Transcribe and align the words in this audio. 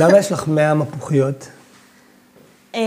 למה 0.00 0.18
יש 0.18 0.32
לך 0.32 0.48
100 0.48 0.74
מפוחיות? 0.74 1.48
אמ, 2.74 2.80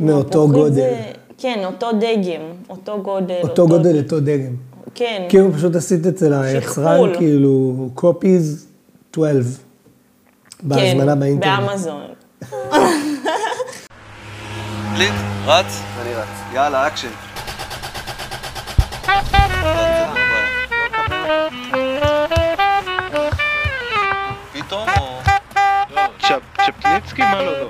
מאותו 0.00 0.48
גודל. 0.48 0.92
כן, 1.38 1.62
אותו 1.64 1.92
דגם, 1.92 2.40
אותו 2.68 3.02
גודל. 3.02 3.40
אותו 3.42 3.68
גודל, 3.68 3.98
אותו 3.98 4.20
דגם. 4.20 4.54
כן. 4.94 5.26
כאילו 5.28 5.52
פשוט 5.52 5.76
עשית 5.76 6.06
אצל 6.06 6.32
היצרן. 6.32 7.14
כאילו, 7.16 7.74
copies 7.96 8.66
12. 9.12 9.64
בהזמנה 10.62 11.12
כן, 11.12 11.20
באינטרנט. 11.20 11.60
באמזון. 11.68 12.02
קליט, 14.94 15.12
רץ? 15.46 15.80
אני 16.02 16.14
רץ. 16.14 16.28
יאללה, 16.54 16.86
אקשן. 16.86 17.08
צ'פניצקי? 26.66 27.22
מה 27.22 27.42
לא 27.42 27.60
לא? 27.60 27.68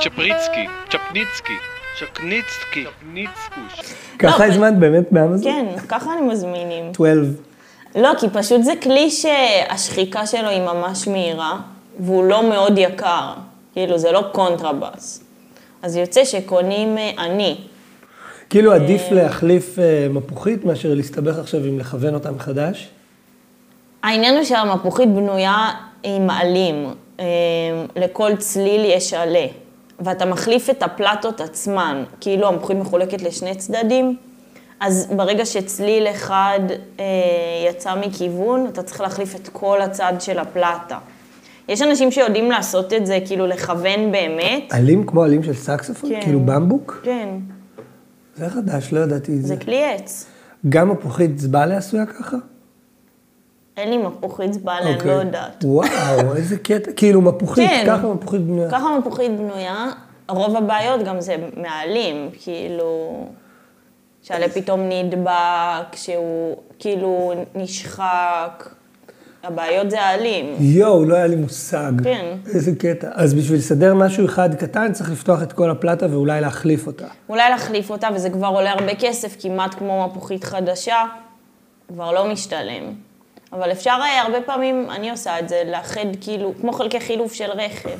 צ'פריצקי. 0.00 0.66
צ'פניצקי. 0.90 1.56
צ'קניצקי. 1.98 2.84
צ'פניצקוש. 2.84 3.94
ככה 4.18 4.46
לא, 4.46 4.52
הזמנת 4.52 4.78
באמת 4.78 5.04
באמזון? 5.10 5.52
כן, 5.52 5.66
ככה 5.88 6.12
אני 6.12 6.20
מזמינים. 6.26 6.94
12. 6.94 7.42
לא, 7.94 8.10
כי 8.20 8.26
פשוט 8.32 8.62
זה 8.62 8.72
כלי 8.82 9.10
שהשחיקה 9.10 10.26
שלו 10.26 10.48
היא 10.48 10.62
ממש 10.62 11.08
מהירה, 11.08 11.58
והוא 12.00 12.24
לא 12.24 12.48
מאוד 12.48 12.78
יקר. 12.78 13.32
כאילו, 13.72 13.98
זה 13.98 14.12
לא 14.12 14.24
קונטרבאס. 14.32 15.22
אז 15.82 15.96
יוצא 15.96 16.24
שקונים 16.24 16.98
אה, 16.98 17.10
אני. 17.18 17.56
כאילו 18.50 18.72
עדיף 18.72 19.02
להחליף 19.10 19.78
אה, 19.78 20.06
מפוחית 20.10 20.64
מאשר 20.64 20.94
להסתבך 20.94 21.38
עכשיו 21.38 21.64
עם 21.64 21.78
לכוון 21.78 22.14
אותה 22.14 22.30
מחדש? 22.30 22.88
העניין 24.02 24.34
הוא 24.36 24.44
שהמפוחית 24.44 25.08
בנויה 25.08 25.70
עם 26.02 26.30
עלים. 26.30 26.86
אה, 27.20 27.24
לכל 27.96 28.36
צליל 28.36 28.84
יש 28.84 29.14
עלה. 29.14 29.46
ואתה 30.00 30.24
מחליף 30.24 30.70
את 30.70 30.82
הפלטות 30.82 31.40
עצמן, 31.40 32.04
כאילו 32.20 32.48
המפוחית 32.48 32.76
מחולקת 32.76 33.22
לשני 33.22 33.54
צדדים, 33.54 34.16
אז 34.80 35.08
ברגע 35.16 35.46
שצליל 35.46 36.06
אחד 36.06 36.60
אה, 37.00 37.04
יצא 37.70 37.94
מכיוון, 37.94 38.66
אתה 38.66 38.82
צריך 38.82 39.00
להחליף 39.00 39.34
את 39.34 39.48
כל 39.52 39.80
הצד 39.82 40.12
של 40.18 40.38
הפלטה. 40.38 40.98
יש 41.68 41.82
אנשים 41.82 42.10
שיודעים 42.10 42.50
לעשות 42.50 42.92
את 42.92 43.06
זה, 43.06 43.18
כאילו 43.26 43.46
לכוון 43.46 44.12
באמת. 44.12 44.62
עלים 44.70 45.06
כמו 45.06 45.22
עלים 45.22 45.42
של 45.42 45.54
סקסופון? 45.54 46.10
כן. 46.10 46.20
כאילו 46.22 46.40
במבוק? 46.40 47.00
כן, 47.04 47.28
זה 48.34 48.48
חדש, 48.48 48.92
לא 48.92 49.00
ידעתי 49.00 49.32
את 49.32 49.42
זה. 49.42 49.48
זה 49.48 49.56
כלי 49.56 49.84
עץ. 49.84 50.26
גם 50.68 50.90
מפוחית 50.90 51.38
זבלה 51.38 51.76
עשויה 51.76 52.06
ככה? 52.06 52.36
אין 53.76 53.90
לי 53.90 53.98
מפוחית 53.98 54.52
זבלה, 54.52 54.78
אני 54.78 54.94
אוקיי. 54.94 55.10
לא 55.10 55.12
יודעת. 55.12 55.64
וואו, 55.64 56.36
איזה 56.36 56.56
קטע. 56.58 56.92
כאילו 56.96 57.20
מפוחית, 57.22 57.70
כן. 57.70 57.84
ככה 57.86 58.08
מפוחית 58.08 58.40
בנויה. 58.40 58.70
ככה 58.70 58.98
מפוחית 58.98 59.36
בנויה, 59.36 59.86
רוב 60.28 60.56
הבעיות 60.56 61.02
גם 61.02 61.20
זה 61.20 61.36
מעלים, 61.56 62.30
כאילו, 62.42 63.24
שהעלה 64.22 64.48
פתאום 64.48 64.80
נדבק, 64.88 65.96
שהוא 65.96 66.56
כאילו 66.78 67.32
נשחק, 67.54 68.68
הבעיות 69.42 69.90
זה 69.90 70.02
העלים. 70.02 70.54
יואו, 70.58 71.04
לא 71.04 71.14
היה 71.14 71.26
לי 71.26 71.36
מושג. 71.36 71.92
כן. 72.04 72.36
איזה 72.54 72.72
קטע. 72.78 73.08
אז 73.14 73.34
בשביל 73.34 73.58
לסדר 73.58 73.94
משהו 73.94 74.26
אחד 74.26 74.54
קטן, 74.54 74.92
צריך 74.92 75.10
לפתוח 75.10 75.42
את 75.42 75.52
כל 75.52 75.70
הפלטה 75.70 76.06
ואולי 76.10 76.40
להחליף 76.40 76.86
אותה. 76.86 77.06
אולי 77.28 77.50
להחליף 77.50 77.90
אותה, 77.90 78.08
וזה 78.14 78.30
כבר 78.30 78.46
עולה 78.48 78.72
הרבה 78.72 78.94
כסף, 78.94 79.36
כמעט 79.40 79.74
כמו 79.74 80.08
מפוחית 80.10 80.44
חדשה, 80.44 81.04
כבר 81.88 82.12
לא 82.12 82.32
משתלם. 82.32 83.05
אבל 83.58 83.72
אפשר 83.72 83.98
אה, 84.02 84.22
הרבה 84.22 84.40
פעמים, 84.40 84.90
אני 84.90 85.10
עושה 85.10 85.38
את 85.38 85.48
זה, 85.48 85.62
לאחד 85.66 86.06
כאילו, 86.20 86.52
כמו 86.60 86.72
חלקי 86.72 87.00
חילוף 87.00 87.32
של 87.32 87.50
רכב. 87.50 87.98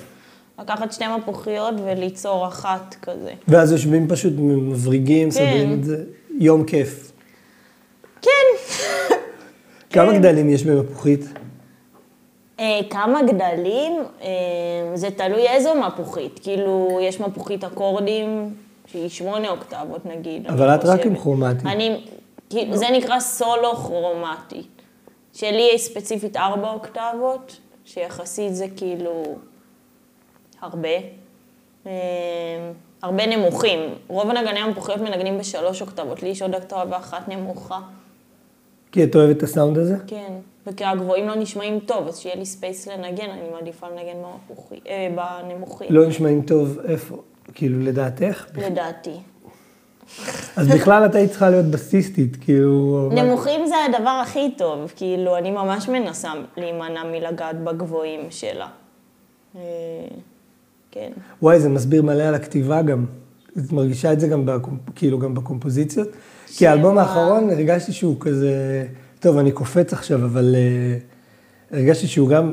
לקחת 0.58 0.92
שתי 0.92 1.04
מפוחיות 1.18 1.74
וליצור 1.84 2.48
אחת 2.48 2.96
כזה. 3.02 3.32
ואז 3.48 3.72
יושבים 3.72 4.08
פשוט 4.08 4.32
מבריגים, 4.38 5.28
מסדרים 5.28 5.72
את 5.72 5.84
זה. 5.84 6.04
יום 6.38 6.64
כיף. 6.64 7.12
כן. 8.22 8.30
כמה 9.90 10.18
גדלים 10.18 10.50
יש 10.50 10.64
במפוחית? 10.64 11.20
אה, 12.60 12.80
כמה 12.90 13.22
גדלים? 13.22 14.02
אה, 14.22 14.28
זה 14.94 15.10
תלוי 15.10 15.48
איזו 15.48 15.70
מפוחית. 15.74 16.40
כאילו, 16.42 16.98
יש 17.02 17.20
מפוחית 17.20 17.64
אקורדים 17.64 18.54
שהיא 18.86 19.08
שמונה 19.08 19.48
אוקטבות 19.48 20.06
נגיד. 20.06 20.46
אבל 20.46 20.74
את 20.74 20.84
רק 20.84 20.96
חושבת. 20.96 21.06
עם 21.06 21.16
כרומטי. 21.16 21.68
אני, 21.68 22.00
כאילו, 22.50 22.76
זה 22.76 22.86
נקרא 22.92 23.20
סולו 23.20 23.74
כרומטי. 23.74 24.62
שלי 25.36 25.70
יש 25.74 25.82
ספציפית 25.82 26.36
ארבע 26.36 26.70
אוקטבות, 26.70 27.60
שיחסית 27.84 28.54
זה 28.54 28.66
כאילו 28.76 29.38
הרבה. 30.60 30.88
אה, 31.86 31.92
הרבה 33.02 33.26
נמוכים. 33.26 33.80
רוב 34.08 34.30
הנגני 34.30 34.58
המפוחיות 34.58 35.00
מנגנים 35.00 35.38
בשלוש 35.38 35.82
אוקטבות. 35.82 36.22
לי 36.22 36.28
יש 36.28 36.42
עוד 36.42 36.54
אוקטבה 36.54 36.96
אחת 36.96 37.28
נמוכה. 37.28 37.80
כי 38.92 39.04
את 39.04 39.16
אוהבת 39.16 39.36
את 39.36 39.42
הסאונד 39.42 39.78
הזה? 39.78 39.96
כן, 40.06 40.32
וכי 40.66 40.84
הגבוהים 40.84 41.28
לא 41.28 41.34
נשמעים 41.34 41.80
טוב, 41.80 42.08
אז 42.08 42.18
שיהיה 42.18 42.36
לי 42.36 42.46
space 42.46 42.88
לנגן, 42.88 43.30
אני 43.30 43.50
מעדיפה 43.52 43.88
לנגן 43.88 44.16
במפוחי, 44.22 44.80
אה, 44.86 45.08
בנמוכים, 45.14 45.88
לא 45.90 46.06
נשמעים 46.06 46.42
טוב, 46.42 46.78
איפה? 46.88 47.22
כאילו, 47.54 47.80
לדעתך? 47.80 48.46
לדעתי. 48.54 49.16
אז 50.56 50.68
בכלל 50.68 51.06
את 51.06 51.14
היית 51.14 51.30
צריכה 51.30 51.50
להיות 51.50 51.66
בסיסטית, 51.66 52.36
כאילו... 52.40 53.10
נמוכים 53.12 53.66
זה 53.66 53.74
הדבר 53.88 54.20
הכי 54.22 54.50
טוב, 54.58 54.92
כאילו, 54.96 55.36
אני 55.36 55.50
ממש 55.50 55.88
מנסה 55.88 56.32
להימנע 56.56 57.04
מלגעת 57.04 57.64
בגבוהים 57.64 58.20
שלה. 58.30 58.68
אה, 59.56 59.60
כן. 60.90 61.10
וואי, 61.42 61.60
זה 61.60 61.68
מסביר 61.68 62.02
מלא 62.02 62.22
על 62.22 62.34
הכתיבה 62.34 62.82
גם. 62.82 63.04
את 63.58 63.72
מרגישה 63.72 64.12
את 64.12 64.20
זה 64.20 64.28
גם, 64.28 64.46
בקומפ... 64.46 64.80
כאילו, 64.94 65.18
גם 65.18 65.34
בקומפוזיציות? 65.34 66.08
כי 66.56 66.66
האלבום 66.66 66.98
האחרון 66.98 67.50
הרגשתי 67.50 67.92
שהוא 67.92 68.16
כזה... 68.20 68.86
טוב, 69.20 69.38
אני 69.38 69.52
קופץ 69.52 69.92
עכשיו, 69.92 70.24
אבל 70.24 70.54
uh, 70.54 71.74
הרגשתי 71.76 72.06
שהוא 72.06 72.28
גם 72.28 72.52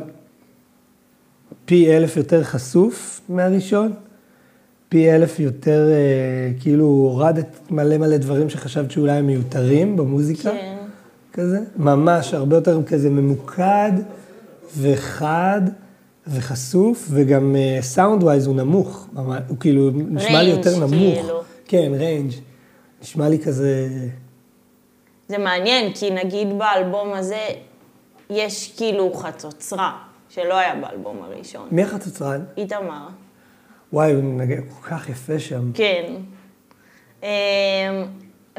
פי 1.66 1.98
אלף 1.98 2.18
יותר 2.18 2.44
חשוף 2.44 3.22
מהראשון, 3.30 3.94
פי 4.94 5.12
אלף 5.12 5.40
יותר, 5.40 5.88
uh, 5.88 6.62
כאילו, 6.62 6.86
הורדת 6.86 7.60
מלא 7.72 7.98
מלא 7.98 8.18
דברים 8.18 8.50
שחשבת 8.50 8.92
שאולי 8.92 9.12
הם 9.12 9.28
מיותרים 9.28 9.98
במוזיקה. 9.98 10.52
כן. 10.52 10.78
כזה, 11.34 11.60
ממש 11.76 12.34
הרבה 12.34 12.56
יותר 12.56 12.84
כזה 12.84 13.10
ממוקד 13.10 13.92
וחד 14.78 15.62
וחשוף, 16.28 17.08
וגם 17.10 17.56
sound 17.82 18.24
wise 18.24 18.48
הוא 18.48 18.56
נמוך, 18.56 19.08
הוא 19.48 19.58
כאילו 19.60 19.92
נשמע 19.96 20.44
לי 20.44 20.52
Range, 20.52 20.56
יותר 20.56 20.78
נמוך. 20.80 20.92
כאילו. 20.92 21.42
כן, 21.66 21.92
range. 21.96 22.32
נשמע 23.02 23.30
לי 23.30 23.40
כזה... 23.40 23.88
זה 25.28 25.38
מעניין, 25.38 25.94
כי 25.94 26.12
נגיד 26.12 26.48
באלבום 26.58 27.14
הזה, 27.14 27.48
יש 28.30 28.74
כאילו 28.78 29.14
חצוצרה, 29.14 29.92
שלא 30.30 30.58
היה 30.58 30.76
באלבום 30.76 31.18
הראשון. 31.24 31.68
מי 31.72 31.84
החצוצרן? 31.84 32.42
איתמר. 32.58 33.08
וואי, 33.94 34.14
הוא 34.14 34.24
מנגן 34.24 34.62
כל 34.62 34.90
כך 34.90 35.10
יפה 35.10 35.40
שם. 35.40 35.72
כן. 35.74 36.14
אמ, 37.24 37.28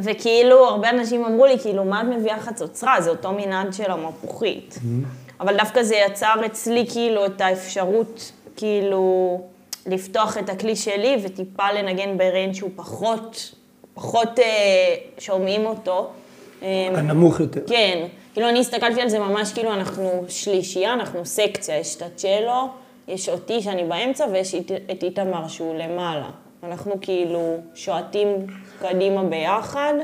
וכאילו, 0.00 0.68
הרבה 0.68 0.90
אנשים 0.90 1.24
אמרו 1.24 1.46
לי, 1.46 1.58
כאילו, 1.58 1.84
מה 1.84 2.00
את 2.00 2.06
מביאה 2.06 2.40
חצוצרה? 2.40 3.00
זה 3.00 3.10
אותו 3.10 3.32
מנעד 3.32 3.72
של 3.72 3.90
המפוחית. 3.90 4.78
אבל 5.40 5.56
דווקא 5.56 5.82
זה 5.82 5.96
יצר 5.96 6.34
אצלי, 6.46 6.86
כאילו, 6.92 7.26
את 7.26 7.40
האפשרות, 7.40 8.32
כאילו, 8.56 9.40
לפתוח 9.86 10.38
את 10.38 10.48
הכלי 10.48 10.76
שלי 10.76 11.16
וטיפה 11.22 11.72
לנגן 11.72 12.18
ב 12.18 12.24
range 12.24 12.54
שהוא 12.54 12.70
פחות, 12.76 13.54
פחות 13.94 14.38
אה, 14.38 14.44
שומעים 15.18 15.66
אותו. 15.66 16.10
אמ, 16.62 16.66
הנמוך 16.94 17.40
יותר. 17.40 17.60
כן, 17.66 18.06
כאילו 18.32 18.48
אני 18.48 18.60
הסתכלתי 18.60 19.00
על 19.00 19.08
זה 19.08 19.18
ממש 19.18 19.52
כאילו 19.52 19.74
אנחנו 19.74 20.24
שלישייה, 20.28 20.92
אנחנו 20.92 21.26
סקציה, 21.26 21.78
יש 21.78 21.96
את 21.96 22.02
הצ'לו, 22.02 22.68
יש 23.08 23.28
אותי 23.28 23.62
שאני 23.62 23.84
באמצע 23.84 24.24
ויש 24.32 24.54
את- 24.54 25.02
איתמר 25.02 25.48
שהוא 25.48 25.74
למעלה. 25.74 26.30
אנחנו 26.62 26.92
כאילו 27.00 27.56
שועטים 27.74 28.28
קדימה 28.80 29.24
ביחד, 29.24 29.94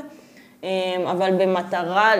אמ, 0.63 0.67
אבל 1.11 1.31
במטרה 1.39 2.11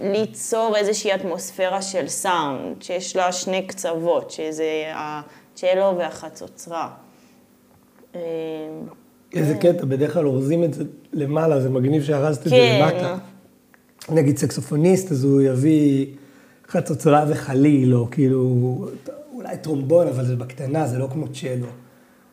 ליצור 0.00 0.74
איזושהי 0.76 1.14
אטמוספירה 1.14 1.82
של 1.82 2.08
סאונד, 2.08 2.82
שיש 2.82 3.16
לה 3.16 3.32
שני 3.32 3.66
קצוות, 3.66 4.30
שזה 4.30 4.64
הצ'לו 4.94 5.98
והחצוצרה. 5.98 6.90
אמ, 8.14 8.20
איזה 9.34 9.54
קטע, 9.54 9.84
בדרך 9.84 10.12
כלל 10.12 10.26
אורזים 10.26 10.64
את 10.64 10.74
זה 10.74 10.84
למעלה, 11.12 11.60
זה 11.60 11.70
מגניב 11.70 12.02
שהרזת 12.04 12.40
את 12.40 12.50
זה 12.50 12.56
כן. 12.56 12.80
למטה. 12.94 13.16
נגיד 14.08 14.38
סקסופוניסט, 14.38 15.12
אז 15.12 15.24
הוא 15.24 15.40
יביא 15.40 16.06
חצוצרה 16.68 17.24
וחליל, 17.28 17.94
או 17.94 18.06
כאילו, 18.10 18.86
אולי 19.38 19.56
טרומבון, 19.56 20.06
אבל 20.08 20.24
זה 20.24 20.36
בקטנה, 20.36 20.86
זה 20.86 20.98
לא 20.98 21.08
כמו 21.12 21.26
צ'לו. 21.28 21.66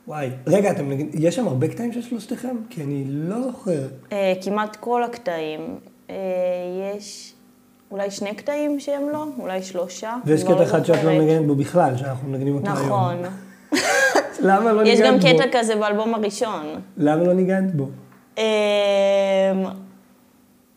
וואי, 0.08 0.30
רגע, 0.48 0.72
אתם 0.72 0.90
נגיד, 0.90 1.08
יש 1.14 1.36
שם 1.36 1.48
הרבה 1.48 1.68
קטעים 1.68 1.94
של 1.94 2.02
שלושתכם? 2.02 2.56
כי 2.70 2.84
אני 2.84 3.04
לא 3.08 3.42
זוכר. 3.42 3.88
אה, 4.12 4.34
כמעט 4.42 4.76
כל 4.76 5.04
הקטעים. 5.04 5.80
אה, 6.10 6.16
יש 6.96 7.34
אולי 7.92 8.12
שני 8.12 8.36
קטעים 8.36 8.80
שהם 8.80 9.10
לא, 9.10 9.26
אולי 9.40 9.64
שלושה. 9.64 10.16
ויש 10.26 10.44
כבר 10.44 10.56
קטע 10.56 10.64
אחד 10.64 10.86
שאת 10.86 11.04
לא. 11.04 11.12
מנגנת 11.12 11.48
בו 11.48 11.56
בכלל, 11.56 11.98
שאנחנו 11.98 12.30
מנגנים 12.30 12.56
אותו 12.56 12.68
היום. 12.68 12.86
נכון. 12.86 13.18
למה 14.50 14.74
לא 14.74 14.82
יש 14.82 15.00
גם 15.00 15.14
ניגנת 15.14 15.36
בו? 15.36 15.44
קטע 15.44 15.60
כזה 15.60 15.76
באלבום 15.76 16.14
הראשון. 16.14 16.66
למה 16.98 17.24
לא 17.24 17.34
ניגנת 17.34 17.76
בו? 17.76 17.90
אמ, 18.38 18.44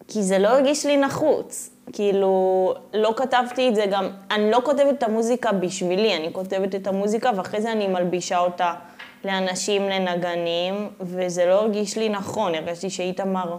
כי 0.09 0.23
זה 0.23 0.39
לא 0.39 0.49
הרגיש 0.49 0.87
לי 0.87 0.97
נחוץ. 0.97 1.71
כאילו, 1.93 2.75
לא 2.94 3.14
כתבתי 3.17 3.69
את 3.69 3.75
זה 3.75 3.85
גם, 3.90 4.11
אני 4.31 4.50
לא 4.50 4.61
כותבת 4.64 4.94
את 4.99 5.02
המוזיקה 5.02 5.52
בשבילי, 5.52 6.17
אני 6.17 6.32
כותבת 6.32 6.75
את 6.75 6.87
המוזיקה 6.87 7.31
ואחרי 7.37 7.61
זה 7.61 7.73
אני 7.73 7.88
מלבישה 7.88 8.38
אותה 8.38 8.75
לאנשים, 9.25 9.88
לנגנים, 9.88 10.88
וזה 11.00 11.46
לא 11.46 11.52
הרגיש 11.52 11.99
לי 11.99 12.08
נכון, 12.08 12.55
הרגשתי 12.55 12.90
שאיתמר 12.90 13.56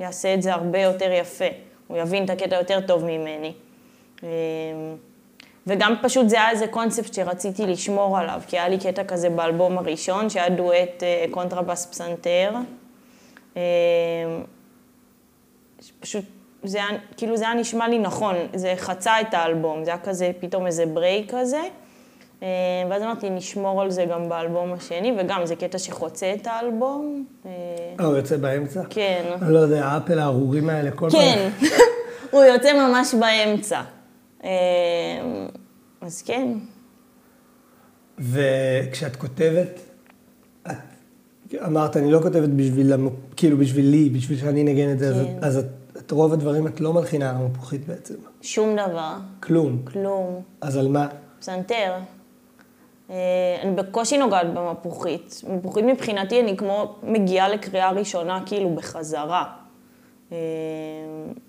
יעשה 0.00 0.34
את 0.34 0.42
זה 0.42 0.52
הרבה 0.52 0.80
יותר 0.80 1.12
יפה. 1.12 1.44
הוא 1.86 1.98
יבין 1.98 2.24
את 2.24 2.30
הקטע 2.30 2.56
יותר 2.56 2.80
טוב 2.80 3.04
ממני. 3.04 3.52
אמ, 4.22 4.28
וגם 5.66 5.94
פשוט 6.02 6.28
זה 6.28 6.36
היה 6.36 6.50
איזה 6.50 6.66
קונספט 6.66 7.14
שרציתי 7.14 7.66
לשמור 7.66 8.18
עליו, 8.18 8.40
כי 8.46 8.58
היה 8.58 8.68
לי 8.68 8.78
קטע 8.78 9.04
כזה 9.04 9.30
באלבום 9.30 9.78
הראשון, 9.78 10.30
שהיה 10.30 10.48
דואט 10.48 11.02
אה, 11.02 11.24
קונטרבס 11.30 11.86
פסנתר. 11.86 12.52
אה, 13.56 13.62
פשוט, 16.00 16.24
זה 16.66 16.78
היה, 16.78 16.86
כאילו 17.16 17.36
זה 17.36 17.44
היה 17.44 17.54
נשמע 17.54 17.88
לי 17.88 17.98
נכון, 17.98 18.34
זה 18.54 18.74
חצה 18.76 19.20
את 19.20 19.34
האלבום, 19.34 19.84
זה 19.84 19.90
היה 19.90 20.00
כזה, 20.00 20.30
פתאום 20.40 20.66
איזה 20.66 20.86
break 20.86 21.34
כזה. 21.34 21.60
אה, 22.42 22.48
ואז 22.90 23.02
אמרתי, 23.02 23.30
נשמור 23.30 23.82
על 23.82 23.90
זה 23.90 24.04
גם 24.04 24.28
באלבום 24.28 24.72
השני, 24.72 25.12
וגם 25.18 25.46
זה 25.46 25.56
קטע 25.56 25.78
שחוצה 25.78 26.32
את 26.34 26.46
האלבום. 26.46 27.24
אה, 27.46 27.50
אה, 28.00 28.04
הוא 28.06 28.16
יוצא 28.16 28.36
באמצע? 28.36 28.82
כן. 28.90 29.24
אני 29.42 29.54
לא 29.54 29.58
יודע, 29.58 29.86
האפל 29.86 30.18
הארורים 30.18 30.70
האלה, 30.70 30.90
כל 30.90 31.08
כן, 31.10 31.48
הוא 32.32 32.42
יוצא 32.44 32.72
ממש 32.88 33.14
באמצע. 33.14 33.80
אז 36.00 36.22
כן. 36.22 36.48
וכשאת 38.18 39.16
כותבת, 39.16 39.80
את 40.66 40.72
אמרת, 41.66 41.96
אני 41.96 42.10
לא 42.12 42.20
כותבת 42.22 42.48
בשביל, 42.48 42.92
כאילו 43.36 43.56
בשבילי, 43.58 44.10
בשביל 44.10 44.38
שאני 44.38 44.62
אנגן 44.62 44.92
את 44.92 44.98
זה, 44.98 45.08
אז, 45.08 45.14
כן. 45.16 45.36
את- 45.38 45.44
אז 45.44 45.56
את, 45.58 45.64
את 46.06 46.10
רוב 46.10 46.32
הדברים 46.32 46.66
את 46.66 46.80
לא 46.80 46.92
מלחינה 46.92 47.30
על 47.30 47.36
המפוחית 47.36 47.86
בעצם. 47.86 48.14
שום 48.42 48.76
דבר, 48.76 49.14
כלום. 49.42 49.82
כלום. 49.84 50.42
אז 50.60 50.76
על 50.76 50.88
מה? 50.88 51.06
פסנתר. 51.40 51.94
אה, 53.10 53.16
אני 53.62 53.70
בקושי 53.70 54.18
נוגעת 54.18 54.54
במפוחית. 54.54 55.42
מפוחית 55.48 55.84
מבחינתי, 55.84 56.40
אני 56.40 56.56
כמו 56.56 56.94
מגיעה 57.02 57.48
לקריאה 57.48 57.90
ראשונה 57.90 58.42
כאילו 58.46 58.74
בחזרה. 58.74 59.44
אה, 60.32 60.36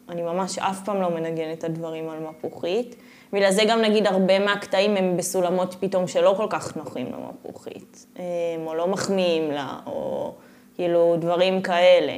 אני 0.09 0.21
ממש 0.21 0.60
אף 0.60 0.86
פעם 0.86 1.01
לא 1.01 1.10
מנגנת 1.10 1.57
את 1.57 1.63
הדברים 1.63 2.10
על 2.10 2.19
מפוחית. 2.19 2.95
בגלל 3.33 3.51
זה 3.51 3.63
גם 3.68 3.81
נגיד 3.81 4.07
הרבה 4.07 4.39
מהקטעים 4.39 4.95
הם 4.95 5.18
בסולמות 5.18 5.75
פתאום 5.80 6.07
שלא 6.07 6.33
כל 6.38 6.48
כך 6.50 6.77
נוחים 6.77 7.07
למפוחית. 7.13 8.06
אה, 8.19 8.24
או 8.65 8.75
לא 8.75 8.88
מחמיאים 8.88 9.51
לה, 9.51 9.80
או 9.86 10.33
כאילו 10.75 11.15
דברים 11.19 11.62
כאלה. 11.62 12.18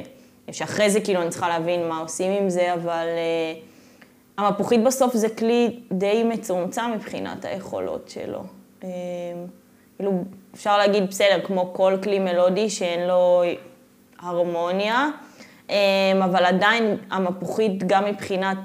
שאחרי 0.52 0.90
זה 0.90 1.00
כאילו 1.00 1.22
אני 1.22 1.30
צריכה 1.30 1.48
להבין 1.48 1.88
מה 1.88 1.98
עושים 1.98 2.42
עם 2.42 2.50
זה, 2.50 2.74
אבל... 2.74 3.06
אה, 3.06 3.60
המפוחית 4.40 4.84
בסוף 4.84 5.14
זה 5.14 5.28
כלי 5.28 5.80
די 5.92 6.24
מצומצם 6.24 6.92
מבחינת 6.94 7.44
היכולות 7.44 8.08
שלו. 8.08 8.42
אה, 8.84 8.88
כאילו, 9.96 10.24
אפשר 10.54 10.78
להגיד, 10.78 11.08
בסדר, 11.08 11.40
כמו 11.44 11.70
כל 11.72 11.96
כלי 12.02 12.18
מלודי 12.18 12.70
שאין 12.70 13.08
לו 13.08 13.42
הרמוניה, 14.18 15.08
אה, 15.70 15.76
אבל 16.24 16.44
עדיין 16.44 16.96
המפוחית, 17.10 17.84
גם 17.86 18.04
מבחינת 18.04 18.58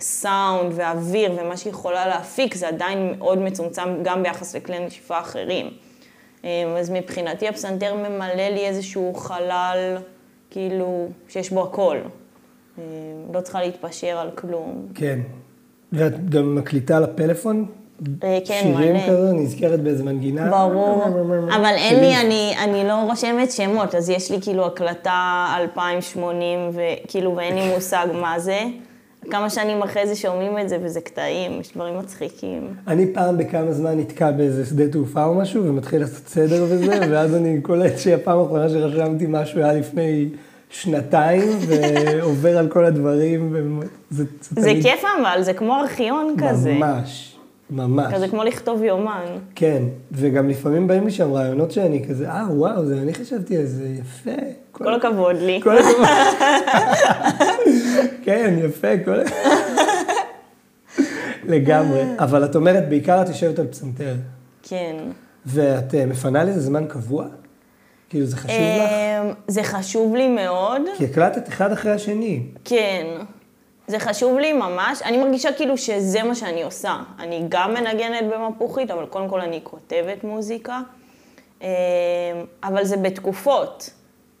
סאונד 0.00 0.72
ואוויר 0.74 1.32
ומה 1.38 1.56
שהיא 1.56 1.70
יכולה 1.70 2.06
להפיק, 2.06 2.54
זה 2.54 2.68
עדיין 2.68 3.14
מאוד 3.18 3.38
מצומצם 3.38 4.02
גם 4.02 4.22
ביחס 4.22 4.56
לכלי 4.56 4.78
נשיפה 4.78 5.20
אחרים. 5.20 5.70
אז 6.78 6.90
מבחינתי 6.90 7.48
הפסנתר 7.48 7.94
ממלא 7.94 8.48
לי 8.48 8.66
איזשהו 8.66 9.14
חלל, 9.14 9.96
כאילו, 10.54 11.08
שיש 11.28 11.50
בו 11.50 11.62
הכל. 11.62 11.96
אה, 12.78 12.82
לא 13.34 13.40
צריכה 13.40 13.62
להתפשר 13.62 14.18
על 14.18 14.30
כלום. 14.30 14.86
כן. 14.94 15.20
ואת 15.92 16.30
גם 16.30 16.54
מקליטה 16.54 17.00
לפלאפון? 17.00 17.66
אה, 18.24 18.38
כן, 18.46 18.60
שירים 18.62 18.94
מלא. 18.94 19.06
כזה, 19.08 19.32
נזכרת 19.32 19.80
באיזה 19.80 20.04
מנגינה? 20.04 20.50
ברור, 20.50 21.04
אבל 21.56 21.64
אין 21.64 21.94
שירים. 21.94 22.02
לי, 22.02 22.20
אני, 22.20 22.54
אני 22.64 22.88
לא 22.88 22.94
רושמת 22.94 23.52
שמות, 23.52 23.94
אז 23.94 24.10
יש 24.10 24.30
לי 24.30 24.40
כאילו 24.42 24.66
הקלטה 24.66 25.46
2080, 25.56 26.70
וכאילו, 26.72 27.36
ואין 27.36 27.54
לי 27.54 27.74
מושג 27.74 28.06
מה 28.12 28.38
זה. 28.38 28.60
כמה 29.30 29.50
שנים 29.50 29.82
אחרי 29.82 30.06
זה 30.06 30.16
שומעים 30.16 30.58
את 30.58 30.68
זה, 30.68 30.78
וזה 30.82 31.00
קטעים, 31.00 31.60
יש 31.60 31.72
דברים 31.74 31.98
מצחיקים. 31.98 32.74
אני 32.86 33.06
פעם 33.14 33.38
בכמה 33.38 33.72
זמן 33.72 33.98
נתקע 33.98 34.30
באיזה 34.30 34.66
שדה 34.66 34.88
תעופה 34.88 35.24
או 35.24 35.34
משהו, 35.34 35.64
ומתחיל 35.64 36.00
לעשות 36.00 36.28
סדר 36.28 36.64
וזה, 36.68 36.98
ואז 37.10 37.34
אני 37.34 37.60
קולט 37.60 37.98
שהפעם 37.98 38.38
האחרונה 38.38 38.68
שרשמתי 38.68 39.24
משהו 39.28 39.58
היה 39.60 39.72
לפני 39.72 40.28
שנתיים, 40.70 41.48
ועובר 41.68 42.58
על 42.58 42.68
כל 42.68 42.84
הדברים, 42.84 43.52
וזה 43.52 44.24
זה 44.40 44.54
תמיד- 44.62 44.82
כיף 44.82 45.04
אבל, 45.20 45.42
זה 45.42 45.52
כמו 45.54 45.74
ארכיון 45.80 46.34
כזה. 46.48 46.72
ממש, 46.72 47.33
ממש. 47.70 48.14
כזה 48.14 48.28
כמו 48.28 48.44
לכתוב 48.44 48.82
יומן. 48.82 49.24
כן, 49.54 49.82
וגם 50.12 50.48
לפעמים 50.48 50.86
באים 50.86 51.04
לי 51.04 51.10
שם 51.10 51.32
רעיונות 51.32 51.70
שאני 51.70 52.08
כזה, 52.08 52.30
אה, 52.30 52.46
וואו, 52.50 52.86
זה 52.86 52.98
אני 53.02 53.14
חשבתי 53.14 53.56
על 53.56 53.64
זה, 53.64 53.88
יפה. 53.88 54.30
כל 54.72 54.94
הכבוד 54.94 55.36
לי. 55.36 55.60
כל 55.62 55.78
הכבוד. 55.78 56.06
כן, 58.24 58.54
יפה, 58.64 58.88
כל... 59.04 59.18
לגמרי. 61.54 62.02
אבל 62.18 62.44
את 62.44 62.56
אומרת, 62.56 62.88
בעיקר 62.88 63.22
את 63.22 63.28
יושבת 63.28 63.58
על 63.58 63.66
פסנתר. 63.66 64.14
כן. 64.62 64.96
ואת 65.46 65.94
אה, 65.94 66.06
מפנה 66.06 66.44
לזה 66.44 66.60
זמן 66.60 66.86
קבוע? 66.86 67.26
כאילו, 68.08 68.26
זה 68.26 68.36
חשוב 68.36 68.60
לך? 68.60 68.90
אמ, 68.90 69.32
זה 69.48 69.62
חשוב 69.62 70.14
לי 70.14 70.28
מאוד. 70.28 70.82
כי 70.96 71.04
הקלטת 71.04 71.48
אחד 71.48 71.72
אחרי 71.72 71.92
השני. 71.92 72.42
כן. 72.64 73.06
זה 73.86 73.98
חשוב 73.98 74.38
לי 74.38 74.52
ממש. 74.52 75.02
אני 75.02 75.16
מרגישה 75.16 75.52
כאילו 75.52 75.78
שזה 75.78 76.22
מה 76.22 76.34
שאני 76.34 76.62
עושה. 76.62 76.96
אני 77.18 77.44
גם 77.48 77.74
מנגנת 77.74 78.24
במפוחית, 78.34 78.90
אבל 78.90 79.06
קודם 79.06 79.28
כל 79.28 79.40
אני 79.40 79.60
כותבת 79.62 80.24
מוזיקה. 80.24 80.80
אמ, 81.60 81.66
אבל 82.64 82.84
זה 82.84 82.96
בתקופות. 82.96 83.90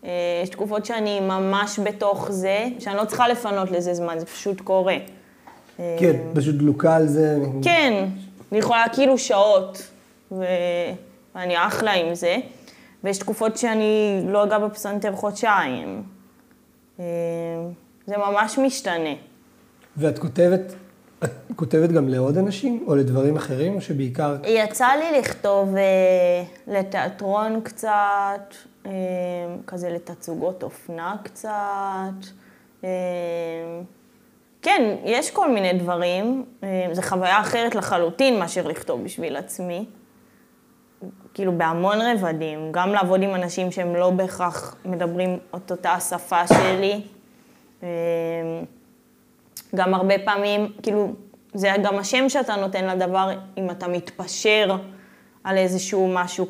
אה, 0.04 0.10
יש 0.42 0.48
תקופות 0.48 0.86
שאני 0.86 1.20
ממש 1.20 1.78
בתוך 1.78 2.30
זה, 2.30 2.64
שאני 2.78 2.96
לא 2.96 3.04
צריכה 3.04 3.28
לפנות 3.28 3.70
לזה 3.70 3.94
זמן, 3.94 4.18
זה 4.18 4.26
פשוט 4.26 4.60
קורה. 4.60 4.96
כן, 5.76 6.16
פשוט 6.34 6.54
דלוקה 6.54 6.96
על 6.96 7.06
זה. 7.06 7.36
כן, 7.62 8.04
אני 8.52 8.58
יכולה 8.58 8.84
כאילו 8.92 9.18
שעות, 9.18 9.82
ו... 10.32 10.44
ואני 11.34 11.66
אחלה 11.66 11.92
עם 11.92 12.14
זה. 12.14 12.36
ויש 13.04 13.18
תקופות 13.18 13.56
שאני 13.56 14.22
לא 14.26 14.44
אגע 14.44 14.58
בפסנתר 14.58 15.12
חודשיים. 15.12 16.02
אה, 17.00 17.04
זה 18.06 18.16
ממש 18.16 18.58
משתנה. 18.58 19.14
ואת 19.96 20.18
כותבת, 20.18 20.74
את 21.24 21.30
כותבת 21.56 21.90
גם 21.90 22.08
לעוד 22.08 22.38
אנשים, 22.38 22.84
או 22.86 22.96
לדברים 22.96 23.36
אחרים, 23.36 23.74
או 23.74 23.80
שבעיקר... 23.80 24.36
יצא 24.44 24.86
לי 24.86 25.18
לכתוב 25.18 25.76
אה, 25.76 26.44
לתיאטרון 26.66 27.60
קצת, 27.64 28.54
אה, 28.86 28.92
כזה 29.66 29.90
לתצוגות 29.90 30.62
אופנה 30.62 31.16
קצת. 31.22 31.48
אה, 32.84 32.88
כן, 34.62 34.96
יש 35.04 35.30
כל 35.30 35.50
מיני 35.50 35.72
דברים. 35.72 36.44
אה, 36.62 36.88
זו 36.92 37.02
חוויה 37.02 37.40
אחרת 37.40 37.74
לחלוטין 37.74 38.38
מאשר 38.38 38.66
לכתוב 38.66 39.04
בשביל 39.04 39.36
עצמי. 39.36 39.84
כאילו 41.34 41.58
בהמון 41.58 41.98
רבדים, 42.00 42.72
גם 42.72 42.88
לעבוד 42.92 43.22
עם 43.22 43.34
אנשים 43.34 43.70
שהם 43.70 43.96
לא 43.96 44.10
בהכרח 44.10 44.76
מדברים 44.84 45.38
את 45.56 45.70
אותה 45.70 45.92
השפה 45.92 46.46
שלי. 46.46 47.02
גם 49.74 49.94
הרבה 49.94 50.14
פעמים, 50.24 50.72
כאילו, 50.82 51.12
זה 51.54 51.70
גם 51.82 51.98
השם 51.98 52.28
שאתה 52.28 52.56
נותן 52.56 52.84
לדבר, 52.84 53.30
אם 53.58 53.70
אתה 53.70 53.88
מתפשר 53.88 54.76
על 55.44 55.58
איזשהו 55.58 56.08
משהו, 56.14 56.46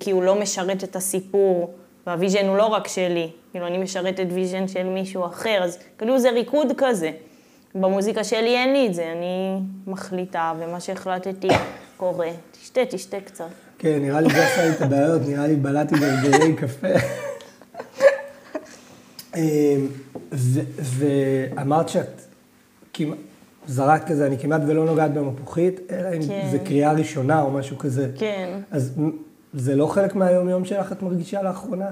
כי 0.00 0.10
הוא, 0.10 0.22
לא 0.22 0.40
משרת 0.40 0.84
את 0.84 0.96
הסיפור, 0.96 1.74
וה 2.06 2.16
vision 2.16 2.46
הוא 2.46 2.56
לא 2.56 2.66
רק 2.66 2.88
שלי, 2.88 3.30
כאילו, 3.50 3.66
אני 3.66 3.78
משרתת 3.78 4.26
vision 4.34 4.68
של 4.68 4.86
מישהו 4.86 5.26
אחר, 5.26 5.60
אז 5.62 5.78
כאילו 5.98 6.18
זה 6.18 6.30
ריקוד 6.30 6.72
כזה. 6.76 7.10
במוזיקה 7.74 8.24
שלי 8.24 8.56
אין 8.56 8.72
לי 8.72 8.86
את 8.86 8.94
זה, 8.94 9.12
אני 9.12 9.58
מחליטה, 9.86 10.52
ומה 10.58 10.80
שהחלטתי 10.80 11.48
קורה. 11.96 12.28
תשתה, 12.52 12.80
תשתה 12.90 13.20
קצת. 13.20 13.44
כן, 13.78 13.98
נראה 14.02 14.20
לי 14.20 14.30
זה 14.30 14.46
עשה 14.46 14.68
לי 14.68 14.70
את 14.70 14.82
הבעיות, 14.82 15.22
נראה 15.26 15.46
לי 15.46 15.56
בלעתי 15.56 15.94
גרגרי 15.94 16.54
קפה. 16.56 16.88
אמ, 19.36 19.86
ואמרת 20.78 21.88
שאת 21.88 22.29
כמעט, 22.92 23.18
זרקת 23.66 24.08
כזה, 24.08 24.26
אני 24.26 24.38
כמעט 24.38 24.60
ולא 24.66 24.84
נוגעת 24.84 25.14
במפוחית, 25.14 25.80
אלא 25.92 26.08
אם 26.16 26.22
כן. 26.28 26.48
זה 26.50 26.58
קריאה 26.58 26.92
ראשונה 26.92 27.42
או 27.42 27.50
משהו 27.50 27.78
כזה. 27.78 28.10
כן. 28.18 28.60
אז 28.70 29.00
זה 29.52 29.76
לא 29.76 29.86
חלק 29.86 30.14
מהיום-יום 30.14 30.64
שלך, 30.64 30.92
את 30.92 31.02
מרגישה 31.02 31.42
לאחרונה? 31.42 31.84
לא 31.84 31.90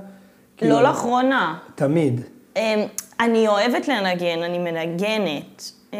כאילו, 0.56 0.82
לאחרונה. 0.82 1.58
תמיד. 1.74 2.20
אמ, 2.56 2.62
אני 3.20 3.48
אוהבת 3.48 3.88
לנגן, 3.88 4.42
אני 4.42 4.58
מנגנת. 4.58 5.72
אמ, 5.92 5.98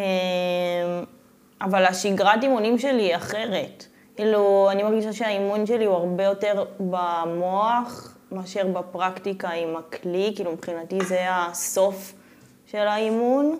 אבל 1.62 1.84
השגרת 1.84 2.42
אימונים 2.42 2.78
שלי 2.78 3.02
היא 3.02 3.16
אחרת. 3.16 3.84
כאילו, 4.16 4.68
אני 4.70 4.82
מרגישה 4.82 5.12
שהאימון 5.12 5.66
שלי 5.66 5.84
הוא 5.84 5.94
הרבה 5.94 6.24
יותר 6.24 6.64
במוח 6.80 8.16
מאשר 8.32 8.66
בפרקטיקה 8.66 9.48
עם 9.48 9.76
הכלי, 9.76 10.32
כאילו 10.36 10.52
מבחינתי 10.52 10.98
זה 11.04 11.20
הסוף 11.30 12.14
של 12.66 12.78
האימון. 12.78 13.58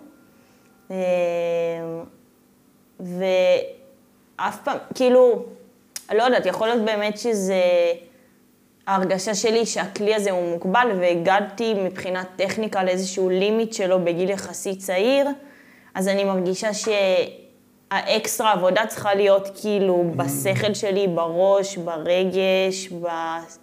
אמ, 0.91 0.97
ואף 3.01 4.63
פעם, 4.65 4.77
כאילו, 4.95 5.45
לא 6.15 6.23
יודעת, 6.23 6.47
יכול 6.47 6.69
להיות 6.69 6.85
באמת 6.85 7.19
שזה... 7.19 7.63
ההרגשה 8.89 9.35
שלי 9.35 9.67
שהכלי 9.67 10.15
הזה 10.15 10.31
הוא 10.31 10.51
מוגבל, 10.51 10.89
והגעתי 11.01 11.75
מבחינת 11.75 12.27
טכניקה 12.37 12.85
לאיזשהו 12.85 13.29
לימיט 13.29 13.73
שלו 13.73 14.05
בגיל 14.05 14.31
יחסית 14.31 14.79
צעיר, 14.79 15.27
אז 15.95 16.09
אני 16.09 16.25
מרגישה 16.25 16.69
שהאקסטרה 17.91 18.53
עבודה 18.53 18.87
צריכה 18.87 19.15
להיות 19.15 19.49
כאילו 19.61 20.05
בשכל 20.17 20.75
שלי, 20.75 21.09
בראש, 21.09 21.77
ברגש, 21.77 22.89
ב... 23.03 23.07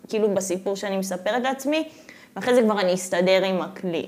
כאילו 0.09 0.33
בסיפור 0.33 0.75
שאני 0.75 0.97
מספרת 0.97 1.43
לעצמי, 1.43 1.87
ואחרי 2.35 2.55
זה 2.55 2.61
כבר 2.61 2.79
אני 2.79 2.93
אסתדר 2.93 3.43
עם 3.43 3.61
הכלי. 3.61 4.07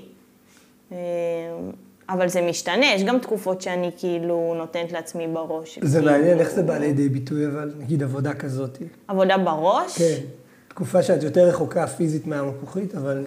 אבל 2.08 2.28
זה 2.28 2.42
משתנה, 2.42 2.86
יש 2.86 3.02
גם 3.04 3.18
תקופות 3.18 3.62
שאני 3.62 3.90
כאילו 3.98 4.54
נותנת 4.58 4.92
לעצמי 4.92 5.26
בראש. 5.26 5.78
זה 5.82 5.98
כאילו- 5.98 6.12
מעניין, 6.12 6.38
איך 6.38 6.50
זה 6.50 6.62
בא 6.62 6.78
לידי 6.78 7.08
ביטוי, 7.08 7.46
אבל 7.46 7.72
נגיד 7.78 8.02
עבודה 8.02 8.34
כזאת. 8.34 8.78
עבודה 9.08 9.38
בראש? 9.38 9.98
כן. 9.98 10.20
תקופה 10.68 11.02
שאת 11.02 11.22
יותר 11.22 11.48
רחוקה 11.48 11.86
פיזית 11.86 12.26
מהמפוחית, 12.26 12.94
אבל 12.94 13.24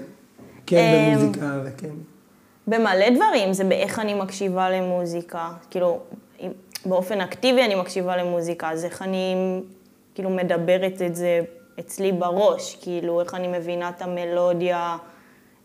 כן 0.65 0.77
אמ, 0.77 1.19
במוזיקה 1.19 1.59
וכן. 1.65 1.89
במלא 2.67 3.09
דברים, 3.15 3.53
זה 3.53 3.63
באיך 3.63 3.99
אני 3.99 4.13
מקשיבה 4.13 4.69
למוזיקה. 4.69 5.49
כאילו, 5.69 5.99
באופן 6.85 7.21
אקטיבי 7.21 7.65
אני 7.65 7.75
מקשיבה 7.75 8.17
למוזיקה, 8.17 8.71
אז 8.71 8.85
איך 8.85 9.01
אני 9.01 9.35
כאילו 10.15 10.29
מדברת 10.29 11.01
את 11.05 11.15
זה 11.15 11.41
אצלי 11.79 12.11
בראש, 12.11 12.77
כאילו, 12.81 13.21
איך 13.21 13.33
אני 13.33 13.47
מבינה 13.47 13.89
את 13.89 14.01
המלודיה, 14.01 14.97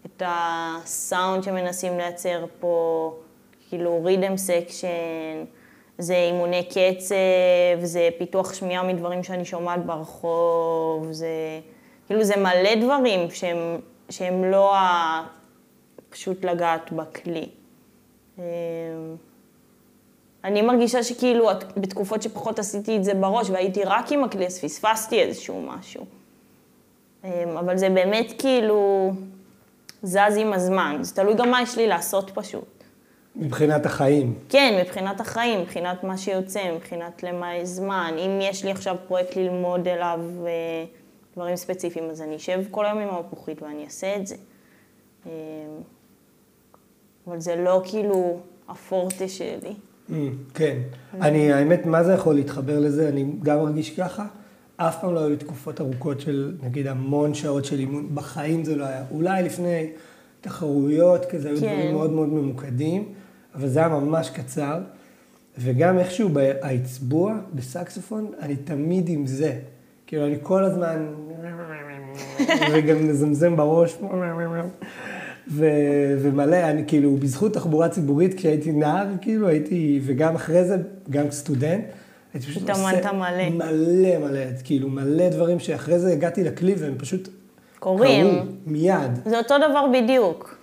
את 0.07 0.23
הסאונד 0.27 1.43
שמנסים 1.43 1.97
לייצר 1.97 2.45
פה, 2.61 3.13
כאילו, 3.69 4.05
rhythm 4.05 4.37
section, 4.37 5.45
זה 5.99 6.17
אימוני 6.17 6.65
קצב, 6.65 7.85
זה 7.85 8.09
פיתוח 8.19 8.55
שמיעה 8.55 8.83
מדברים 8.83 9.23
שאני 9.23 9.45
שומעת 9.45 9.87
ברחוב, 9.87 11.13
זה... 11.13 11.61
כאילו, 12.07 12.25
זה 12.25 12.37
מלא 12.37 12.75
דברים 12.81 13.31
שהם, 13.31 13.81
שהם 14.11 14.45
לא 14.45 14.77
ה... 14.77 15.27
פשוט 16.11 16.45
לגעת 16.45 16.93
בכלי. 16.93 17.49
אמ, 18.39 18.43
אני 20.45 20.63
מרגישה 20.63 21.03
שכאילו 21.03 21.49
בתקופות 21.77 22.23
שפחות 22.23 22.59
עשיתי 22.59 22.97
את 22.97 23.05
זה 23.05 23.15
בראש 23.15 23.51
והייתי 23.51 23.85
רק 23.85 24.13
עם 24.13 24.25
הכלי, 24.25 24.47
אז 24.47 24.61
פספסתי 24.61 25.21
איזשהו 25.21 25.63
משהו. 25.63 26.05
אמ, 27.25 27.31
אבל 27.59 27.77
זה 27.77 27.91
באמת 27.91 28.33
כאילו 28.39 29.11
זז 30.03 30.37
עם 30.37 30.53
הזמן, 30.53 30.99
זה 31.01 31.15
תלוי 31.15 31.35
גם 31.35 31.51
מה 31.51 31.63
יש 31.63 31.77
לי 31.77 31.87
לעשות 31.87 32.31
פשוט. 32.35 32.85
מבחינת 33.37 33.87
החיים. 33.87 34.35
כן, 34.49 34.79
מבחינת 34.83 35.21
החיים, 35.21 35.61
מבחינת 35.61 36.05
מה 36.05 36.19
שיוצא, 36.19 36.73
מבחינת 36.75 37.23
למה 37.23 37.55
יש 37.55 37.69
זמן. 37.69 38.15
אם 38.19 38.39
יש 38.43 38.65
לי 38.65 38.71
עכשיו 38.71 38.97
פרויקט 39.07 39.37
ללמוד 39.37 39.89
אליו 39.89 40.21
אה, 40.47 40.51
דברים 41.37 41.57
ספציפיים, 41.57 42.11
אז 42.11 42.23
אני 42.23 42.37
אשב 42.37 42.61
כל 42.71 42.87
היום 42.87 42.99
עם 42.99 43.09
המפוחית 43.09 43.63
ואני 43.63 43.85
אעשה 43.85 44.17
את 44.17 44.27
זה. 44.27 44.37
אה, 45.27 45.33
אבל 47.27 47.41
זה 47.41 47.57
לא 47.57 47.83
כאילו 47.85 48.41
הפורטה 48.69 49.29
שלי. 49.29 49.75
Mm, 50.11 50.13
כן. 50.55 50.79
אני, 51.21 51.53
האמת, 51.53 51.87
מה 51.87 52.05
זה 52.05 52.13
יכול 52.13 52.35
להתחבר 52.35 52.79
לזה? 52.79 53.09
אני 53.09 53.27
גם 53.43 53.59
מרגיש 53.59 53.91
ככה. 53.91 54.27
אף 54.77 55.01
פעם 55.01 55.15
לא 55.15 55.21
היו 55.21 55.29
לי 55.29 55.37
תקופות 55.37 55.81
ארוכות 55.81 56.21
של, 56.21 56.57
נגיד, 56.63 56.87
המון 56.87 57.35
שעות 57.35 57.65
של 57.65 57.79
אימון. 57.79 58.09
בחיים 58.15 58.65
זה 58.65 58.77
לא 58.77 58.85
היה. 58.85 59.05
אולי 59.11 59.43
לפני 59.43 59.91
תחרויות, 60.41 61.25
כזה, 61.25 61.49
היו 61.49 61.61
כן. 61.61 61.67
דברים 61.67 61.93
מאוד 61.93 62.13
מאוד 62.13 62.29
ממוקדים, 62.29 63.05
אבל 63.55 63.69
זה 63.69 63.79
היה 63.79 63.89
ממש 63.89 64.31
קצר. 64.31 64.81
וגם 65.59 65.99
איכשהו 65.99 66.29
באצבוע, 66.29 67.35
בסקסופון, 67.55 68.31
אני 68.41 68.57
תמיד 68.57 69.09
עם 69.09 69.27
זה. 69.27 69.59
כאילו, 70.07 70.27
אני 70.27 70.37
כל 70.43 70.65
הזמן... 70.65 71.07
וגם 72.73 73.09
מזמזם 73.09 73.57
בראש. 73.57 73.99
ו- 75.51 76.17
ומלא, 76.19 76.57
אני 76.57 76.85
כאילו, 76.87 77.17
בזכות 77.17 77.55
תחבורה 77.55 77.89
ציבורית, 77.89 78.35
כשהייתי 78.35 78.73
נער, 78.73 79.07
כאילו, 79.21 79.49
הייתי, 79.49 80.01
וגם 80.05 80.35
אחרי 80.35 80.65
זה, 80.65 80.77
גם 81.11 81.31
סטודנט, 81.31 81.85
הייתי 82.37 82.47
פשוט 82.47 82.71
התאמנת 82.71 83.05
מלא. 83.07 83.51
מלא 83.51 84.19
מלא, 84.19 84.41
כאילו, 84.65 84.89
מלא 84.89 85.29
דברים 85.29 85.59
שאחרי 85.59 85.99
זה 85.99 86.13
הגעתי 86.13 86.45
לכלי 86.45 86.75
והם 86.79 86.95
פשוט 86.99 87.29
קורים. 87.79 88.31
קרו 88.31 88.45
מיד. 88.67 89.19
זה 89.25 89.39
אותו 89.39 89.55
דבר 89.59 89.87
בדיוק. 89.93 90.59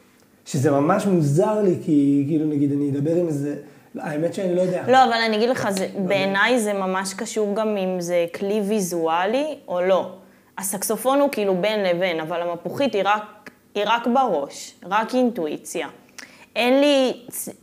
שזה 0.46 0.72
ממש 0.72 1.06
מוזר 1.06 1.62
לי, 1.62 1.76
כי 1.86 2.26
כאילו, 2.28 2.46
נגיד, 2.46 2.72
אני 2.72 2.90
אדבר 2.90 3.16
עם 3.16 3.28
איזה... 3.28 3.56
האמת 4.00 4.34
שאני 4.34 4.56
לא 4.56 4.62
יודע. 4.62 4.84
לא, 4.88 5.04
אבל 5.04 5.14
אני 5.14 5.38
אגיד 5.38 5.50
לך, 5.50 5.70
זה, 5.70 5.88
בעיניי 6.08 6.60
זה 6.60 6.74
ממש 6.74 7.14
קשור 7.14 7.56
גם 7.56 7.78
אם 7.78 8.02
זה 8.02 8.26
כלי 8.36 8.62
ויזואלי 8.68 9.58
או 9.68 9.82
לא. 9.82 10.12
הסקסופון 10.58 11.20
הוא 11.20 11.30
כאילו 11.32 11.56
בין 11.62 11.84
לבין, 11.84 12.20
אבל 12.20 12.42
המפוחית 12.42 12.94
היא 12.94 13.02
רק, 13.06 13.50
היא 13.76 13.84
רק 13.88 14.08
בראש, 14.14 14.74
רק 14.86 15.16
אינטואיציה. 15.16 15.88
אין 16.56 16.82
לי, 16.82 17.14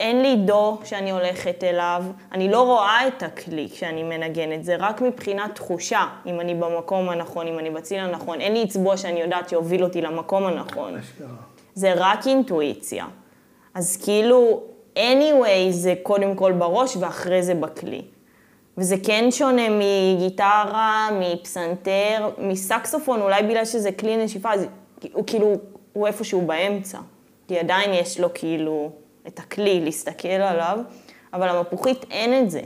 אין 0.00 0.23
לי 0.23 0.37
דו 0.37 0.78
שאני 0.85 1.11
הולכת 1.11 1.64
אליו, 1.64 2.04
אני 2.32 2.49
לא 2.49 2.62
רואה 2.62 3.09
את 3.09 3.23
הכלי 3.23 3.68
כשאני 3.73 4.02
מנגנת, 4.02 4.64
זה 4.64 4.76
רק 4.78 5.00
מבחינת 5.00 5.54
תחושה, 5.54 6.06
אם 6.26 6.40
אני 6.40 6.54
במקום 6.54 7.09
הנכון, 7.09 7.47
אם 7.47 7.59
אני 7.59 7.70
בציל 7.70 8.00
הנכון. 8.00 8.40
אין 8.40 8.52
לי 8.52 8.64
אצבוע 8.64 8.97
שאני 8.97 9.20
יודעת 9.20 9.49
שיוביל 9.49 9.85
אותי 9.85 10.00
למקום 10.00 10.47
הנכון. 10.47 10.97
אשכרה. 10.97 11.28
זה 11.75 11.92
רק 11.97 12.26
אינטואיציה. 12.26 13.06
אז 13.75 13.97
כאילו, 14.04 14.62
anyway, 14.97 15.70
זה 15.70 15.94
קודם 16.02 16.35
כל 16.35 16.52
בראש 16.52 16.97
ואחרי 16.97 17.42
זה 17.42 17.54
בכלי. 17.54 18.02
וזה 18.78 18.97
כן 19.04 19.30
שונה 19.30 19.62
מגיטרה, 19.70 21.09
מפסנתר, 21.20 22.30
מסקסופון, 22.38 23.20
אולי 23.20 23.42
בגלל 23.42 23.64
שזה 23.64 23.92
כלי 23.92 24.25
נשיפה, 24.25 24.52
אז 24.52 24.66
הוא 25.12 25.25
כאילו, 25.26 25.54
הוא 25.92 26.06
איפשהו 26.06 26.40
באמצע. 26.47 26.99
כי 27.50 27.59
עדיין 27.59 27.95
יש 27.95 28.21
לו 28.21 28.28
כאילו 28.35 28.90
את 29.26 29.38
הכלי 29.38 29.80
להסתכל 29.80 30.28
עליו, 30.28 30.78
אבל 31.33 31.49
המפוחית 31.49 32.07
אין 32.11 32.45
את 32.45 32.50
זה. 32.50 32.61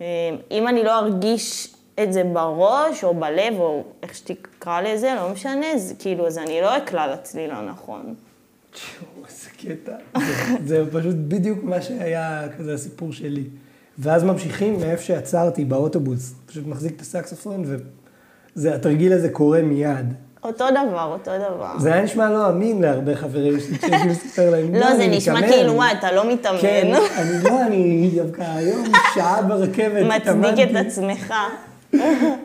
אה, 0.00 0.06
אם 0.50 0.68
אני 0.68 0.84
לא 0.84 0.98
ארגיש 0.98 1.74
את 2.02 2.12
זה 2.12 2.24
בראש 2.24 3.04
או 3.04 3.14
בלב, 3.14 3.54
או 3.58 3.84
איך 4.02 4.14
שתקרא 4.14 4.80
לזה, 4.80 5.14
לא 5.16 5.28
משנה, 5.28 5.66
זה 5.76 5.94
כאילו, 5.94 6.26
אז 6.26 6.38
אני 6.38 6.60
לא 6.60 6.76
אקלע 6.76 7.12
לצליל 7.12 7.50
הנכון. 7.50 8.14
תשמעו, 8.70 9.24
איזה 9.28 9.50
קטע. 9.50 9.96
זה, 10.66 10.84
פשוט 10.92 11.16
בדיוק 11.28 11.58
מה 11.62 11.82
שהיה 11.82 12.48
כזה 12.58 12.74
הסיפור 12.74 13.12
שלי. 13.12 13.44
ואז 13.98 14.24
ממשיכים 14.24 14.80
מאיפה 14.80 15.02
שעצרתי 15.02 15.64
באוטובוס. 15.64 16.34
פשוט 16.46 16.66
מחזיק 16.66 16.96
את 16.96 17.00
הסקסופון, 17.00 17.64
והתרגיל 18.56 19.12
הזה 19.12 19.28
קורה 19.28 19.62
מיד. 19.62 20.14
אותו 20.44 20.64
דבר, 20.70 21.04
אותו 21.12 21.30
דבר. 21.38 21.78
זה 21.78 21.92
היה 21.94 22.02
נשמע 22.02 22.30
לא 22.30 22.48
אמין 22.48 22.82
להרבה 22.82 23.16
חברים 23.16 23.60
שלי, 23.60 23.78
כשהייתי 23.78 24.08
מספר 24.08 24.50
להם, 24.50 24.74
לא, 24.74 24.96
זה 24.96 25.06
נשמע 25.06 25.34
מתאמן." 25.34 25.52
כאילו, 25.52 25.72
וואי, 25.72 25.92
אתה 25.92 26.12
לא 26.12 26.32
מתאמן. 26.32 26.58
כן, 26.60 26.92
אני 27.18 27.44
לא, 27.44 27.62
אני 27.66 28.10
דווקא 28.16 28.42
היום 28.42 28.84
שעה 29.14 29.42
ברכבת 29.42 30.06
מצדיק. 30.06 30.70
את 30.70 30.86
עצמך. 30.86 31.34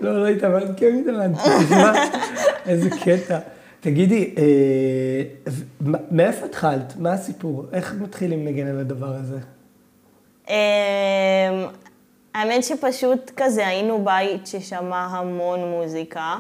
לא, 0.02 0.22
לא 0.22 0.28
התאמנתי, 0.28 0.72
כן 0.78 1.00
התאמנתי, 1.02 1.40
תשמע, 1.66 1.94
איזה 2.66 2.90
קטע. 2.90 3.40
תגידי, 3.80 4.34
אה, 4.38 5.22
מאיפה 6.12 6.46
התחלת? 6.46 6.94
מה 7.00 7.14
הסיפור? 7.14 7.66
איך 7.74 7.96
מתחילים 8.02 8.46
לנגן 8.46 8.68
על 8.68 8.80
הדבר 8.80 9.14
הזה? 9.16 9.38
אמ, 10.50 10.56
האמת 12.34 12.64
שפשוט 12.64 13.32
כזה, 13.38 13.68
היינו 13.68 14.04
בית 14.06 14.48
ששמע 14.48 15.08
המון 15.12 15.60
מוזיקה, 15.60 16.36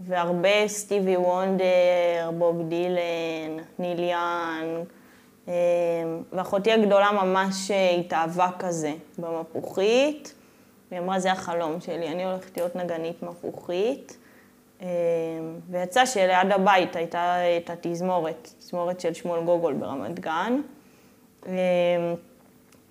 והרבה 0.00 0.68
סטיבי 0.68 1.16
וונדר, 1.16 2.30
בוב 2.38 2.68
דילן, 2.68 3.64
ניל 3.78 3.98
יאנג, 3.98 4.86
אמ, 5.48 5.52
ואחותי 6.32 6.72
הגדולה 6.72 7.12
ממש 7.12 7.70
התאהבה 7.70 8.48
כזה 8.58 8.92
במפוחית, 9.18 10.34
והיא 10.90 11.00
אמרה, 11.00 11.20
זה 11.20 11.32
החלום 11.32 11.80
שלי, 11.80 12.08
אני 12.08 12.24
הולכת 12.24 12.56
להיות 12.56 12.76
נגנית 12.76 13.22
מפוחית. 13.22 14.18
אמ, 14.82 14.86
ויצא 15.70 16.06
שליד 16.06 16.52
הבית 16.54 16.96
הייתה 16.96 17.36
את 17.56 17.70
התזמורת, 17.70 18.50
תזמורת 18.58 19.00
של 19.00 19.14
שמואל 19.14 19.44
גוגול 19.44 19.74
ברמת 19.74 20.20
גן. 20.20 20.60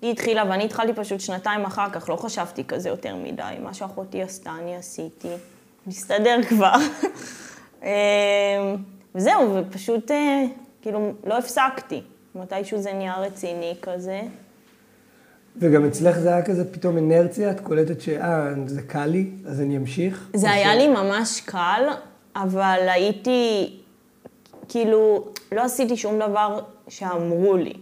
היא 0.02 0.10
התחילה 0.12 0.44
ואני 0.50 0.64
התחלתי 0.64 0.92
פשוט 0.92 1.20
שנתיים 1.20 1.64
אחר 1.64 1.90
כך, 1.92 2.08
לא 2.08 2.16
חשבתי 2.16 2.64
כזה 2.64 2.88
יותר 2.88 3.16
מדי. 3.16 3.42
מה 3.62 3.74
שאחותי 3.74 4.22
עשתה, 4.22 4.50
אני 4.60 4.76
עשיתי. 4.76 5.28
מסתדר 5.86 6.38
כבר. 6.48 6.72
אמ, 7.82 7.88
וזהו, 9.14 9.54
ופשוט 9.56 10.10
אה, 10.10 10.44
כאילו 10.82 11.12
לא 11.26 11.38
הפסקתי. 11.38 12.02
מתישהו 12.34 12.78
זה 12.78 12.92
נהיה 12.92 13.14
רציני 13.18 13.74
כזה. 13.82 14.20
וגם 15.56 15.84
אצלך 15.86 16.18
זה 16.18 16.28
היה 16.28 16.42
כזה 16.44 16.72
פתאום 16.72 16.98
אנרציה, 16.98 17.50
את 17.50 17.60
קולטת 17.60 18.00
שאה, 18.00 18.48
זה 18.66 18.82
קל 18.82 19.06
לי, 19.06 19.30
אז 19.46 19.60
אני 19.60 19.76
אמשיך? 19.76 20.28
זה 20.34 20.50
היה 20.50 20.72
ש- 20.74 20.76
לי 20.76 20.88
ממש 20.88 21.40
קל, 21.40 21.82
אבל 22.36 22.86
הייתי, 22.88 23.76
כאילו, 24.68 25.24
לא 25.52 25.60
עשיתי 25.62 25.96
שום 25.96 26.18
דבר 26.18 26.60
שאמרו 26.88 27.56
לי. 27.56 27.72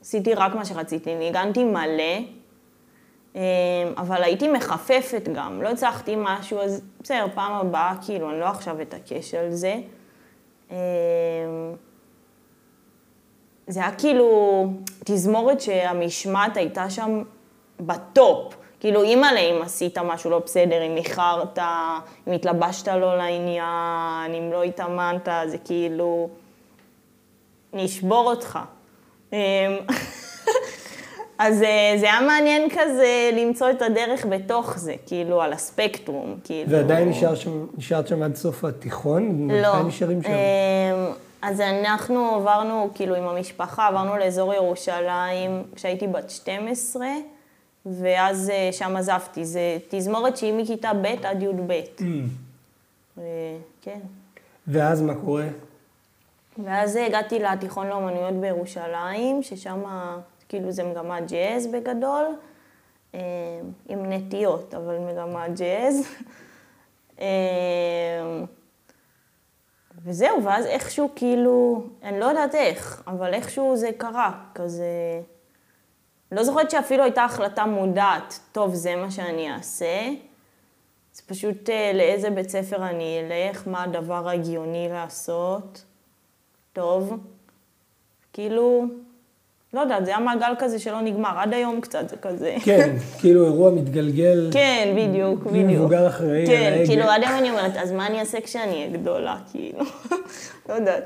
עשיתי 0.00 0.34
רק 0.34 0.54
מה 0.54 0.64
שרציתי, 0.64 1.14
ניגנתי 1.14 1.64
מלא, 1.64 2.18
אמ, 3.34 3.40
אבל 3.96 4.22
הייתי 4.22 4.48
מחפפת 4.48 5.28
גם, 5.34 5.62
לא 5.62 5.68
הצלחתי 5.68 6.14
משהו, 6.18 6.58
אז 6.58 6.82
בסדר, 7.02 7.26
פעם 7.34 7.52
הבאה, 7.52 7.94
כאילו, 8.04 8.30
אני 8.30 8.40
לא 8.40 8.44
עכשיו 8.44 8.80
אתעקש 8.82 9.34
על 9.34 9.50
זה. 9.50 9.74
אמ, 10.70 10.76
זה 13.66 13.80
היה 13.80 13.92
כאילו 13.98 14.66
תזמורת 15.04 15.60
שהמשמעת 15.60 16.56
הייתה 16.56 16.90
שם 16.90 17.22
בטופ. 17.80 18.54
כאילו, 18.80 19.02
אימא'לה, 19.02 19.40
אם 19.40 19.62
עשית 19.62 19.98
משהו 19.98 20.30
לא 20.30 20.38
בסדר, 20.38 20.86
אם 20.86 20.96
איחרת, 20.96 21.58
אם 22.28 22.32
התלבשת 22.32 22.88
לא 22.88 23.16
לעניין, 23.16 24.34
אם 24.38 24.52
לא 24.52 24.62
התאמנת, 24.62 25.28
זה 25.46 25.58
כאילו... 25.58 26.28
נשבור 27.72 28.30
אותך. 28.30 28.58
אמ, 29.32 29.38
אז 31.38 31.62
אה, 31.62 31.94
זה 32.00 32.06
היה 32.06 32.20
מעניין 32.20 32.68
כזה 32.70 33.30
למצוא 33.32 33.70
את 33.70 33.82
הדרך 33.82 34.26
בתוך 34.26 34.78
זה, 34.78 34.94
כאילו, 35.06 35.42
על 35.42 35.52
הספקטרום, 35.52 36.36
כאילו. 36.44 36.70
ועדיין 36.70 37.08
נשאר 37.08 37.34
שם, 37.34 37.66
נשארת 37.78 38.08
שם 38.08 38.22
עד 38.22 38.36
סוף 38.36 38.64
התיכון? 38.64 39.50
לא. 39.50 39.76
מתי 39.76 39.88
נשארים 39.88 40.22
שם? 40.22 40.28
אמ, 40.28 41.12
אז 41.42 41.60
אנחנו 41.60 42.34
עברנו, 42.34 42.90
כאילו, 42.94 43.14
עם 43.14 43.28
המשפחה, 43.28 43.86
עברנו 43.86 44.16
לאזור 44.16 44.54
ירושלים 44.54 45.62
כשהייתי 45.74 46.06
בת 46.06 46.30
12, 46.30 47.06
ואז 47.86 48.50
אה, 48.50 48.68
שם 48.72 48.96
עזבתי. 48.96 49.44
זה 49.44 49.78
תזמורת 49.88 50.36
שהיא 50.36 50.54
מכיתה 50.54 50.90
ב' 51.02 51.06
עד 51.24 51.42
י"ב. 51.42 51.70
אה, 53.18 53.56
כן. 53.82 53.98
ואז 54.66 55.02
מה 55.02 55.14
קורה? 55.14 55.46
ואז 56.58 56.96
הגעתי 56.96 57.38
לתיכון 57.38 57.86
לאומנויות 57.86 58.34
בירושלים, 58.34 59.42
ששם 59.42 59.82
כאילו 60.48 60.72
זה 60.72 60.84
מגמת 60.84 61.30
ג'אז 61.30 61.66
בגדול, 61.66 62.24
אה, 63.14 63.20
עם 63.88 64.12
נטיות, 64.12 64.74
אבל 64.74 64.98
מגמת 64.98 65.58
ג'אז. 65.58 66.08
אה, 67.20 67.26
וזהו, 70.04 70.44
ואז 70.44 70.66
איכשהו 70.66 71.08
כאילו, 71.16 71.84
אני 72.02 72.20
לא 72.20 72.24
יודעת 72.24 72.54
איך, 72.54 73.02
אבל 73.06 73.34
איכשהו 73.34 73.76
זה 73.76 73.90
קרה, 73.98 74.32
כזה... 74.54 75.20
לא 76.32 76.44
זוכרת 76.44 76.70
שאפילו 76.70 77.04
הייתה 77.04 77.24
החלטה 77.24 77.66
מודעת, 77.66 78.40
טוב, 78.52 78.74
זה 78.74 78.96
מה 78.96 79.10
שאני 79.10 79.52
אעשה. 79.52 80.10
זה 81.12 81.22
פשוט 81.26 81.70
אה, 81.70 81.92
לאיזה 81.94 82.30
בית 82.30 82.50
ספר 82.50 82.88
אני 82.88 83.20
אלך, 83.20 83.68
מה 83.68 83.82
הדבר 83.82 84.28
ההגיוני 84.28 84.88
לעשות. 84.90 85.84
טוב. 86.72 87.18
כאילו, 88.32 88.84
לא 89.74 89.80
יודעת, 89.80 90.04
זה 90.04 90.10
היה 90.10 90.20
מעגל 90.20 90.52
כזה 90.58 90.78
שלא 90.78 91.00
נגמר, 91.00 91.38
עד 91.38 91.54
היום 91.54 91.80
קצת 91.80 92.08
זה 92.08 92.16
כזה. 92.16 92.56
כן, 92.64 92.96
כאילו 93.18 93.44
אירוע 93.44 93.70
מתגלגל. 93.70 94.50
כן, 94.52 94.94
בדיוק, 94.96 95.42
בדיוק. 95.42 95.66
מבוגר 95.66 96.08
אחראי 96.08 96.40
על 96.40 96.46
כן. 96.46 96.82
כאילו, 96.86 97.04
עד 97.04 97.22
היום 97.22 97.38
אני 97.38 97.50
אומרת, 97.50 97.76
אז 97.76 97.92
מה 97.92 98.06
אני 98.06 98.20
אעשה 98.20 98.40
כשאני 98.40 98.72
אהיה 98.72 98.88
גדולה, 98.88 99.36
כאילו? 99.52 99.78
לא 100.68 100.74
יודעת. 100.74 101.04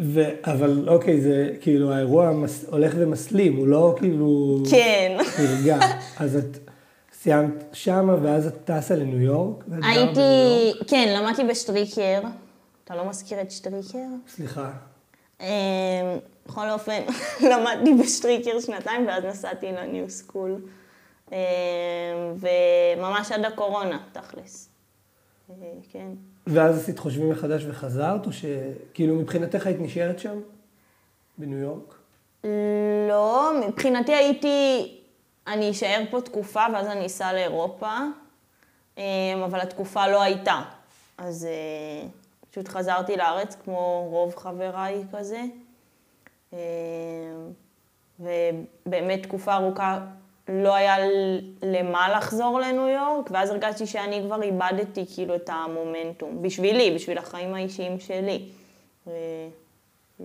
ו... 0.00 0.22
אבל 0.44 0.88
אוקיי, 0.88 1.20
זה 1.20 1.50
כאילו 1.60 1.92
האירוע 1.92 2.32
מס... 2.32 2.64
הולך 2.70 2.94
ומסלים, 2.98 3.56
הוא 3.56 3.66
לא 3.66 3.94
כאילו... 3.98 4.56
כן. 4.70 5.16
נרגע. 5.38 5.78
אז 6.20 6.36
את 6.36 6.58
סיימת 7.12 7.64
שמה, 7.72 8.16
ואז 8.22 8.46
את 8.46 8.54
טסה 8.64 8.96
לניו 8.96 9.20
יורק? 9.20 9.64
הייתי? 9.82 10.80
כן, 10.86 11.14
למדתי 11.18 11.44
בשטריקר. 11.44 12.20
אתה 12.90 12.98
לא 12.98 13.08
מזכיר 13.08 13.40
את 13.40 13.50
שטריקר? 13.50 14.06
סליחה. 14.28 14.70
אמ, 15.40 15.46
בכל 16.46 16.70
אופן, 16.70 17.02
למדתי 17.50 17.94
בשטריקר 17.94 18.60
שנתיים, 18.60 19.06
ואז 19.06 19.24
נסעתי 19.24 19.72
לניו 19.72 20.10
סקול. 20.10 20.56
אמ, 21.32 21.36
וממש 22.36 23.32
עד 23.32 23.44
הקורונה, 23.44 23.98
תכלס. 24.12 24.68
אה, 25.50 25.54
כן. 25.92 26.08
ואז 26.46 26.78
עשית 26.78 26.98
חושבים 26.98 27.30
מחדש 27.30 27.64
וחזרת, 27.64 28.26
או 28.26 28.30
שכאילו 28.32 29.14
מבחינתך 29.14 29.66
היית 29.66 29.80
נשארת 29.80 30.18
שם? 30.18 30.40
בניו 31.38 31.58
יורק? 31.58 31.94
לא, 33.08 33.52
מבחינתי 33.68 34.12
הייתי, 34.12 34.98
אני 35.46 35.70
אשאר 35.70 36.02
פה 36.10 36.20
תקופה 36.20 36.64
ואז 36.72 36.86
אני 36.86 37.06
אסע 37.06 37.32
לאירופה, 37.32 37.96
אמ, 38.98 39.02
אבל 39.44 39.60
התקופה 39.60 40.08
לא 40.08 40.22
הייתה. 40.22 40.62
אז 41.18 41.44
אה, 41.44 42.08
פשוט 42.50 42.68
חזרתי 42.68 43.16
לארץ 43.16 43.56
כמו 43.64 44.06
רוב 44.10 44.36
חבריי 44.36 45.04
כזה. 45.12 45.42
אמ, 46.52 46.58
ובאמת 48.20 49.22
תקופה 49.22 49.54
ארוכה 49.54 49.98
לא 50.48 50.74
היה 50.74 50.96
למה 51.62 52.16
לחזור 52.16 52.60
לניו 52.60 52.88
יורק, 52.88 53.30
ואז 53.30 53.50
הרגשתי 53.50 53.86
שאני 53.86 54.22
כבר 54.26 54.42
איבדתי 54.42 55.04
כאילו 55.14 55.34
את 55.34 55.50
המומנטום. 55.52 56.42
בשבילי, 56.42 56.94
בשביל 56.94 57.18
החיים 57.18 57.54
האישיים 57.54 58.00
שלי. 58.00 58.48
ו- 59.06 59.10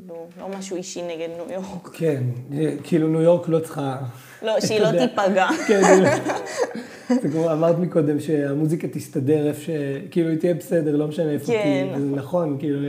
כאילו, 0.02 0.28
לא 0.40 0.58
משהו 0.58 0.76
אישי 0.78 1.02
נגד 1.02 1.28
ניו 1.38 1.54
יורק. 1.54 1.88
כן, 1.94 2.24
כאילו 2.84 3.08
ניו 3.08 3.22
יורק 3.22 3.50
לא 3.50 3.60
צריכה... 3.60 3.98
לא, 4.42 4.60
שהיא 4.60 4.80
לא. 4.80 4.92
תיפגע. 4.92 5.48
כן, 5.68 5.82
זה 7.22 7.30
כמו 7.30 7.52
אמרת 7.52 7.80
מקודם 7.80 8.20
שהמוזיקה 8.20 8.88
תסתדר 8.88 9.48
איפה 9.48 9.62
ש... 9.62 9.70
כאילו 10.12 10.30
היא 10.30 10.40
תהיה 10.40 10.54
בסדר, 10.54 10.96
לא 10.96 11.08
משנה 11.08 11.32
איפה 11.32 11.46
כן. 11.46 11.62
תהיה. 11.62 11.98
וזה 11.98 12.16
נכון, 12.16 12.58
כאילו 12.60 12.80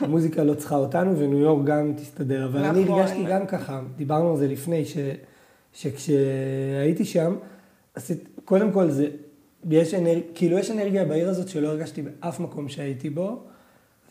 המוזיקה 0.00 0.44
לא 0.44 0.54
צריכה 0.54 0.76
אותנו 0.76 1.18
וניו 1.18 1.38
יורק 1.38 1.64
גם 1.64 1.92
תסתדר. 1.96 2.44
אבל 2.44 2.64
אני 2.64 2.84
נכון. 2.84 2.98
הרגשתי 2.98 3.24
גם 3.24 3.46
ככה, 3.46 3.80
דיברנו 3.96 4.30
על 4.30 4.36
זה 4.36 4.48
לפני, 4.48 4.84
ש... 4.84 4.96
שכשהייתי 5.72 7.04
שם, 7.04 7.36
עשית, 7.94 8.28
קודם 8.44 8.72
כל 8.72 8.90
זה, 8.90 9.08
יש 9.70 9.94
אנרגיה, 9.94 10.22
כאילו 10.34 10.58
יש 10.58 10.70
אנרגיה 10.70 11.04
בעיר 11.04 11.28
הזאת 11.28 11.48
שלא 11.48 11.68
הרגשתי 11.68 12.02
באף 12.02 12.40
מקום 12.40 12.68
שהייתי 12.68 13.10
בו, 13.10 13.42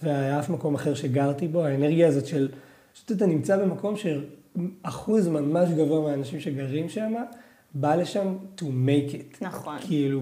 ואף 0.04 0.50
מקום 0.50 0.76
אחר 0.76 0.94
שגרתי 0.94 1.48
בו, 1.48 1.66
האנרגיה 1.66 2.08
הזאת 2.08 2.26
של, 2.26 2.50
פשוט 2.94 3.12
אתה 3.12 3.26
נמצא 3.26 3.58
במקום 3.58 3.96
שאחוז 3.98 5.28
ממש 5.28 5.70
גבוה 5.70 6.02
מהאנשים 6.02 6.40
שגרים 6.40 6.90
שם, 6.90 7.14
בא 7.78 7.96
לשם 7.96 8.36
to 8.58 8.64
make 8.64 9.12
it. 9.12 9.38
נכון. 9.42 9.78
כאילו, 9.82 10.22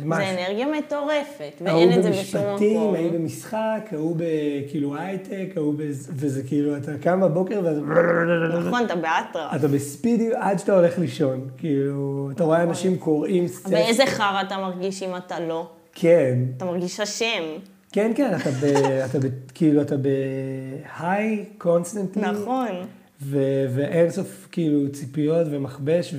ממש. 0.00 0.24
זה 0.24 0.30
אנרגיה 0.30 0.66
מטורפת, 0.66 1.62
ההוא 1.66 1.78
ואין 1.78 1.98
את 1.98 2.02
זה 2.02 2.10
בשום 2.10 2.42
במשפטים, 2.42 2.80
מקום. 2.80 2.94
ההוא 2.94 3.12
במשחק, 3.12 3.88
ההוא 3.92 4.16
בכאילו 4.16 4.96
הייטק, 4.96 5.52
ההוא 5.56 5.74
בז... 5.76 6.10
וזה 6.14 6.42
כאילו, 6.42 6.76
אתה 6.76 6.92
קם 6.98 7.20
בבוקר 7.20 7.60
ואז... 7.64 7.78
נכון, 8.66 8.84
אתה 8.84 8.96
באטרף. 8.96 9.54
אתה 9.54 9.68
ב 9.68 9.77
speedy 9.77 10.30
עד 10.34 10.58
שאתה 10.58 10.72
הולך 10.76 10.98
לישון. 10.98 11.48
כאילו, 11.58 12.30
אתה 12.34 12.44
רואה 12.44 12.62
אנשים 12.62 12.98
קוראים 12.98 13.48
ספר. 13.48 13.70
ואיזה 13.70 14.06
חרא 14.06 14.42
אתה 14.42 14.56
מרגיש 14.56 15.02
אם 15.02 15.16
אתה 15.16 15.40
לא? 15.40 15.68
כן. 15.92 16.38
אתה 16.56 16.64
מרגיש 16.64 17.00
אשם. 17.00 17.42
כן, 17.92 18.12
כן, 18.14 18.36
אתה 18.36 18.50
ב... 18.50 18.64
אתה 19.10 19.18
ב... 19.18 19.22
כאילו, 19.54 19.82
אתה 19.82 19.94
ב 19.96 21.44
high, 21.58 21.78
constantly. 21.78 22.22
נכון. 22.22 22.68
ו- 23.22 23.66
ואין 23.74 24.10
סוף 24.10 24.48
כאילו 24.52 24.92
ציפיות 24.92 25.46
ומכבש, 25.50 26.14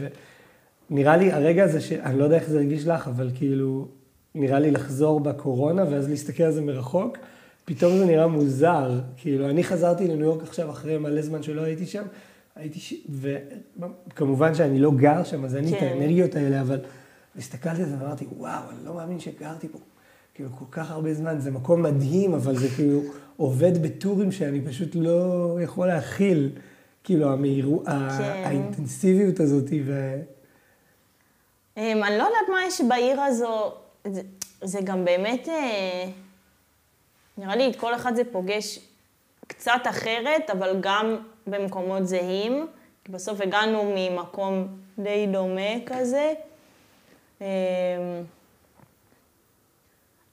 ונראה 0.89 1.17
לי 1.17 1.31
הרגע 1.31 1.63
הזה, 1.63 1.81
ש... 1.81 1.91
אני 1.91 2.19
לא 2.19 2.23
יודע 2.23 2.35
איך 2.35 2.49
זה 2.49 2.57
הרגיש 2.57 2.87
לך, 2.87 3.07
אבל 3.07 3.29
כאילו, 3.35 3.87
נראה 4.35 4.59
לי 4.59 4.71
לחזור 4.71 5.19
בקורונה 5.19 5.83
ואז 5.91 6.09
להסתכל 6.09 6.43
על 6.43 6.51
זה 6.51 6.61
מרחוק, 6.61 7.17
פתאום 7.65 7.97
זה 7.97 8.05
נראה 8.05 8.27
מוזר. 8.27 8.99
כאילו, 9.17 9.49
אני 9.49 9.63
חזרתי 9.63 10.07
לניו 10.07 10.25
יורק 10.25 10.43
עכשיו 10.43 10.71
אחרי 10.71 10.97
מלא 10.97 11.21
זמן 11.21 11.43
שלא 11.43 11.61
הייתי 11.61 11.85
שם, 11.85 12.03
הייתי 12.55 12.79
ש... 12.79 12.93
וכמובן 13.09 14.55
שאני 14.55 14.79
לא 14.79 14.91
גר 14.91 15.23
שם, 15.23 15.45
אז 15.45 15.55
אין 15.55 15.65
לי 15.65 15.73
את 15.73 15.79
כן. 15.79 15.85
האנרגיות 15.85 16.35
האלה, 16.35 16.61
אבל 16.61 16.79
הסתכלתי 17.37 17.83
על 17.83 17.89
זה 17.89 17.95
ואמרתי, 17.99 18.25
וואו, 18.37 18.63
אני 18.69 18.85
לא 18.85 18.93
מאמין 18.93 19.19
שגרתי 19.19 19.67
פה. 19.67 19.79
כאילו, 20.41 20.57
כל 20.59 20.65
כך 20.71 20.91
הרבה 20.91 21.13
זמן, 21.13 21.39
זה 21.39 21.51
מקום 21.51 21.81
מדהים, 21.81 22.33
אבל 22.33 22.57
זה 22.57 22.67
כאילו 22.75 23.01
עובד 23.37 23.83
בטורים 23.83 24.31
שאני 24.31 24.61
פשוט 24.65 24.95
לא 24.95 25.57
יכול 25.63 25.87
להכיל. 25.87 26.49
כאילו, 27.03 27.33
המהירות, 27.33 27.85
כן. 27.85 27.91
האינטנסיביות 28.45 29.39
הזאת, 29.39 29.65
ו... 29.85 30.21
אמ, 31.77 32.03
אני 32.03 32.17
לא 32.17 32.23
יודעת 32.23 32.49
מה 32.51 32.57
יש 32.67 32.81
בעיר 32.81 33.21
הזו, 33.21 33.73
זה, 34.07 34.21
זה 34.61 34.79
גם 34.83 35.05
באמת, 35.05 35.49
אה, 35.49 36.05
נראה 37.37 37.55
לי 37.55 37.69
את 37.69 37.75
כל 37.75 37.95
אחד 37.95 38.15
זה 38.15 38.21
פוגש 38.31 38.79
קצת 39.47 39.81
אחרת, 39.89 40.49
אבל 40.49 40.77
גם 40.79 41.15
במקומות 41.47 42.07
זהים. 42.07 42.67
בסוף 43.09 43.41
הגענו 43.41 43.93
ממקום 43.95 44.67
די 44.99 45.27
דומה 45.31 45.85
כזה. 45.85 46.33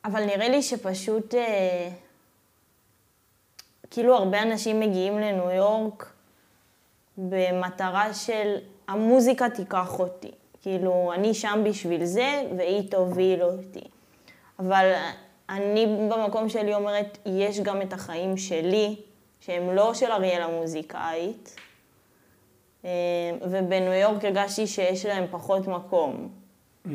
אבל 0.04 0.24
נראה 0.24 0.48
לי 0.48 0.62
שפשוט, 0.62 1.34
אה, 1.34 1.88
כאילו 3.90 4.14
הרבה 4.14 4.42
אנשים 4.42 4.80
מגיעים 4.80 5.18
לניו 5.18 5.50
יורק 5.50 6.12
במטרה 7.18 8.14
של 8.14 8.56
המוזיקה 8.88 9.50
תיקח 9.50 9.98
אותי. 9.98 10.30
כאילו, 10.62 11.12
אני 11.14 11.34
שם 11.34 11.61
בשביל 11.64 12.04
זה, 12.04 12.42
והיא 12.56 12.90
תוביל 12.90 13.42
אותי. 13.42 13.84
אבל 14.58 14.92
אני 15.48 15.87
במקום 16.11 16.48
שלי 16.48 16.74
אומרת, 16.74 17.18
יש 17.26 17.61
גם 17.61 17.82
את 17.82 17.92
החיים 17.92 18.37
שלי, 18.37 18.96
שהם 19.40 19.70
לא 19.74 19.94
של 19.94 20.12
אריאל 20.12 20.42
המוזיקאית, 20.42 21.56
אה, 22.84 22.90
ובניו 23.42 23.92
יורק 23.92 24.24
הרגשתי 24.24 24.66
שיש 24.66 25.06
להם 25.06 25.26
פחות 25.30 25.66
מקום. 25.66 26.28
אה, 26.87 26.92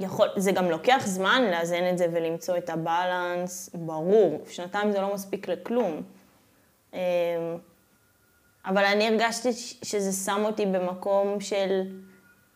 יכול, 0.00 0.28
זה 0.36 0.52
גם 0.52 0.70
לוקח 0.70 1.02
זמן 1.06 1.42
לאזן 1.50 1.90
את 1.90 1.98
זה 1.98 2.06
ולמצוא 2.12 2.56
את 2.56 2.70
הבלנס, 2.70 3.70
ברור, 3.74 4.40
שנתיים 4.48 4.92
זה 4.92 5.00
לא 5.00 5.14
מספיק 5.14 5.48
לכלום. 5.48 6.02
אה, 6.94 7.00
אבל 8.66 8.84
אני 8.84 9.08
הרגשתי 9.08 9.52
שזה 9.84 10.12
שם 10.24 10.42
אותי 10.44 10.66
במקום 10.66 11.40
של 11.40 11.82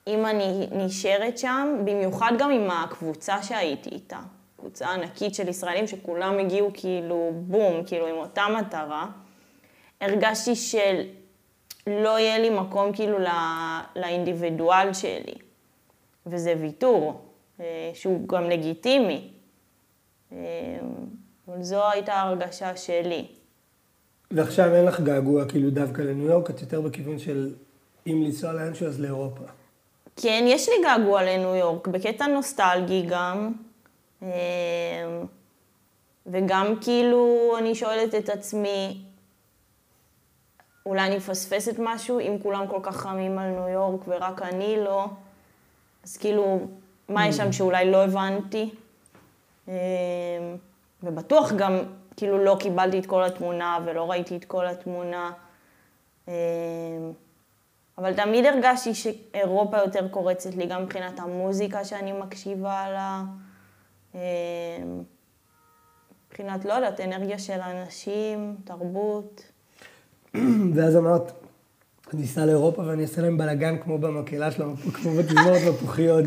אם 0.07 0.27
אני 0.27 0.67
נשארת 0.73 1.39
שם, 1.39 1.77
במיוחד 1.85 2.33
גם 2.39 2.51
עם 2.51 2.71
הקבוצה 2.71 3.43
שהייתי 3.43 3.91
איתה, 3.91 4.19
קבוצה 4.57 4.89
ענקית 4.89 5.35
של 5.35 5.49
ישראלים 5.49 5.87
שכולם 5.87 6.39
הגיעו 6.39 6.71
כאילו 6.75 7.31
בום, 7.35 7.85
כאילו 7.85 8.07
עם 8.07 8.17
אותה 8.17 8.45
מטרה, 8.59 9.07
הרגשתי 10.01 10.57
שלא 10.57 12.19
יהיה 12.19 12.39
לי 12.39 12.51
מקום 12.51 12.93
כאילו 12.93 13.19
לא, 13.19 13.31
לאינדיבידואל 13.97 14.93
שלי, 14.93 15.35
וזה 16.27 16.55
ויתור, 16.61 17.26
שהוא 17.95 18.29
גם 18.29 18.51
לגיטימי. 18.51 19.31
אה, 20.33 20.39
אבל 21.49 21.63
זו 21.63 21.91
הייתה 21.91 22.15
ההרגשה 22.15 22.77
שלי. 22.77 23.27
ועכשיו 24.31 24.75
אין 24.75 24.85
לך 24.85 25.01
געגוע 25.01 25.49
כאילו 25.49 25.71
דווקא 25.71 26.03
לניו 26.03 26.27
יורק, 26.27 26.51
את 26.51 26.61
יותר 26.61 26.81
בכיוון 26.81 27.19
של 27.19 27.55
אם 28.07 28.23
לנסוע 28.25 28.53
לאנשהו 28.53 28.87
אז 28.87 29.01
לאירופה. 29.01 29.45
כן, 30.17 30.45
יש 30.47 30.69
לי 30.69 30.75
געגוע 30.85 31.23
לניו 31.23 31.55
יורק, 31.55 31.89
בקטע 31.89 32.27
נוסטלגי 32.27 33.07
גם. 33.09 33.53
אמ, 34.23 34.29
וגם 36.27 36.75
כאילו 36.81 37.53
אני 37.59 37.75
שואלת 37.75 38.15
את 38.15 38.29
עצמי, 38.29 39.05
אולי 40.87 41.07
אני 41.07 41.17
מפספסת 41.17 41.75
משהו 41.79 42.21
אם 42.21 42.37
כולם 42.43 42.67
כל 42.67 42.81
כך 42.83 42.97
חמים 42.97 43.39
על 43.39 43.51
ניו 43.51 43.69
יורק 43.69 44.01
ורק 44.09 44.43
אני 44.43 44.77
לא, 44.85 45.07
אז 46.05 46.17
כאילו, 46.17 46.67
מה 47.09 47.29
יש 47.29 47.37
שם 47.37 47.53
שאולי 47.53 47.91
לא 47.91 48.05
הבנתי? 48.05 48.71
אמ, 49.69 49.73
ובטוח 51.03 51.53
גם, 51.53 51.79
כאילו, 52.17 52.45
לא 52.45 52.57
קיבלתי 52.61 52.99
את 52.99 53.07
כל 53.07 53.25
התמונה 53.25 53.79
ולא 53.87 54.11
ראיתי 54.11 54.37
את 54.37 54.45
כל 54.45 54.67
התמונה. 54.67 55.31
אמ, 56.29 56.33
אבל 57.99 58.15
תמיד 58.15 58.47
הרגשתי 58.47 58.95
שאירופה 58.95 59.79
יותר 59.79 60.09
קורצת 60.09 60.55
לי, 60.55 60.67
גם 60.67 60.83
מבחינת 60.83 61.21
המוזיקה 61.21 61.85
שאני 61.85 62.13
מקשיבה 62.13 62.91
לה, 62.91 63.23
אמ, 64.15 64.21
מבחינת, 66.29 66.65
לא 66.65 66.73
יודעת, 66.73 67.01
אנרגיה 67.01 67.39
של 67.39 67.61
אנשים, 67.61 68.57
תרבות. 68.65 69.43
ואז 70.75 70.97
אמרת, 70.97 71.33
אני 72.15 72.25
אסע 72.25 72.47
לאירופה 72.47 72.83
ואני 72.87 73.03
אעשה 73.03 73.23
להם 73.23 73.39
בלאגן 73.39 73.79
כמו 73.79 73.99
במקהלה 73.99 74.51
שלהם, 74.51 74.77
כמו 74.77 75.15
בתזמורת 75.15 75.61
מפוחיות. 75.69 76.25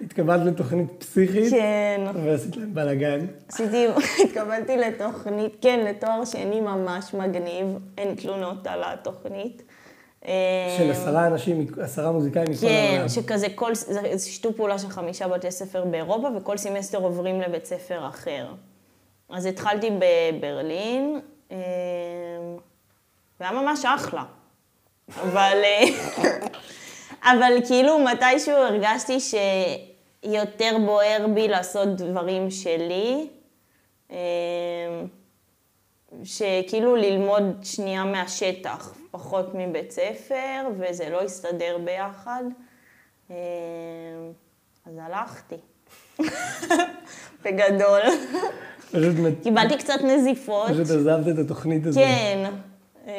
התקבלת 0.00 0.46
לתוכנית 0.46 0.88
פסיכית, 0.98 1.50
כן. 1.50 2.00
ועשית 2.24 2.56
להם 2.56 2.74
בלאגן. 2.74 3.26
עשיתי, 3.48 3.86
התקבלתי 4.24 4.76
לתוכנית, 4.76 5.56
כן, 5.60 5.84
לתואר 5.84 6.24
שני 6.24 6.60
ממש 6.60 7.14
מגניב, 7.14 7.66
אין 7.98 8.14
תלונות 8.14 8.66
על 8.66 8.82
התוכנית. 8.84 9.62
של 10.78 10.90
עשרה 10.90 11.26
אנשים, 11.26 11.66
עשרה 11.82 12.12
מוזיקאים 12.12 12.46
מכל 12.50 12.60
כן, 12.60 12.90
העולם. 12.92 13.08
שכזה 13.08 13.46
כל, 13.54 13.74
זה 13.74 14.30
שיתוף 14.30 14.56
פעולה 14.56 14.78
של 14.78 14.88
חמישה 14.88 15.28
בתי 15.28 15.50
ספר 15.50 15.84
באירופה, 15.84 16.28
וכל 16.36 16.56
סמסטר 16.56 16.98
עוברים 16.98 17.40
לבית 17.40 17.66
ספר 17.66 18.08
אחר. 18.08 18.46
אז 19.30 19.46
התחלתי 19.46 19.90
בברלין, 19.90 21.20
אה, 21.52 21.56
והיה 23.40 23.52
ממש 23.52 23.84
אחלה. 23.84 24.24
אבל, 25.22 25.60
אה, 25.64 25.84
אבל 27.26 27.52
כאילו 27.66 27.98
מתישהו 27.98 28.54
הרגשתי 28.54 29.18
שיותר 29.20 30.76
בוער 30.86 31.26
בי 31.34 31.48
לעשות 31.48 31.88
דברים 31.88 32.50
שלי. 32.50 33.28
אה, 34.10 34.16
שכאילו 36.24 36.96
ללמוד 36.96 37.56
שנייה 37.62 38.04
מהשטח, 38.04 38.94
פחות 39.10 39.50
מבית 39.54 39.90
ספר, 39.90 40.68
וזה 40.78 41.10
לא 41.10 41.22
הסתדר 41.22 41.78
ביחד. 41.84 42.44
אה, 43.30 43.36
אז 44.86 44.98
הלכתי. 44.98 45.56
בגדול. 47.44 48.00
קיבלתי 49.42 49.78
קצת 49.78 50.00
נזיפות. 50.04 50.70
פשוט 50.70 50.90
עזבת 50.90 51.28
את 51.28 51.38
התוכנית 51.38 51.86
הזאת. 51.86 52.02
כן. 52.04 52.50
אה, 53.06 53.12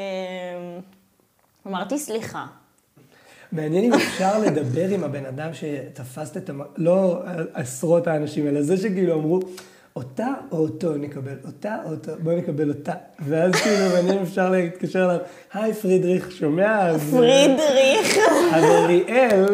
אמרתי 1.67 1.99
סליחה. 1.99 2.45
מעניין 3.51 3.83
אם 3.83 3.93
אפשר 3.93 4.39
לדבר 4.39 4.89
עם 4.89 5.03
הבן 5.03 5.25
אדם 5.25 5.49
שתפסת 5.53 6.37
את 6.37 6.49
המ... 6.49 6.61
לא 6.77 7.21
עשרות 7.53 8.07
האנשים, 8.07 8.47
אלא 8.47 8.61
זה 8.61 8.77
שכאילו 8.77 9.13
אמרו, 9.13 9.39
אותה 9.95 10.33
או 10.51 10.57
אותו 10.57 10.95
נקבל, 10.95 11.35
אותה 11.45 11.75
או 11.85 11.91
אותו, 11.91 12.11
בוא 12.19 12.33
נקבל 12.33 12.69
אותה. 12.69 12.93
ואז 13.19 13.51
כאילו 13.55 13.89
מעניין 13.93 14.17
אם 14.17 14.23
אפשר 14.23 14.49
להתקשר 14.49 15.05
אליו, 15.05 15.17
היי 15.53 15.73
פרידריך, 15.73 16.31
שומע? 16.31 16.91
אה, 16.91 16.99
פרידריך. 16.99 18.17
אז 18.53 18.63
אריאל, 18.63 19.45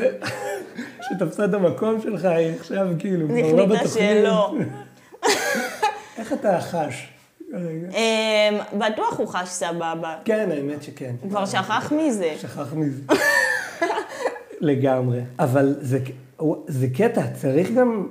שתפסה 1.01 1.45
את 1.45 1.53
המקום 1.53 2.01
שלך, 2.01 2.25
היא 2.25 2.51
עכשיו 2.59 2.87
כאילו 2.99 3.27
כבר 3.27 3.55
לא 3.55 3.65
בתוכנית. 3.65 3.87
שלא. 3.93 4.55
איך 6.17 6.33
אתה 6.33 6.61
חש? 6.61 7.07
אה, 7.93 8.59
בטוח 8.73 9.17
הוא 9.17 9.27
חש 9.27 9.49
סבבה. 9.49 10.15
כן, 10.25 10.49
האמת 10.51 10.83
שכן. 10.83 11.15
כבר 11.29 11.45
שכח 11.45 11.91
מזה. 11.97 12.33
שכח 12.41 12.73
מזה. 12.73 13.01
לגמרי. 14.61 15.21
אבל 15.39 15.75
זה, 15.79 15.99
זה 16.67 16.87
קטע, 16.97 17.27
צריך 17.33 17.71
גם, 17.71 18.07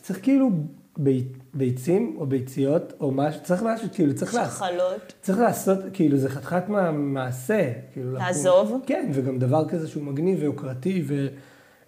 צריך 0.00 0.18
כאילו 0.22 0.50
בי, 0.98 1.24
ביצים 1.54 2.16
או 2.18 2.26
ביציות 2.26 2.92
או 3.00 3.10
משהו, 3.10 3.40
צריך 3.42 3.62
משהו, 3.62 3.88
כאילו 3.94 4.14
צריך 4.14 4.34
לעשות. 4.34 4.56
שחלות. 4.56 5.12
צריך 5.22 5.38
לעשות, 5.38 5.78
כאילו, 5.92 6.16
זה 6.16 6.28
חתיכת 6.28 6.62
מעשה. 6.92 7.72
כאילו, 7.92 8.12
לקום- 8.12 8.22
לעזוב? 8.26 8.80
כן, 8.86 9.10
וגם 9.14 9.38
דבר 9.38 9.68
כזה 9.68 9.88
שהוא 9.88 10.02
מגניב 10.02 10.38
ויוקרתי, 10.40 11.02
ו, 11.06 11.26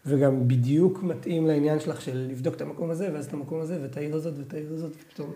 וגם 0.07 0.49
בדיוק 0.49 1.03
מתאים 1.03 1.47
לעניין 1.47 1.81
שלך 1.81 2.01
של 2.01 2.27
לבדוק 2.31 2.55
את 2.55 2.61
המקום 2.61 2.91
הזה, 2.91 3.09
ואז 3.13 3.27
את 3.27 3.33
המקום 3.33 3.61
הזה, 3.61 3.79
ואת 3.83 3.97
העיר 3.97 4.15
הזאת, 4.17 4.35
ואת 4.39 4.55
העיר 4.55 4.73
הזאת, 4.73 4.93
ופתאום... 4.93 5.31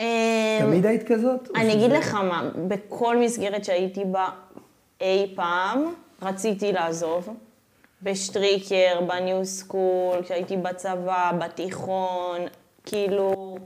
אה, 0.00 0.58
תמיד 0.60 0.86
היית 0.86 1.02
כזאת? 1.12 1.48
אני 1.56 1.72
אגיד 1.74 1.90
לך 1.90 2.14
מה, 2.14 2.50
בכל 2.68 3.16
מסגרת 3.18 3.64
שהייתי 3.64 4.04
בה 4.04 4.26
אי 5.00 5.32
פעם, 5.36 5.84
רציתי 6.22 6.72
לעזוב. 6.72 7.28
בשטריקר, 8.02 9.00
בניו 9.06 9.44
סקול, 9.44 10.22
כשהייתי 10.24 10.56
בצבא, 10.56 11.32
בתיכון, 11.38 12.40
כאילו, 12.86 13.58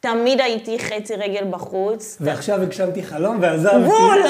תמיד 0.00 0.40
הייתי 0.40 0.78
חצי 0.78 1.14
רגל 1.14 1.44
בחוץ. 1.50 2.16
ועכשיו 2.20 2.62
הגשמתי 2.62 3.02
חלום 3.02 3.38
ועזבתי. 3.42 3.84
בול! 3.84 4.22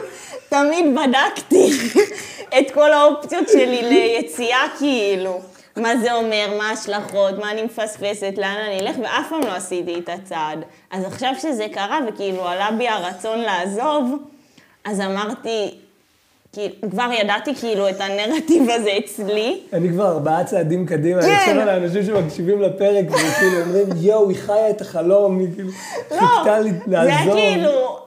תמיד 0.48 0.84
בדקתי 0.94 1.70
את 2.58 2.70
כל 2.74 2.92
האופציות 2.92 3.48
שלי 3.48 3.82
ליציאה, 3.90 4.62
כאילו. 4.78 5.40
מה 5.76 5.96
זה 5.96 6.12
אומר, 6.12 6.54
מה 6.58 6.68
ההשלכות, 6.68 7.38
מה 7.38 7.50
אני 7.50 7.62
מפספסת, 7.62 8.34
לאן 8.36 8.56
אני 8.66 8.80
אלך, 8.80 8.96
ואף 9.02 9.28
פעם 9.28 9.40
לא 9.40 9.52
עשיתי 9.52 9.98
את 9.98 10.08
הצעד. 10.08 10.64
אז 10.90 11.04
עכשיו 11.04 11.32
שזה 11.38 11.66
קרה 11.72 11.98
וכאילו 12.08 12.48
עלה 12.48 12.70
בי 12.78 12.88
הרצון 12.88 13.38
לעזוב, 13.38 14.14
אז 14.84 15.00
אמרתי, 15.00 15.78
כאילו, 16.52 16.74
כבר 16.90 17.08
ידעתי 17.20 17.54
כאילו 17.54 17.88
את 17.88 18.00
הנרטיב 18.00 18.70
הזה 18.70 18.90
אצלי. 19.04 19.60
אני 19.72 19.88
כבר 19.88 20.08
ארבעה 20.08 20.44
צעדים 20.44 20.86
קדימה, 20.86 21.20
אני 21.20 21.28
כן. 21.28 21.38
חושב 21.38 21.58
על 21.58 21.68
האנשים 21.68 22.04
שמקשיבים 22.04 22.62
לפרק, 22.62 23.04
וכאילו 23.08 23.60
אומרים, 23.60 23.86
יואו, 23.96 24.28
היא 24.28 24.36
חיה 24.36 24.70
את 24.70 24.80
החלום, 24.80 25.38
היא 25.38 25.48
כאילו 25.54 25.70
חיכתה 26.08 26.60
לי 26.60 26.70
לא, 26.86 27.00
זה 27.00 27.08
לעזור. 27.08 27.34
כאילו, 27.34 27.98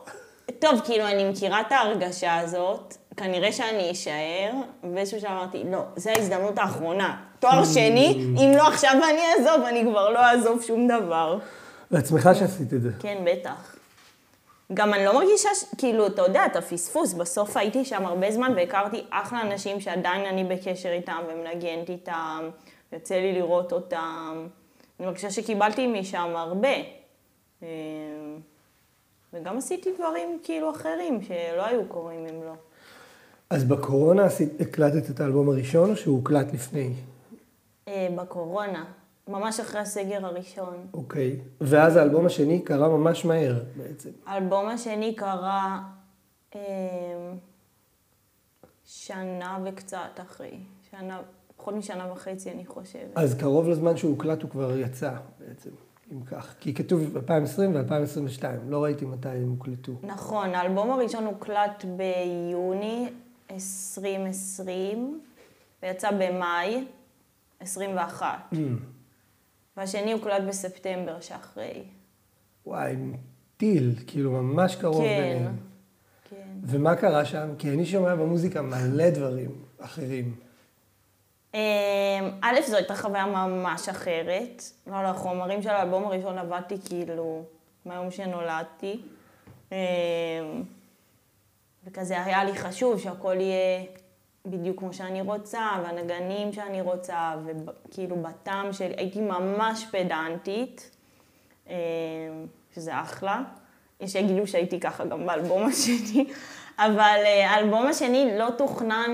טוב, 0.59 0.81
כאילו, 0.83 1.05
אני 1.05 1.29
מכירה 1.29 1.61
את 1.61 1.71
ההרגשה 1.71 2.37
הזאת, 2.37 2.97
כנראה 3.17 3.51
שאני 3.51 3.91
אשאר, 3.91 4.51
ובאיזשהו 4.83 5.19
שלב 5.19 5.31
אמרתי, 5.31 5.63
לא, 5.71 5.79
זו 5.95 6.09
ההזדמנות 6.09 6.57
האחרונה. 6.57 7.15
תואר 7.39 7.65
שני, 7.65 8.25
אם 8.37 8.51
לא 8.57 8.67
עכשיו 8.67 8.91
אני 8.91 9.21
אעזוב, 9.37 9.65
אני 9.65 9.83
כבר 9.91 10.09
לא 10.09 10.19
אעזוב 10.19 10.63
שום 10.67 10.87
דבר. 10.87 11.37
לעצמך 11.91 12.29
שעשית 12.39 12.73
את 12.73 12.81
זה. 12.81 12.89
כן, 12.99 13.17
בטח. 13.23 13.75
גם 14.73 14.93
אני 14.93 15.05
לא 15.05 15.13
מרגישה, 15.13 15.49
ש... 15.55 15.65
כאילו, 15.77 16.07
אתה 16.07 16.21
יודע, 16.21 16.45
את 16.45 16.55
הפספוס, 16.55 17.13
בסוף 17.13 17.57
הייתי 17.57 17.85
שם 17.85 18.05
הרבה 18.05 18.31
זמן 18.31 18.53
והכרתי 18.55 19.03
אחלה 19.09 19.41
אנשים 19.41 19.81
שעדיין 19.81 20.25
אני 20.25 20.43
בקשר 20.43 20.89
איתם 20.89 21.21
ומנגנת 21.29 21.89
איתם, 21.89 22.49
יוצא 22.91 23.15
לי 23.15 23.33
לראות 23.33 23.73
אותם. 23.73 24.47
אני 24.99 25.07
מרגישה 25.07 25.31
שקיבלתי 25.31 25.87
משם 25.87 26.33
הרבה. 26.35 26.75
אה, 27.63 27.67
וגם 29.33 29.57
עשיתי 29.57 29.89
דברים 29.97 30.39
כאילו 30.43 30.71
אחרים 30.71 31.21
שלא 31.21 31.65
היו 31.65 31.85
קורים 31.87 32.27
אם 32.27 32.43
לא. 32.43 32.53
אז 33.49 33.63
בקורונה 33.63 34.27
הקלטת 34.59 35.09
את 35.09 35.19
האלבום 35.19 35.49
הראשון, 35.49 35.91
או 35.91 35.95
שהוא 35.95 36.17
הוקלט 36.17 36.53
לפני? 36.53 36.93
אה, 37.87 38.07
בקורונה, 38.15 38.85
ממש 39.27 39.59
אחרי 39.59 39.81
הסגר 39.81 40.25
הראשון. 40.25 40.87
אוקיי. 40.93 41.39
ואז 41.61 41.95
האלבום 41.95 42.25
השני 42.25 42.61
קרה 42.61 42.89
ממש 42.89 43.25
מהר, 43.25 43.63
בעצם. 43.77 44.09
האלבום 44.25 44.67
השני 44.67 45.15
קרה 45.15 45.79
אה, 46.55 46.61
שנה 48.85 49.57
וקצת 49.65 50.19
אחרי. 50.21 50.59
שנה, 50.91 51.21
פחות 51.57 51.73
משנה 51.73 52.11
וחצי, 52.11 52.51
אני 52.51 52.65
חושבת. 52.65 53.11
אז 53.15 53.33
קרוב 53.33 53.69
לזמן 53.69 53.97
שהוא 53.97 54.11
הוקלט 54.11 54.41
הוא 54.41 54.49
כבר 54.49 54.77
יצא, 54.77 55.13
בעצם, 55.39 55.69
אם 56.11 56.23
כך. 56.23 56.55
כי 56.59 56.73
כתוב 56.73 57.17
2020 57.17 57.75
ו-2022, 57.75 58.43
לא 58.67 58.83
ראיתי 58.83 59.05
מתי 59.05 59.29
הם 59.29 59.49
הוקלטו. 59.49 59.91
נכון, 60.03 60.55
האלבום 60.55 60.91
הראשון 60.91 61.25
הוקלט 61.25 61.85
ביוני 61.85 63.09
2020, 63.51 65.21
ויצא 65.83 66.09
במאי 66.11 66.85
21. 67.59 68.27
Mm. 68.53 68.57
והשני 69.77 70.11
הוקלט 70.11 70.43
בספטמבר 70.47 71.19
שאחרי. 71.21 71.83
וואי, 72.65 72.95
טיל, 73.57 73.95
כאילו 74.07 74.31
ממש 74.31 74.75
קרוב 74.75 75.03
כן, 75.03 75.21
ביניהם. 75.21 75.57
כן. 76.29 76.47
ומה 76.63 76.95
קרה 76.95 77.25
שם? 77.25 77.49
כי 77.59 77.69
אני 77.69 77.85
שומע 77.85 78.15
במוזיקה 78.15 78.61
מלא 78.61 79.09
דברים 79.09 79.51
אחרים. 79.79 80.35
אמ, 81.53 81.59
א', 82.41 82.55
זו 82.67 82.75
הייתה 82.75 82.95
חוויה 82.95 83.25
ממש 83.25 83.89
אחרת. 83.89 84.63
לא, 84.87 84.95
על 84.95 85.05
החומרים 85.05 85.61
של 85.61 85.69
האלבום 85.69 86.05
הראשון 86.05 86.37
עבדתי 86.37 86.75
כאילו 86.85 87.43
מהיום 87.85 88.11
שנולדתי. 88.11 89.01
אמ, 89.71 89.77
וכזה 91.85 92.23
היה 92.25 92.43
לי 92.43 92.55
חשוב 92.55 92.99
שהכל 92.99 93.35
יהיה 93.39 93.83
בדיוק 94.45 94.79
כמו 94.79 94.93
שאני 94.93 95.21
רוצה, 95.21 95.69
והנגנים 95.83 96.53
שאני 96.53 96.81
רוצה, 96.81 97.35
וכאילו 97.45 98.15
בטעם 98.15 98.73
שלי, 98.73 98.93
הייתי 98.97 99.21
ממש 99.21 99.85
פדנטית, 99.91 100.91
אמ, 101.67 101.73
שזה 102.75 103.01
אחלה. 103.01 103.41
יש 103.99 104.11
שיגידו 104.11 104.47
שהייתי 104.47 104.79
ככה 104.79 105.05
גם 105.05 105.25
באלבום 105.25 105.65
השני, 105.67 106.25
אבל 106.77 107.19
אה, 107.25 107.49
האלבום 107.51 107.87
השני 107.87 108.37
לא 108.37 108.49
תוכנן 108.57 109.11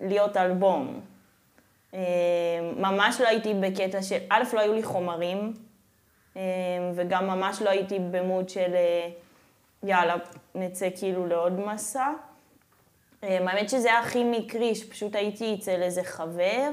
להיות 0.00 0.36
אלבום. 0.36 1.00
אה, 1.94 2.00
ממש 2.76 3.20
לא 3.20 3.28
הייתי 3.28 3.54
בקטע 3.54 4.02
של, 4.02 4.18
א', 4.28 4.42
לא 4.52 4.60
היו 4.60 4.72
לי 4.72 4.82
חומרים, 4.82 5.52
אה, 6.36 6.42
וגם 6.94 7.26
ממש 7.26 7.62
לא 7.62 7.70
הייתי 7.70 7.98
במוד 8.10 8.48
של 8.48 8.74
אה, 8.74 9.08
יאללה, 9.82 10.16
נצא 10.54 10.88
כאילו 10.96 11.26
לעוד 11.26 11.60
מסע. 11.60 12.12
האמת 13.28 13.68
שזה 13.70 13.88
היה 13.88 13.98
הכי 13.98 14.24
מקרי, 14.24 14.74
שפשוט 14.74 15.14
הייתי 15.16 15.54
אצל 15.54 15.82
איזה 15.82 16.04
חבר, 16.04 16.70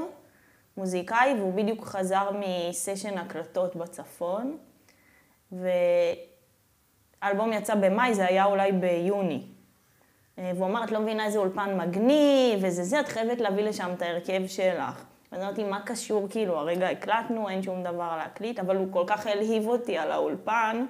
מוזיקאי, 0.78 1.34
והוא 1.38 1.54
בדיוק 1.54 1.86
חזר 1.86 2.30
מסשן 2.40 3.18
הקלטות 3.18 3.76
בצפון, 3.76 4.58
והאלבום 7.22 7.54
יצא 7.54 7.76
במאי, 7.76 8.14
זה 8.14 8.26
היה 8.26 8.46
אולי 8.46 8.72
ביוני. 8.72 9.44
והוא 10.38 10.66
אמר, 10.66 10.84
את 10.84 10.92
לא 10.92 11.00
מבינה 11.00 11.26
איזה 11.26 11.40
אולפן 11.40 11.78
מגניב, 11.78 12.60
וזה 12.62 12.84
זה, 12.84 13.00
את 13.00 13.08
חייבת 13.08 13.42
להביא 13.42 13.64
לשם 13.64 13.92
את 13.98 14.02
ההרכב 14.02 14.48
שלך. 14.48 15.04
ואני 15.32 15.44
אמרתי, 15.44 15.64
מה 15.64 15.82
קשור, 15.86 16.28
כאילו, 16.30 16.58
הרגע 16.58 16.90
הקלטנו, 16.90 17.50
אין 17.50 17.64
שום 17.64 17.84
דבר 17.84 18.18
להקליט, 18.18 18.60
אבל 18.60 18.76
הוא 18.76 18.88
כל 18.92 19.04
כך 19.08 19.28
הלהיב 19.28 19.68
אותי 19.68 19.98
על 19.98 20.12
האולפן, 20.12 20.86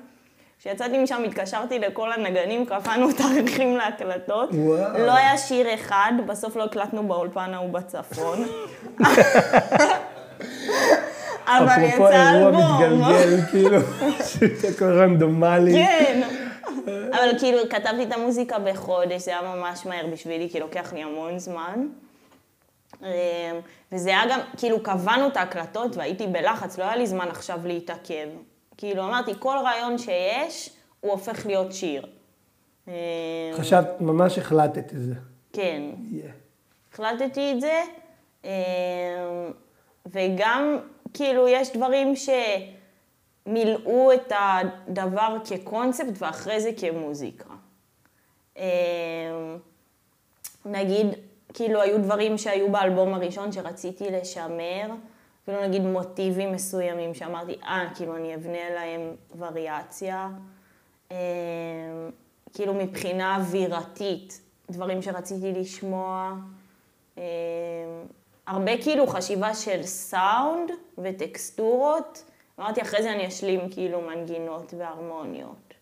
כשיצאתי 0.62 0.98
משם 0.98 1.24
התקשרתי 1.24 1.80
לכל 1.80 2.12
הנגנים, 2.12 2.66
קפאנו 2.66 3.14
תאריכים 3.14 3.78
להקלטות. 3.78 4.50
וואו. 4.54 4.98
לא 4.98 5.12
היה 5.12 5.38
שיר 5.38 5.74
אחד, 5.74 6.12
בסוף 6.26 6.56
לא 6.56 6.64
הקלטנו 6.64 7.08
באולפן 7.08 7.54
ההוא 7.54 7.70
בצפון. 7.70 8.40
אבל 11.48 11.68
אפרופו 11.68 12.04
יצא 12.04 12.34
אירוע 12.34 12.50
אלבום. 12.50 13.02
מתגלגל, 13.02 13.42
כאילו, 13.52 13.78
שזה 14.30 14.68
הכל 14.76 15.00
רנדומלי. 15.00 15.74
כן. 15.74 16.22
אבל 17.16 17.40
כאילו, 17.40 17.58
כתבתי 17.70 18.04
את 18.04 18.14
המוזיקה 18.14 18.60
בחודש, 18.60 19.22
זה 19.22 19.32
היה 19.32 19.56
ממש 19.56 19.86
מהר 19.86 20.08
בשבילי, 20.08 20.50
כי 20.52 20.60
לוקח 20.60 20.94
לי 20.94 21.04
המון 21.04 21.40
זמן. 21.40 21.88
אמ, 23.02 23.08
וזה 23.92 24.10
היה 24.10 24.24
גם, 24.30 24.40
כאילו, 24.58 24.84
קבענו 24.84 25.28
את 25.28 25.38
ההקלטות 25.38 25.98
והייתי 25.98 26.28
בלחץ, 26.28 26.78
לא 26.78 26.84
היה 26.84 26.96
לי 26.96 27.08
זמן 27.08 27.28
עכשיו 27.30 27.60
להתעכב. 27.66 28.28
כאילו, 28.82 29.04
אמרתי, 29.04 29.32
כל 29.40 29.58
רעיון 29.64 29.98
שיש, 29.98 30.70
הוא 31.00 31.12
הופך 31.12 31.46
להיות 31.46 31.74
שיר. 31.74 32.08
אמ, 32.88 32.94
חשבת, 33.54 34.02
ממש 34.02 34.38
החלטת 34.38 34.94
את 34.94 35.02
זה. 35.02 35.14
כן. 35.54 35.82
Yeah. 36.12 36.94
החלטתי 36.94 37.52
את 37.52 37.62
זה, 37.62 37.82
אמ, 38.44 38.50
וגם, 40.06 40.78
כאילו, 41.14 41.48
יש 41.48 41.74
דברים 41.74 42.14
שמילאו 43.46 44.14
את 44.14 44.32
הדבר 44.40 45.38
כקונספט 45.50 46.14
ואחרי 46.18 46.62
זה 46.62 46.72
כמוזיקה. 46.78 47.50
אמ, 48.58 48.64
נגיד, 50.66 51.08
כאילו, 51.54 51.82
היו 51.82 51.98
דברים 51.98 52.38
שהיו 52.38 52.72
באלבום 52.72 53.14
הראשון 53.14 53.52
שרציתי 53.52 54.12
לשמר, 54.12 54.88
אפילו 55.44 55.68
נגיד 55.68 55.82
מוטיבים 55.82 56.52
מסוימים 56.52 57.14
שאמרתי, 57.14 57.56
אה, 57.64 57.88
כאילו, 57.96 58.16
אני 58.16 58.36
אבנה 58.36 58.70
להם 58.70 59.02
וריאציה. 59.38 60.30
אמ, 61.12 61.18
כאילו, 62.54 62.74
מבחינה 62.74 63.36
אווירתית, 63.36 64.42
דברים 64.70 65.02
שרציתי 65.02 65.52
לשמוע. 65.52 66.34
אמ, 67.18 67.22
הרבה 68.48 68.82
כאילו 68.82 69.08
חשיבה 69.08 69.54
של 69.56 69.84
סאונד 69.84 70.72
וטקסטורות. 70.98 72.24
אמרתי, 72.60 72.82
אחרי 72.82 73.04
זה 73.04 73.12
אני 73.12 73.28
אשלים 73.28 73.70
כאילו 73.72 74.02
מנגינות 74.02 74.74
והרמוניות. 74.78 75.74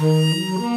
Música 0.00 0.73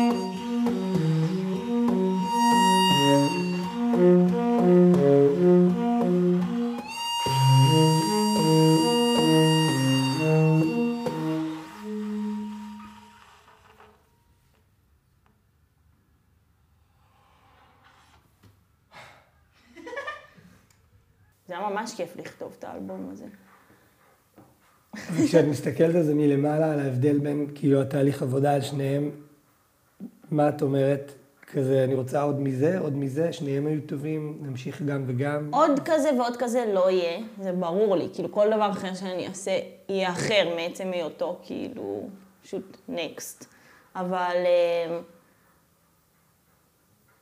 וכשאת 25.28 25.46
מסתכלת 25.46 25.96
על 25.96 26.04
זה 26.04 26.16
מלמעלה, 26.16 26.74
על 26.74 26.80
ההבדל 26.80 27.18
בין 27.18 27.48
כאילו 27.56 27.82
התהליך 27.82 28.22
עבודה 28.22 28.54
על 28.54 28.62
שניהם, 28.62 29.12
מה 30.32 30.50
את 30.50 30.62
אומרת? 30.62 31.12
כזה, 31.54 31.84
אני 31.84 31.96
רוצה 31.96 32.22
עוד 32.22 32.40
מזה, 32.40 32.80
עוד 32.80 32.98
מזה, 32.98 33.34
שניהם 33.34 33.68
היו 33.68 33.82
טובים, 33.86 34.38
נמשיך 34.42 34.82
גם 34.82 35.04
וגם. 35.08 35.50
עוד 35.54 35.80
כזה 35.86 36.10
ועוד 36.18 36.38
כזה 36.38 36.66
לא 36.74 36.92
יהיה, 36.92 37.20
זה 37.42 37.52
ברור 37.52 37.96
לי. 37.96 38.08
כאילו, 38.14 38.32
כל 38.32 38.48
דבר 38.48 38.70
אחר 38.72 38.94
שאני 38.94 39.28
אעשה 39.28 39.60
יהיה 39.90 40.10
אחר 40.10 40.56
מעצם 40.56 40.92
היותו, 40.92 41.40
כאילו, 41.44 42.08
פשוט 42.44 42.78
נקסט. 42.90 43.46
אבל 43.96 44.36
אה, 44.36 45.00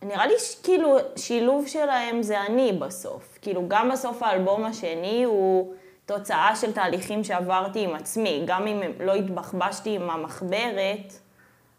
נראה 0.01 0.27
לי 0.27 0.33
שכאילו 0.39 0.97
שילוב 1.15 1.67
שלהם 1.67 2.21
זה 2.23 2.41
אני 2.41 2.73
בסוף. 2.81 3.37
כאילו, 3.41 3.63
גם 3.67 3.91
בסוף 3.91 4.23
האלבום 4.23 4.63
השני 4.63 5.23
הוא 5.23 5.73
תוצאה 6.05 6.55
של 6.55 6.73
תהליכים 6.73 7.23
שעברתי 7.23 7.83
עם 7.83 7.95
עצמי. 7.95 8.43
גם 8.45 8.67
אם 8.67 8.81
לא 8.99 9.13
התבחבשתי 9.13 9.95
עם 9.95 10.09
המחברת, 10.09 11.13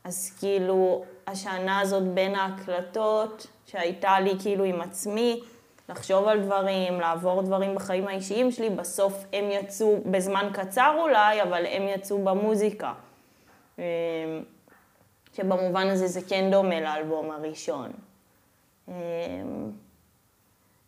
אז 0.04 0.30
כאילו, 0.38 1.04
השנה 1.26 1.80
הזאת 1.80 2.02
בין 2.02 2.34
ההקלטות 2.34 3.46
שהייתה 3.66 4.20
לי 4.20 4.34
כאילו 4.42 4.64
עם 4.64 4.80
עצמי, 4.80 5.40
לחשוב 5.88 6.28
על 6.28 6.40
דברים, 6.40 7.00
לעבור 7.00 7.42
דברים 7.42 7.74
בחיים 7.74 8.08
האישיים 8.08 8.50
שלי, 8.50 8.70
בסוף 8.70 9.24
הם 9.32 9.50
יצאו, 9.50 9.98
בזמן 10.10 10.50
קצר 10.52 10.96
אולי, 10.98 11.42
אבל 11.42 11.66
הם 11.66 11.82
יצאו 11.88 12.24
במוזיקה. 12.24 12.92
אמ, 13.78 13.84
שבמובן 15.32 15.86
הזה 15.86 16.06
זה 16.06 16.20
כן 16.28 16.50
דומה 16.50 16.80
לאלבום 16.80 17.30
הראשון. 17.30 17.92
אמ, 18.88 18.94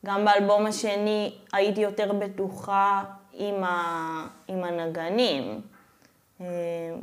גם 0.07 0.25
באלבום 0.25 0.67
השני 0.67 1.35
הייתי 1.53 1.81
יותר 1.81 2.13
בטוחה 2.13 3.05
עם, 3.39 3.65
ה... 3.65 4.27
עם 4.49 4.65
הנגנים. 4.65 5.61
אמ, 6.41 6.47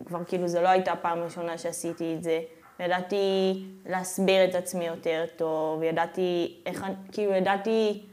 כבר 0.05 0.23
כאילו 0.23 0.47
זו 0.47 0.61
לא 0.61 0.67
הייתה 0.69 0.95
פעם 0.95 1.19
ראשונה 1.19 1.57
שעשיתי 1.57 2.15
את 2.15 2.23
זה. 2.23 2.41
ידעתי 2.79 3.63
להסביר 3.85 4.49
את 4.49 4.55
עצמי 4.55 4.85
יותר 4.85 5.25
טוב, 5.35 5.83
ידעתי 5.83 6.57
איך, 6.65 6.85
כאילו 7.11 7.31
ידעתי 7.31 8.03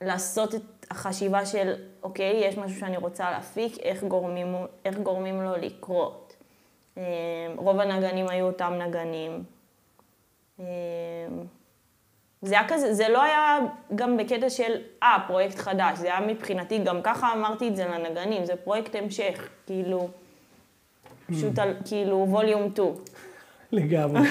לעשות 0.00 0.54
את 0.54 0.86
החשיבה 0.90 1.46
של, 1.46 1.74
אוקיי, 2.02 2.40
יש 2.44 2.58
משהו 2.58 2.80
שאני 2.80 2.96
רוצה 2.96 3.30
להפיק, 3.30 3.78
איך 3.78 4.04
גורמים, 4.04 4.54
איך 4.84 4.98
גורמים 4.98 5.42
לו 5.42 5.56
לקרות. 5.56 6.36
אמ, 6.96 7.02
רוב 7.56 7.80
הנגנים 7.80 8.28
היו 8.28 8.46
אותם 8.46 8.72
נגנים. 8.78 9.44
זה 12.42 12.58
היה 12.58 12.68
כזה, 12.68 12.94
זה 12.94 13.08
לא 13.08 13.22
היה 13.22 13.58
גם 13.94 14.16
בקטע 14.16 14.50
של, 14.50 14.72
אה, 15.02 15.16
פרויקט 15.26 15.58
חדש, 15.58 15.98
זה 15.98 16.06
היה 16.06 16.26
מבחינתי, 16.26 16.78
גם 16.78 17.02
ככה 17.02 17.32
אמרתי 17.32 17.68
את 17.68 17.76
זה 17.76 17.84
לנגנים, 17.84 18.44
זה 18.44 18.56
פרויקט 18.56 18.94
המשך, 18.94 19.48
כאילו, 19.66 20.08
פשוט 21.30 21.58
על, 21.58 21.74
כאילו, 21.84 22.26
ווליום 22.28 22.72
2. 22.72 22.88
לגמרי. 23.72 24.28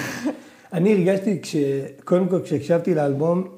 אני 0.72 0.92
הרגשתי, 0.94 1.42
כש... 1.42 1.56
קודם 2.04 2.28
כל, 2.28 2.42
כשהקשבתי 2.44 2.94
לאלבום, 2.94 3.48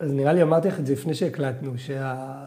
אז 0.00 0.12
נראה 0.12 0.32
לי 0.32 0.42
אמרתי 0.42 0.68
לך 0.68 0.78
את 0.78 0.86
זה 0.86 0.92
לפני 0.92 1.14
שהקלטנו, 1.14 1.78
שה... 1.78 2.44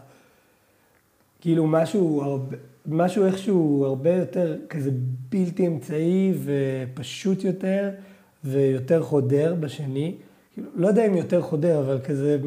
כאילו 1.40 1.66
משהו, 1.66 2.22
הרבה, 2.22 2.56
משהו 2.86 3.26
איכשהו 3.26 3.84
הרבה 3.84 4.14
יותר 4.14 4.56
כזה 4.68 4.90
בלתי 5.30 5.66
אמצעי 5.66 6.32
ופשוט 6.44 7.44
יותר, 7.44 7.90
ויותר 8.44 9.02
חודר 9.02 9.54
בשני. 9.60 10.14
כאילו, 10.54 10.68
לא 10.74 10.86
יודע 10.86 11.06
אם 11.06 11.16
יותר 11.16 11.42
חודר, 11.42 11.78
אבל 11.78 12.00
כזה 12.04 12.38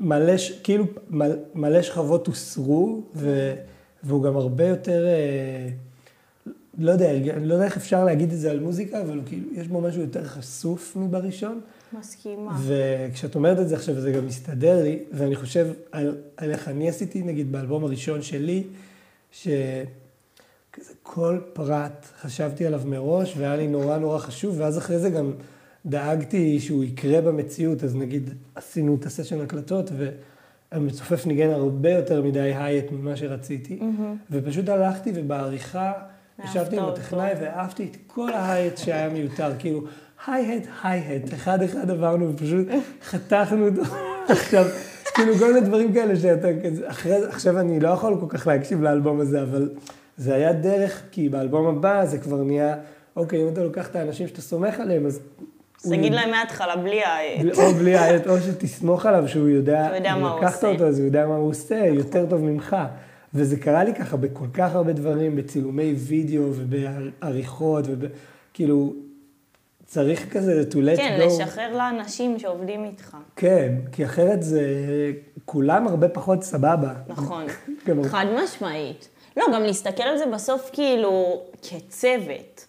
מלא, 0.00 0.32
כאילו 0.62 0.84
מלא 1.54 1.82
שכבות 1.82 2.26
הוסרו, 2.26 3.02
ו... 3.14 3.54
והוא 4.02 4.22
גם 4.22 4.36
הרבה 4.36 4.66
יותר... 4.66 5.06
אה, 5.06 5.68
לא 6.78 6.90
יודע, 6.90 7.10
אני 7.10 7.46
לא 7.46 7.54
יודע 7.54 7.66
איך 7.66 7.76
אפשר 7.76 8.04
להגיד 8.04 8.32
את 8.32 8.38
זה 8.38 8.50
על 8.50 8.60
מוזיקה, 8.60 9.00
אבל 9.02 9.20
כאילו, 9.26 9.46
יש 9.52 9.68
בו 9.68 9.80
משהו 9.80 10.00
יותר 10.00 10.24
חשוף 10.24 10.96
מבראשון. 10.96 11.60
מסכימה. 11.98 12.58
וכשאת 12.66 13.34
אומרת 13.34 13.58
את 13.60 13.68
זה 13.68 13.74
עכשיו, 13.74 14.00
זה 14.00 14.12
גם 14.12 14.26
מסתדר 14.26 14.82
לי, 14.82 14.98
ואני 15.12 15.36
חושב 15.36 15.68
על, 15.92 16.16
על 16.36 16.50
איך 16.50 16.68
אני 16.68 16.88
עשיתי, 16.88 17.22
נגיד, 17.22 17.52
באלבום 17.52 17.84
הראשון 17.84 18.22
שלי, 18.22 18.64
שכזה 19.32 20.92
כל 21.02 21.38
פרט 21.52 22.06
חשבתי 22.20 22.66
עליו 22.66 22.82
מראש, 22.84 23.34
והיה 23.36 23.56
לי 23.56 23.68
נורא 23.68 23.98
נורא 23.98 24.18
חשוב, 24.18 24.54
ואז 24.58 24.78
אחרי 24.78 24.98
זה 24.98 25.10
גם 25.10 25.32
דאגתי 25.86 26.60
שהוא 26.60 26.84
יקרה 26.84 27.20
במציאות, 27.20 27.84
אז 27.84 27.96
נגיד 27.96 28.30
עשינו 28.54 28.94
את 28.94 29.06
הסשן 29.06 29.40
הקלטות, 29.40 29.90
והמצופף 30.72 31.26
ניגן 31.26 31.50
הרבה 31.50 31.90
יותר 31.90 32.22
מדי 32.22 32.54
הייט 32.54 32.92
ממה 32.92 33.16
שרציתי, 33.16 33.78
mm-hmm. 33.80 34.24
ופשוט 34.30 34.68
הלכתי 34.68 35.12
ובעריכה... 35.14 35.92
ישבתי 36.44 36.76
עם 36.76 36.84
הטכנאי 36.84 37.32
ואהבתי 37.40 37.88
את 37.90 37.96
כל 38.06 38.32
ההייט 38.32 38.78
שהיה 38.78 39.08
מיותר, 39.08 39.52
כאילו, 39.58 39.84
היי-הט, 40.26 40.66
היי-הט, 40.82 41.34
אחד-אחד 41.34 41.90
עברנו 41.90 42.34
ופשוט 42.34 42.66
חתכנו 43.04 43.68
אותו. 43.68 43.82
עכשיו, 44.28 44.64
כאילו 45.14 45.34
כל 45.34 45.52
מיני 45.52 45.66
דברים 45.66 45.92
כאלה 45.92 46.16
שאתה 46.16 46.48
כזה, 46.64 46.90
אחרי, 46.90 47.24
עכשיו 47.24 47.60
אני 47.60 47.80
לא 47.80 47.88
יכול 47.88 48.16
כל 48.20 48.26
כך 48.28 48.46
להקשיב 48.46 48.82
לאלבום 48.82 49.20
הזה, 49.20 49.42
אבל 49.42 49.70
זה 50.16 50.34
היה 50.34 50.52
דרך, 50.52 51.02
כי 51.10 51.28
באלבום 51.28 51.66
הבא 51.66 52.04
זה 52.04 52.18
כבר 52.18 52.42
נהיה, 52.42 52.76
אוקיי, 53.16 53.42
אם 53.42 53.48
אתה 53.48 53.64
לוקח 53.64 53.88
את 53.90 53.96
האנשים 53.96 54.28
שאתה 54.28 54.40
סומך 54.40 54.80
עליהם, 54.80 55.06
אז... 55.06 55.20
אז 55.84 55.90
תגיד 55.90 56.14
להם 56.14 56.30
מההתחלה 56.30 56.76
בלי 56.76 57.02
העט. 57.02 57.58
או 57.58 57.74
בלי 57.74 57.96
העט, 57.96 58.26
או 58.26 58.40
שתסמוך 58.40 59.06
עליו 59.06 59.28
שהוא 59.28 59.48
יודע, 59.48 59.88
הוא 59.88 59.96
יודע 59.96 60.16
מה 60.16 60.30
הוא 60.30 60.40
לקחת 60.40 60.54
עושה. 60.54 60.68
אותו, 60.68 60.86
אז 60.86 60.98
הוא 60.98 61.06
יודע 61.06 61.26
מה 61.26 61.36
הוא 61.36 61.50
עושה, 61.50 61.86
יותר 61.86 62.26
טוב 62.30 62.44
ממך. 62.44 62.76
וזה 63.34 63.56
קרה 63.56 63.84
לי 63.84 63.94
ככה 63.94 64.16
בכל 64.16 64.46
כך 64.52 64.74
הרבה 64.74 64.92
דברים, 64.92 65.36
בצילומי 65.36 65.92
וידאו 65.92 66.42
ובעריכות, 66.42 67.84
וכאילו, 67.88 68.94
צריך 69.86 70.32
כזה 70.32 70.64
to 70.70 70.74
let 70.74 70.96
כן, 70.96 71.18
go. 71.20 71.24
לשחרר 71.24 71.76
לאנשים 71.76 72.38
שעובדים 72.38 72.84
איתך. 72.84 73.16
כן, 73.36 73.74
כי 73.92 74.04
אחרת 74.04 74.42
זה, 74.42 74.62
כולם 75.44 75.88
הרבה 75.88 76.08
פחות 76.08 76.42
סבבה. 76.42 76.92
נכון. 77.06 77.46
חד 78.10 78.26
משמעית. 78.44 79.08
לא, 79.36 79.44
גם 79.54 79.62
להסתכל 79.62 80.02
על 80.02 80.18
זה 80.18 80.24
בסוף 80.26 80.70
כאילו 80.72 81.42
כצוות. 81.62 82.66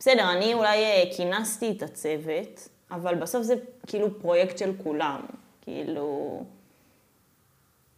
בסדר, 0.00 0.32
אני 0.32 0.54
אולי 0.54 0.84
אה, 0.84 1.02
כינסתי 1.16 1.70
את 1.70 1.82
הצוות, 1.82 2.68
אבל 2.90 3.14
בסוף 3.14 3.42
זה 3.42 3.54
כאילו 3.86 4.20
פרויקט 4.20 4.58
של 4.58 4.72
כולם. 4.82 5.20
כאילו... 5.60 6.42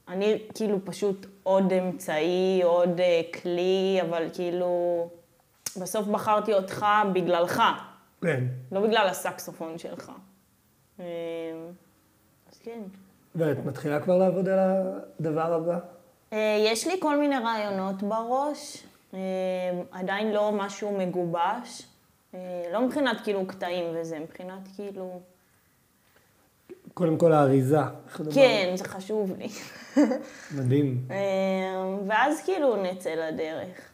אני 0.08 0.38
כאילו 0.54 0.84
פשוט 0.84 1.26
עוד 1.42 1.72
אמצעי, 1.72 2.60
עוד 2.64 3.00
אה, 3.00 3.20
כלי, 3.42 3.98
אבל 4.02 4.28
כאילו... 4.32 5.08
בסוף 5.80 6.06
בחרתי 6.06 6.54
אותך 6.54 6.86
בגללך, 7.12 7.62
כן. 8.22 8.44
לא 8.72 8.80
בגלל 8.80 9.08
הסקסופון 9.08 9.78
שלך. 9.78 10.12
אה, 11.00 11.04
אז 12.52 12.58
כן. 12.58 12.80
ואת 13.34 13.64
מתחילה 13.64 14.00
כבר 14.00 14.18
לעבוד 14.18 14.48
על 14.48 14.58
הדבר 14.58 15.52
הבא? 15.52 15.78
יש 16.72 16.86
לי 16.86 17.00
כל 17.00 17.18
מיני 17.18 17.38
רעיונות 17.38 18.02
בראש, 18.02 18.84
עדיין 19.92 20.32
לא 20.32 20.52
משהו 20.52 20.98
מגובש, 20.98 21.91
לא 22.72 22.86
מבחינת 22.86 23.20
כאילו 23.20 23.46
קטעים 23.46 23.84
וזה, 23.94 24.18
מבחינת 24.18 24.68
כאילו... 24.76 25.20
קודם 26.94 27.18
כל 27.18 27.32
האריזה. 27.32 27.78
כן, 28.35 28.72
זה 28.76 28.85
חשוב 28.85 29.33
לי. 29.38 29.48
מדהים. 30.56 31.06
אה, 31.10 31.16
ואז 32.06 32.42
כאילו 32.44 32.83
נצא 32.83 33.10
לדרך. 33.10 33.92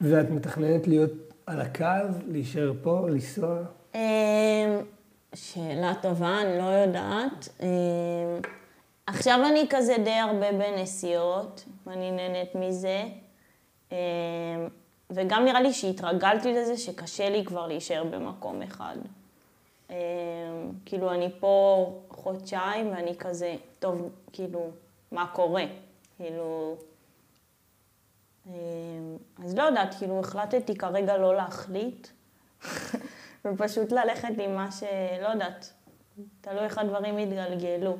ואת 0.00 0.30
מתכננת 0.30 0.86
להיות 0.86 1.10
על 1.46 1.60
הקו, 1.60 1.84
להישאר 2.26 2.72
פה, 2.82 3.06
לנסוע? 3.08 3.58
אה, 3.94 4.80
שאלה 5.34 5.92
טובה, 6.02 6.40
אני 6.40 6.58
לא 6.58 6.64
יודעת. 6.64 7.48
אה, 7.62 7.68
עכשיו 9.06 9.40
אני 9.50 9.66
כזה 9.70 9.94
די 10.04 10.10
הרבה 10.10 10.52
בנסיעות, 10.52 11.64
ואני 11.86 12.10
נהנית 12.10 12.54
מזה. 12.54 13.04
וגם 15.10 15.44
נראה 15.44 15.60
לי 15.60 15.72
שהתרגלתי 15.72 16.52
לזה 16.52 16.76
שקשה 16.76 17.30
לי 17.30 17.44
כבר 17.44 17.66
להישאר 17.66 18.04
במקום 18.04 18.62
אחד. 18.62 18.96
אה, 19.90 19.96
כאילו, 20.84 21.12
אני 21.12 21.30
פה 21.40 21.92
חודשיים 22.10 22.90
ואני 22.90 23.16
כזה, 23.18 23.54
טוב, 23.78 24.10
כאילו, 24.32 24.70
מה 25.12 25.26
קורה? 25.26 25.64
כאילו... 26.16 26.76
אה, 28.46 28.52
אז 29.44 29.54
לא 29.54 29.62
יודעת, 29.62 29.94
כאילו, 29.98 30.20
החלטתי 30.20 30.74
כרגע 30.74 31.16
לא 31.16 31.36
להחליט, 31.36 32.08
ופשוט 33.44 33.92
ללכת 33.92 34.28
עם 34.38 34.54
מה 34.54 34.70
ש... 34.72 34.82
לא 35.22 35.28
יודעת, 35.28 35.72
תלוי 36.40 36.64
איך 36.64 36.78
הדברים 36.78 37.18
יתגלגלו. 37.18 37.96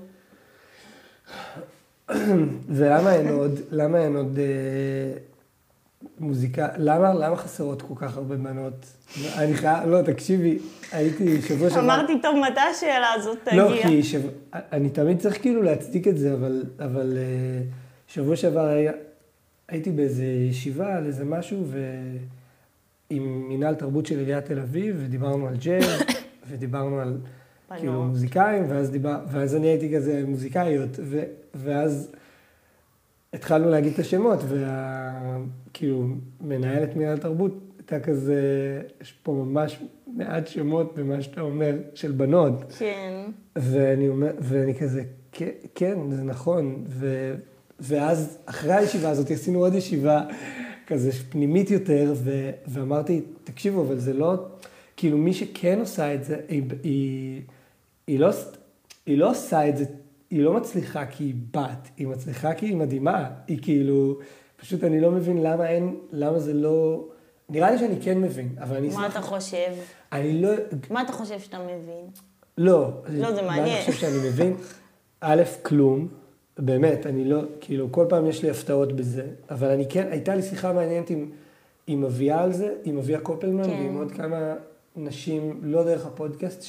ולמה 2.76 3.14
אין 3.14 3.28
עוד, 3.28 3.52
למה 3.70 3.98
אין 3.98 4.16
עוד, 4.16 4.38
אה, 4.38 5.18
מוזיקה, 6.20 6.68
למה, 6.76 7.14
למה 7.14 7.36
חסרות 7.36 7.82
כל 7.82 7.94
כך 7.96 8.16
הרבה 8.16 8.36
בנות? 8.36 8.86
אני 9.38 9.54
חייב, 9.54 9.88
לא, 9.88 10.02
תקשיבי, 10.02 10.58
הייתי 10.92 11.42
שבוע 11.42 11.70
שעבר... 11.70 11.84
אמרתי, 11.84 12.12
טוב, 12.22 12.36
מתי 12.50 12.60
השאלה 12.60 13.12
הזאת 13.14 13.38
תגיע? 13.44 13.64
לא, 13.64 13.82
כי 13.82 14.02
שב... 14.02 14.20
אני 14.52 14.90
תמיד 14.90 15.18
צריך 15.18 15.42
כאילו 15.42 15.62
להצדיק 15.62 16.08
את 16.08 16.18
זה, 16.18 16.34
אבל, 16.34 16.62
אבל 16.78 17.12
אה, 17.16 17.62
שבוע 18.08 18.36
שעבר 18.36 18.66
היה, 18.66 18.92
הייתי 19.68 19.90
באיזה 19.90 20.24
ישיבה 20.24 20.96
על 20.96 21.06
איזה 21.06 21.24
משהו, 21.24 21.64
ועם 23.10 23.48
מינהל 23.48 23.74
תרבות 23.74 24.06
של 24.06 24.18
עיריית 24.18 24.44
תל 24.44 24.58
אביב, 24.58 24.96
ודיברנו 24.98 25.48
על 25.48 25.56
ג'אז, 25.56 26.00
ודיברנו 26.48 27.00
על 27.00 27.18
כאילו 27.76 28.04
מוזיקאים, 28.04 28.64
ואז, 28.68 28.90
דיבר, 28.90 29.18
ואז 29.32 29.56
אני 29.56 29.66
הייתי 29.66 29.94
כזה 29.94 30.24
מוזיקאיות, 30.26 30.90
ו, 31.02 31.22
ואז 31.54 32.12
התחלנו 33.32 33.70
להגיד 33.70 33.92
את 33.92 33.98
השמות, 33.98 34.38
וכאילו 34.48 36.06
מנהלת 36.40 36.96
מינהל 36.96 37.18
תרבות 37.18 37.66
הייתה 37.78 38.00
כזה, 38.00 38.42
יש 39.00 39.12
פה 39.22 39.32
ממש 39.32 39.82
מעט 40.06 40.46
שמות 40.46 40.98
במה 40.98 41.22
שאתה 41.22 41.40
אומר, 41.40 41.76
של 41.94 42.12
בנות. 42.12 42.72
כן. 42.78 43.24
ואני 43.56 44.08
אומר, 44.08 44.30
ואני 44.38 44.74
כזה, 44.74 45.02
כן, 45.32 45.50
כן, 45.74 45.98
זה 46.10 46.22
נכון. 46.22 46.84
ו, 46.88 47.34
ואז 47.80 48.38
אחרי 48.46 48.72
הישיבה 48.72 49.10
הזאת 49.10 49.30
עשינו 49.30 49.58
עוד 49.58 49.74
ישיבה 49.74 50.22
כזה 50.86 51.12
פנימית 51.12 51.70
יותר, 51.70 52.12
ו, 52.16 52.50
ואמרתי, 52.66 53.20
תקשיבו, 53.44 53.82
אבל 53.82 53.98
זה 53.98 54.12
לא, 54.12 54.34
כאילו 54.96 55.18
מי 55.18 55.32
שכן 55.32 55.80
עושה 55.80 56.14
את 56.14 56.24
זה, 56.24 56.40
היא, 56.48 56.62
היא, 56.82 57.42
היא, 58.06 58.20
לא, 58.20 58.30
היא 59.06 59.18
לא 59.18 59.30
עושה 59.30 59.68
את 59.68 59.76
זה, 59.76 59.84
היא 60.30 60.42
לא 60.42 60.52
מצליחה 60.52 61.06
כי 61.06 61.24
היא 61.24 61.34
בת, 61.50 61.88
היא 61.96 62.06
מצליחה 62.06 62.54
כי 62.54 62.66
היא 62.66 62.76
מדהימה. 62.76 63.30
היא 63.46 63.58
כאילו, 63.62 64.18
פשוט 64.56 64.84
אני 64.84 65.00
לא 65.00 65.10
מבין 65.10 65.42
למה 65.42 65.68
אין, 65.68 65.96
למה 66.12 66.38
זה 66.38 66.54
לא... 66.54 67.04
נראה 67.48 67.70
לי 67.70 67.78
שאני 67.78 68.00
כן 68.02 68.18
מבין, 68.18 68.48
אבל 68.60 68.76
אני... 68.76 68.88
מה 68.88 69.06
אתה 69.06 69.20
חושב? 69.20 69.72
אני 70.12 70.42
לא... 70.42 70.50
מה 70.90 71.02
אתה 71.02 71.12
חושב 71.12 71.40
שאתה 71.40 71.58
מבין? 71.58 72.06
לא. 72.58 72.90
לא, 73.08 73.32
זה 73.34 73.42
מה 73.42 73.48
מעניין. 73.48 73.76
אני 73.76 73.86
חושב 73.86 73.92
שאני 73.92 74.28
מבין? 74.28 74.56
א', 75.20 75.42
כלום. 75.62 76.08
באמת, 76.58 77.06
אני 77.06 77.24
לא, 77.24 77.42
כאילו, 77.60 77.92
כל 77.92 78.06
פעם 78.08 78.26
יש 78.26 78.42
לי 78.42 78.50
הפתעות 78.50 78.92
בזה, 78.92 79.26
אבל 79.50 79.70
אני 79.70 79.86
כן, 79.88 80.08
הייתה 80.10 80.34
לי 80.34 80.42
שיחה 80.42 80.72
מעניינת 80.72 81.10
עם, 81.10 81.30
עם 81.86 82.04
אביה 82.04 82.42
על 82.42 82.52
זה, 82.52 82.74
עם 82.84 82.98
אביה 82.98 83.20
קופלמן, 83.20 83.64
כן. 83.64 83.70
ועם 83.70 83.96
עוד 83.96 84.12
כמה 84.12 84.54
נשים, 84.96 85.60
לא 85.62 85.84
דרך 85.84 86.06
הפודקאסט, 86.06 86.62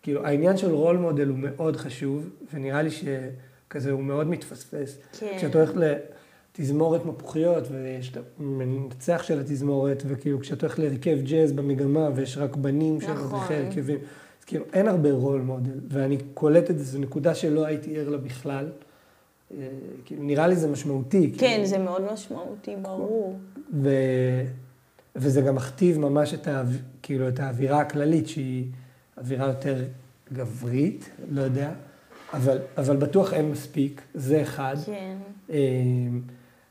שכאילו, 0.00 0.26
העניין 0.26 0.56
של 0.56 0.70
רול 0.70 0.96
מודל 0.96 1.28
הוא 1.28 1.38
מאוד 1.38 1.76
חשוב, 1.76 2.30
ונראה 2.54 2.82
לי 2.82 2.90
שכזה 2.90 3.90
הוא 3.90 4.02
מאוד 4.02 4.26
מתפספס. 4.26 4.98
כן. 5.18 5.34
כשאת 5.36 5.54
הולכת 5.54 5.74
לתזמורת 5.76 7.06
מפוחיות, 7.06 7.64
ויש 7.70 8.12
את 8.12 8.18
המנצח 8.38 9.22
של 9.22 9.40
התזמורת, 9.40 10.02
וכאילו, 10.06 10.40
כשאת 10.40 10.62
הולכת 10.62 10.78
להרכב 10.78 11.18
ג'אז 11.22 11.52
במגמה, 11.52 12.10
ויש 12.14 12.38
רק 12.38 12.56
בנים 12.56 13.00
שהם 13.00 13.14
נכון. 13.14 13.40
הרכבים, 13.40 13.98
אז 14.40 14.44
כאילו, 14.44 14.64
אין 14.72 14.88
הרבה 14.88 15.12
רול 15.12 15.40
מודל, 15.40 15.80
ואני 15.88 16.18
קולט 16.34 16.70
את 16.70 16.78
זה, 16.78 16.84
זו 16.84 16.98
נקודה 16.98 17.34
שלא 17.34 17.66
הייתי 17.66 17.98
ער 17.98 18.08
לה 18.08 18.18
בכלל. 18.18 18.68
אה, 19.54 19.68
כאילו, 20.04 20.22
נראה 20.22 20.46
לי 20.46 20.56
זה 20.56 20.68
משמעותי. 20.68 21.32
כן, 21.32 21.38
כאילו, 21.38 21.66
זה 21.66 21.78
מאוד 21.78 22.12
משמעותי, 22.12 22.76
ברור. 22.82 23.38
ו... 23.82 23.90
וזה 25.16 25.40
גם 25.40 25.54
מכתיב 25.54 25.98
ממש 25.98 26.34
את, 26.34 26.46
האו... 26.46 26.66
כאילו, 27.02 27.28
את 27.28 27.40
האווירה 27.40 27.80
הכללית, 27.80 28.28
שהיא 28.28 28.64
אווירה 29.18 29.46
יותר 29.46 29.84
גברית, 30.32 31.10
לא 31.30 31.42
יודע, 31.42 31.72
אבל, 32.32 32.58
אבל 32.78 32.96
בטוח 32.96 33.32
אין 33.32 33.50
מספיק, 33.50 34.02
זה 34.14 34.42
אחד. 34.42 34.76
כן. 34.86 35.16
אה, 35.50 35.56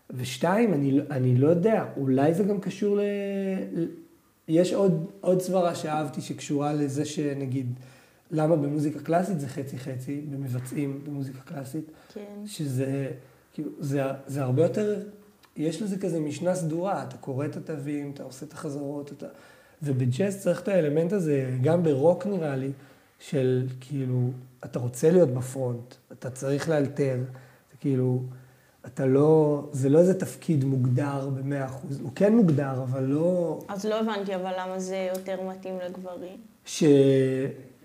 ושתיים, 0.09 0.73
אני, 0.73 0.99
אני 1.11 1.37
לא 1.37 1.47
יודע, 1.47 1.85
אולי 1.97 2.33
זה 2.33 2.43
גם 2.43 2.59
קשור 2.59 2.97
ל... 2.97 3.01
ל- 3.73 3.87
יש 4.47 4.73
עוד, 4.73 5.05
עוד 5.21 5.41
סברה 5.41 5.75
שאהבתי 5.75 6.21
שקשורה 6.21 6.73
לזה 6.73 7.05
שנגיד, 7.05 7.73
למה 8.31 8.55
במוזיקה 8.55 8.99
קלאסית 8.99 9.39
זה 9.39 9.47
חצי-חצי, 9.47 10.21
במבצעים 10.31 11.01
במוזיקה 11.03 11.39
קלאסית, 11.39 11.85
כן. 12.13 12.41
שזה, 12.45 13.11
כאילו, 13.53 13.71
זה, 13.79 14.01
זה 14.27 14.43
הרבה 14.43 14.63
יותר, 14.63 15.03
יש 15.55 15.81
לזה 15.81 15.97
כזה 15.97 16.19
משנה 16.19 16.55
סדורה, 16.55 17.03
אתה 17.03 17.17
קורא 17.17 17.45
את 17.45 17.57
התווים, 17.57 18.11
אתה 18.13 18.23
עושה 18.23 18.45
את 18.45 18.53
החזרות, 18.53 19.11
אתה... 19.11 19.25
ובג'אז 19.83 20.39
צריך 20.39 20.61
את 20.61 20.67
האלמנט 20.67 21.13
הזה, 21.13 21.51
גם 21.61 21.83
ברוק 21.83 22.25
נראה 22.25 22.55
לי, 22.55 22.71
של 23.19 23.67
כאילו, 23.79 24.29
אתה 24.65 24.79
רוצה 24.79 25.11
להיות 25.11 25.29
בפרונט, 25.29 25.95
אתה 26.11 26.29
צריך 26.29 26.69
לאלתר, 26.69 27.17
זה 27.71 27.77
כאילו, 27.79 28.21
אתה 28.85 29.05
לא, 29.05 29.63
זה 29.71 29.89
לא 29.89 29.99
איזה 29.99 30.19
תפקיד 30.19 30.63
מוגדר 30.63 31.29
במאה 31.29 31.65
אחוז, 31.65 31.99
הוא 32.01 32.11
כן 32.15 32.35
מוגדר, 32.35 32.83
אבל 32.83 33.03
לא, 33.03 33.59
אז 33.67 33.85
לא 33.85 33.99
הבנתי, 33.99 34.35
אבל 34.35 34.51
למה 34.59 34.79
זה 34.79 35.09
יותר 35.15 35.41
מתאים 35.41 35.79
לגברים? 35.85 36.37
ש... 36.65 36.83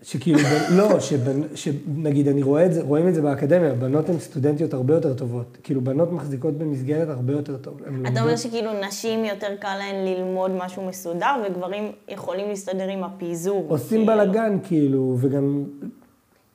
שכאילו, 0.02 0.38
לא, 0.78 1.00
שבנ... 1.00 1.42
שנגיד, 1.54 2.28
אני 2.28 2.42
רואה 2.42 2.66
את 2.66 2.72
זה, 2.72 2.82
רואים 2.82 3.08
את 3.08 3.14
זה 3.14 3.22
באקדמיה, 3.22 3.74
בנות 3.74 4.08
הן 4.08 4.18
סטודנטיות 4.18 4.74
הרבה 4.74 4.94
יותר 4.94 5.14
טובות. 5.14 5.58
כאילו, 5.62 5.80
בנות 5.80 6.12
מחזיקות 6.12 6.54
במסגרת 6.58 7.08
הרבה 7.08 7.32
יותר 7.32 7.56
טוב. 7.56 7.78
אתה 7.80 7.90
אומר 7.90 8.10
לומדות- 8.20 8.38
שכאילו 8.38 8.70
נשים 8.86 9.24
יותר 9.24 9.56
קל 9.60 9.76
להן 9.78 10.04
ללמוד 10.04 10.50
משהו 10.50 10.86
מסודר, 10.88 11.34
וגברים 11.46 11.92
יכולים 12.08 12.48
להסתדר 12.48 12.88
עם 12.88 13.04
הפיזור. 13.04 13.64
עושים 13.68 13.88
כאילו. 13.88 14.06
בלאגן, 14.06 14.58
כאילו, 14.62 15.16
וגם... 15.20 15.64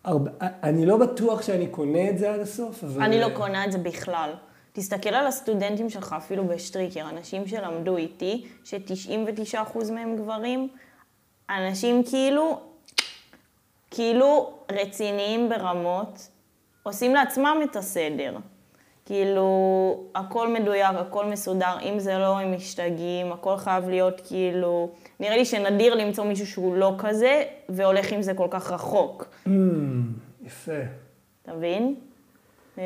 הרבה... 0.03 0.31
אני 0.63 0.85
לא 0.85 0.97
בטוח 0.97 1.41
שאני 1.41 1.67
קונה 1.67 2.09
את 2.09 2.17
זה 2.17 2.33
עד 2.33 2.39
הסוף, 2.39 2.83
אבל... 2.83 3.03
אני 3.03 3.21
לא 3.21 3.27
קונה 3.33 3.65
את 3.65 3.71
זה 3.71 3.77
בכלל. 3.77 4.29
תסתכל 4.73 5.09
על 5.09 5.27
הסטודנטים 5.27 5.89
שלך, 5.89 6.15
אפילו 6.17 6.47
בשטריקר, 6.47 7.09
אנשים 7.09 7.47
שלמדו 7.47 7.97
איתי, 7.97 8.45
ש-99% 8.63 9.91
מהם 9.91 10.15
גברים, 10.15 10.67
אנשים 11.49 12.03
כאילו, 12.03 12.59
כאילו 13.91 14.53
רציניים 14.71 15.49
ברמות, 15.49 16.27
עושים 16.83 17.13
לעצמם 17.13 17.57
את 17.63 17.75
הסדר. 17.75 18.37
כאילו, 19.05 20.03
הכל 20.15 20.53
מדויק, 20.53 20.95
הכל 20.95 21.25
מסודר, 21.25 21.77
אם 21.81 21.99
זה 21.99 22.17
לא, 22.17 22.39
הם 22.39 22.55
משתגעים, 22.55 23.31
הכל 23.31 23.57
חייב 23.57 23.89
להיות 23.89 24.21
כאילו... 24.27 24.89
נראה 25.19 25.37
לי 25.37 25.45
שנדיר 25.45 25.95
למצוא 25.95 26.23
מישהו 26.23 26.47
שהוא 26.47 26.75
לא 26.75 26.95
כזה, 26.97 27.43
והולך 27.69 28.11
עם 28.11 28.21
זה 28.21 28.33
כל 28.33 28.47
כך 28.49 28.71
רחוק. 28.71 29.27
Mm, 29.45 29.49
יפה. 30.45 30.71
אתה 31.43 31.53
מבין? 31.53 31.95
אמ, 32.77 32.83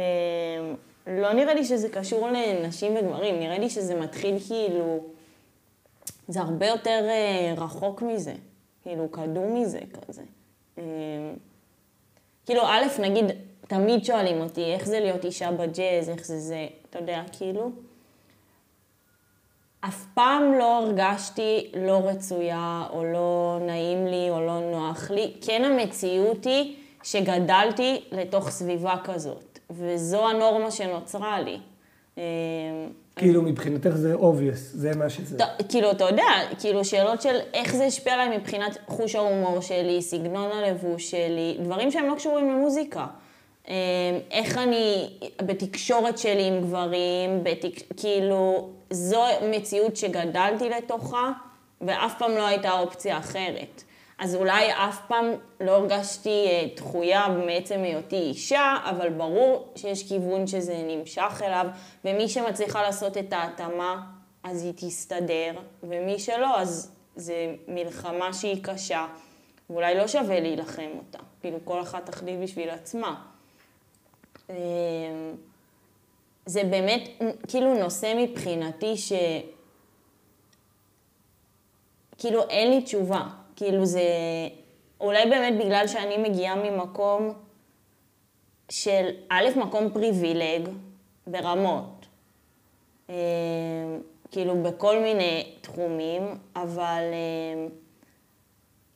לא 1.07 1.33
נראה 1.33 1.53
לי 1.53 1.63
שזה 1.63 1.89
קשור 1.89 2.29
לנשים 2.29 2.95
וגברים, 2.95 3.39
נראה 3.39 3.59
לי 3.59 3.69
שזה 3.69 3.99
מתחיל 3.99 4.35
כאילו... 4.47 5.03
זה 6.27 6.41
הרבה 6.41 6.67
יותר 6.67 7.07
אה, 7.09 7.53
רחוק 7.57 8.01
מזה, 8.01 8.33
כאילו 8.83 9.09
קדום 9.11 9.61
מזה 9.61 9.79
כזה. 10.07 10.21
אמ, 10.77 10.83
כאילו, 12.45 12.61
א', 12.65 12.83
נגיד, 12.99 13.25
תמיד 13.67 14.05
שואלים 14.05 14.41
אותי 14.41 14.73
איך 14.73 14.85
זה 14.85 14.99
להיות 14.99 15.25
אישה 15.25 15.51
בג'אז, 15.51 16.09
איך 16.09 16.25
זה 16.25 16.39
זה, 16.39 16.67
אתה 16.89 16.99
יודע, 16.99 17.21
כאילו. 17.31 17.71
אף 19.81 20.05
פעם 20.13 20.53
לא 20.53 20.77
הרגשתי 20.77 21.71
לא 21.73 22.01
רצויה, 22.03 22.83
או 22.89 23.03
לא 23.03 23.57
נעים 23.61 24.07
לי, 24.07 24.29
או 24.29 24.41
לא 24.41 24.59
נוח 24.59 25.11
לי. 25.11 25.33
כן 25.41 25.63
המציאות 25.65 26.45
היא 26.45 26.75
שגדלתי 27.03 28.03
לתוך 28.11 28.49
סביבה 28.49 28.95
כזאת, 29.03 29.59
וזו 29.69 30.29
הנורמה 30.29 30.71
שנוצרה 30.71 31.41
לי. 31.41 31.59
כאילו, 33.15 33.41
מבחינתך 33.41 33.89
זה 33.89 34.15
obvious, 34.15 34.55
זה 34.55 34.95
מה 34.95 35.09
שזה. 35.09 35.37
כאילו, 35.69 35.91
אתה 35.91 36.03
יודע, 36.03 36.23
כאילו, 36.59 36.85
שאלות 36.85 37.21
של 37.21 37.39
איך 37.53 37.75
זה 37.75 37.85
השפיע 37.85 38.13
עליי 38.13 38.37
מבחינת 38.37 38.77
חוש 38.87 39.15
ההומור 39.15 39.61
שלי, 39.61 40.01
סגנון 40.01 40.51
הלבוש 40.51 41.11
שלי, 41.11 41.57
דברים 41.59 41.91
שהם 41.91 42.05
לא 42.09 42.15
קשורים 42.15 42.49
למוזיקה. 42.49 43.07
אמ, 43.67 43.73
איך 44.31 44.57
אני 44.57 45.09
בתקשורת 45.41 46.17
שלי 46.17 46.43
עם 46.43 46.61
גברים, 46.61 47.43
בתק... 47.43 47.93
כאילו, 47.97 48.69
זו 48.89 49.23
מציאות 49.51 49.95
שגדלתי 49.95 50.69
לתוכה, 50.69 51.31
ואף 51.81 52.13
פעם 52.19 52.31
לא 52.31 52.47
הייתה 52.47 52.79
אופציה 52.79 53.17
אחרת. 53.17 53.83
אז 54.21 54.35
אולי 54.35 54.71
אף 54.71 54.99
פעם 55.07 55.25
לא 55.59 55.71
הרגשתי 55.71 56.45
אה, 56.47 56.67
דחויה 56.75 57.27
מעצם 57.27 57.83
היותי 57.83 58.15
אישה, 58.15 58.77
אבל 58.83 59.09
ברור 59.09 59.73
שיש 59.75 60.07
כיוון 60.07 60.47
שזה 60.47 60.83
נמשך 60.87 61.41
אליו, 61.45 61.65
ומי 62.05 62.29
שמצליחה 62.29 62.81
לעשות 62.81 63.17
את 63.17 63.33
ההתאמה, 63.33 64.03
אז 64.43 64.63
היא 64.63 64.73
תסתדר, 64.75 65.53
ומי 65.83 66.19
שלא, 66.19 66.59
אז 66.59 66.91
זה 67.15 67.55
מלחמה 67.67 68.33
שהיא 68.33 68.63
קשה, 68.63 69.07
ואולי 69.69 69.97
לא 69.97 70.07
שווה 70.07 70.39
להילחם 70.39 70.89
אותה. 70.97 71.19
כאילו, 71.41 71.57
כל 71.63 71.81
אחת 71.81 72.05
תחליט 72.05 72.39
בשביל 72.39 72.69
עצמה. 72.69 73.21
אמ, 74.49 74.55
זה 76.45 76.63
באמת 76.63 77.09
כאילו 77.47 77.73
נושא 77.73 78.13
מבחינתי 78.17 78.97
ש... 78.97 79.13
כאילו 82.17 82.49
אין 82.49 82.69
לי 82.69 82.81
תשובה. 82.81 83.40
כאילו 83.61 83.85
זה... 83.85 84.01
אולי 85.01 85.29
באמת 85.29 85.65
בגלל 85.65 85.87
שאני 85.87 86.17
מגיעה 86.17 86.55
ממקום 86.55 87.33
של, 88.69 89.09
א', 89.29 89.45
מקום 89.55 89.89
פריבילג 89.93 90.69
ברמות. 91.27 92.05
אמ, 93.09 93.15
כאילו 94.31 94.63
בכל 94.63 94.99
מיני 94.99 95.55
תחומים, 95.61 96.23
אבל 96.55 97.03
אה, 97.13 97.67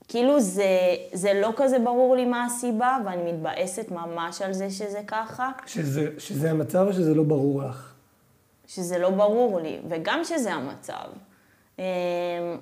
כאילו 0.07 0.39
זה, 0.39 0.95
זה 1.13 1.33
לא 1.33 1.53
כזה 1.55 1.79
ברור 1.79 2.15
לי 2.15 2.25
מה 2.25 2.45
הסיבה, 2.45 2.97
ואני 3.05 3.31
מתבאסת 3.31 3.91
ממש 3.91 4.41
על 4.41 4.53
זה 4.53 4.69
שזה 4.69 5.01
ככה, 5.07 5.51
שזה, 5.65 6.09
שזה 6.17 6.51
המצב 6.51 6.85
או 6.87 6.93
שזה 6.93 7.13
לא 7.13 7.23
ברור 7.23 7.63
לך? 7.63 7.93
שזה 8.67 8.97
לא 8.97 9.09
ברור 9.09 9.59
לי, 9.59 9.79
וגם 9.89 10.23
שזה 10.23 10.53
המצב. 10.53 11.07
אה, 11.79 12.55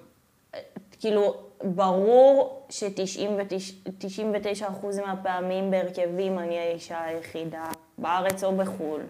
כאילו, 1.04 1.36
ברור 1.64 2.66
ש-99% 2.70 4.66
מהפעמים 5.06 5.72
בהרכבים 5.72 6.39
אני 6.39 6.60
האישה 6.60 7.04
היחידה, 7.04 7.64
בארץ 7.97 8.43
או 8.43 8.56
בחו"ל. 8.56 9.01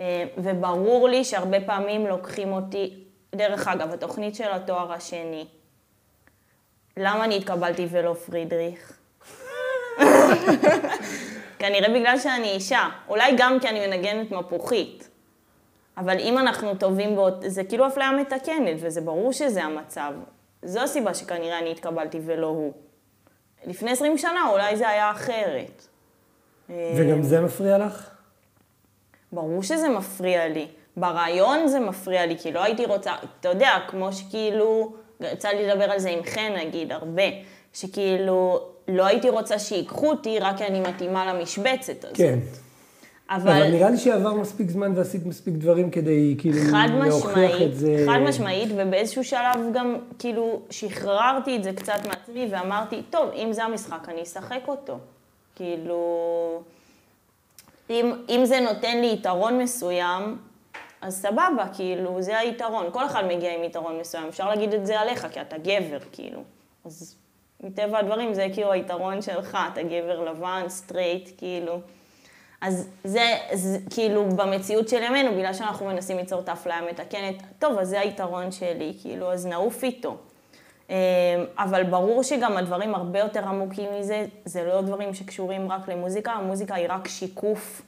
אה, 0.00 0.24
וברור 0.38 1.08
לי 1.08 1.24
שהרבה 1.24 1.60
פעמים 1.60 2.06
לוקחים 2.06 2.52
אותי, 2.52 3.04
דרך 3.34 3.68
אגב, 3.68 3.92
התוכנית 3.92 4.34
של 4.34 4.50
התואר 4.50 4.92
השני, 4.92 5.46
למה 6.96 7.24
אני 7.24 7.36
התקבלתי 7.36 7.86
ולא 7.90 8.14
פרידריך? 8.14 8.98
כנראה 11.58 11.88
בגלל 11.94 12.18
שאני 12.18 12.50
אישה, 12.50 12.88
אולי 13.08 13.32
גם 13.38 13.58
כי 13.60 13.68
אני 13.68 13.86
מנגנת 13.86 14.30
מפוחית. 14.30 15.08
אבל 15.96 16.18
אם 16.18 16.38
אנחנו 16.38 16.74
טובים 16.74 17.16
באות... 17.16 17.34
זה 17.46 17.64
כאילו 17.64 17.86
אפליה 17.86 18.12
מתקנת, 18.12 18.76
וזה 18.80 19.00
ברור 19.00 19.32
שזה 19.32 19.64
המצב. 19.64 20.12
זו 20.62 20.80
הסיבה 20.80 21.14
שכנראה 21.14 21.58
אני 21.58 21.70
התקבלתי 21.70 22.18
ולא 22.26 22.46
הוא. 22.46 22.72
לפני 23.66 23.90
20 23.90 24.18
שנה 24.18 24.48
אולי 24.50 24.76
זה 24.76 24.88
היה 24.88 25.10
אחרת. 25.10 25.86
וגם 26.68 27.22
זה 27.22 27.40
מפריע 27.40 27.78
לך? 27.78 28.10
ברור 29.32 29.62
שזה 29.62 29.88
מפריע 29.88 30.48
לי. 30.48 30.66
ברעיון 30.96 31.68
זה 31.68 31.80
מפריע 31.80 32.26
לי, 32.26 32.38
כי 32.38 32.52
לא 32.52 32.64
הייתי 32.64 32.86
רוצה, 32.86 33.12
אתה 33.40 33.48
יודע, 33.48 33.70
כמו 33.88 34.12
שכאילו, 34.12 34.92
יצא 35.20 35.48
לי 35.48 35.66
לדבר 35.66 35.84
על 35.84 35.98
זה 35.98 36.10
עם 36.10 36.22
חן 36.22 36.52
נגיד, 36.56 36.92
הרבה, 36.92 37.22
שכאילו, 37.72 38.68
לא 38.88 39.06
הייתי 39.06 39.30
רוצה 39.30 39.58
שיקחו 39.58 40.10
אותי 40.10 40.38
רק 40.38 40.56
כי 40.56 40.66
אני 40.66 40.80
מתאימה 40.80 41.34
למשבצת 41.34 42.04
הזאת. 42.04 42.16
כן. 42.16 42.38
אבל, 43.30 43.50
אבל 43.50 43.70
נראה 43.70 43.90
לי 43.90 43.96
שעבר 43.96 44.34
מספיק 44.34 44.70
זמן 44.70 44.92
ועשית 44.96 45.26
מספיק 45.26 45.54
דברים 45.54 45.90
כדי 45.90 46.34
כאילו 46.38 46.56
להוכיח 46.72 47.30
משמעית, 47.30 47.62
את 47.62 47.76
זה. 47.76 48.04
חד 48.06 48.18
משמעית, 48.18 48.68
ובאיזשהו 48.76 49.24
שלב 49.24 49.60
גם 49.72 49.96
כאילו 50.18 50.60
שחררתי 50.70 51.56
את 51.56 51.64
זה 51.64 51.72
קצת 51.72 52.06
מעצמי 52.06 52.48
ואמרתי, 52.50 53.02
טוב, 53.10 53.30
אם 53.34 53.52
זה 53.52 53.64
המשחק, 53.64 54.08
אני 54.08 54.22
אשחק 54.22 54.60
אותו. 54.68 54.98
כאילו, 55.56 56.62
אם, 57.90 58.12
אם 58.28 58.40
זה 58.44 58.60
נותן 58.60 59.00
לי 59.00 59.12
יתרון 59.12 59.58
מסוים, 59.58 60.38
אז 61.00 61.22
סבבה, 61.22 61.64
כאילו, 61.74 62.22
זה 62.22 62.38
היתרון. 62.38 62.86
כל 62.92 63.06
אחד 63.06 63.24
מגיע 63.28 63.54
עם 63.54 63.64
יתרון 63.64 63.98
מסוים, 64.00 64.28
אפשר 64.28 64.48
להגיד 64.48 64.74
את 64.74 64.86
זה 64.86 65.00
עליך, 65.00 65.26
כי 65.32 65.40
אתה 65.40 65.58
גבר, 65.58 65.98
כאילו. 66.12 66.42
אז 66.84 67.16
מטבע 67.62 67.98
הדברים 67.98 68.34
זה 68.34 68.46
כאילו 68.52 68.72
היתרון 68.72 69.22
שלך, 69.22 69.58
אתה 69.72 69.82
גבר 69.82 70.24
לבן, 70.30 70.64
סטרייט, 70.68 71.30
כאילו. 71.38 71.80
אז 72.60 72.88
זה, 73.04 73.36
זה 73.52 73.78
כאילו 73.90 74.28
במציאות 74.28 74.88
של 74.88 75.02
ימינו, 75.02 75.32
בגלל 75.32 75.54
שאנחנו 75.54 75.86
מנסים 75.86 76.16
ליצור 76.16 76.40
את 76.40 76.48
האפליה 76.48 76.78
המתקנת, 76.78 77.34
טוב, 77.58 77.78
אז 77.78 77.88
זה 77.88 78.00
היתרון 78.00 78.52
שלי, 78.52 78.94
כאילו, 79.02 79.32
אז 79.32 79.46
נעוף 79.46 79.84
איתו. 79.84 80.16
אמ, 80.90 80.94
אבל 81.58 81.82
ברור 81.82 82.22
שגם 82.22 82.56
הדברים 82.56 82.94
הרבה 82.94 83.18
יותר 83.18 83.48
עמוקים 83.48 83.90
מזה, 83.98 84.26
זה 84.44 84.64
לא 84.64 84.80
דברים 84.80 85.14
שקשורים 85.14 85.72
רק 85.72 85.88
למוזיקה, 85.88 86.32
המוזיקה 86.32 86.74
היא 86.74 86.86
רק 86.88 87.08
שיקוף 87.08 87.82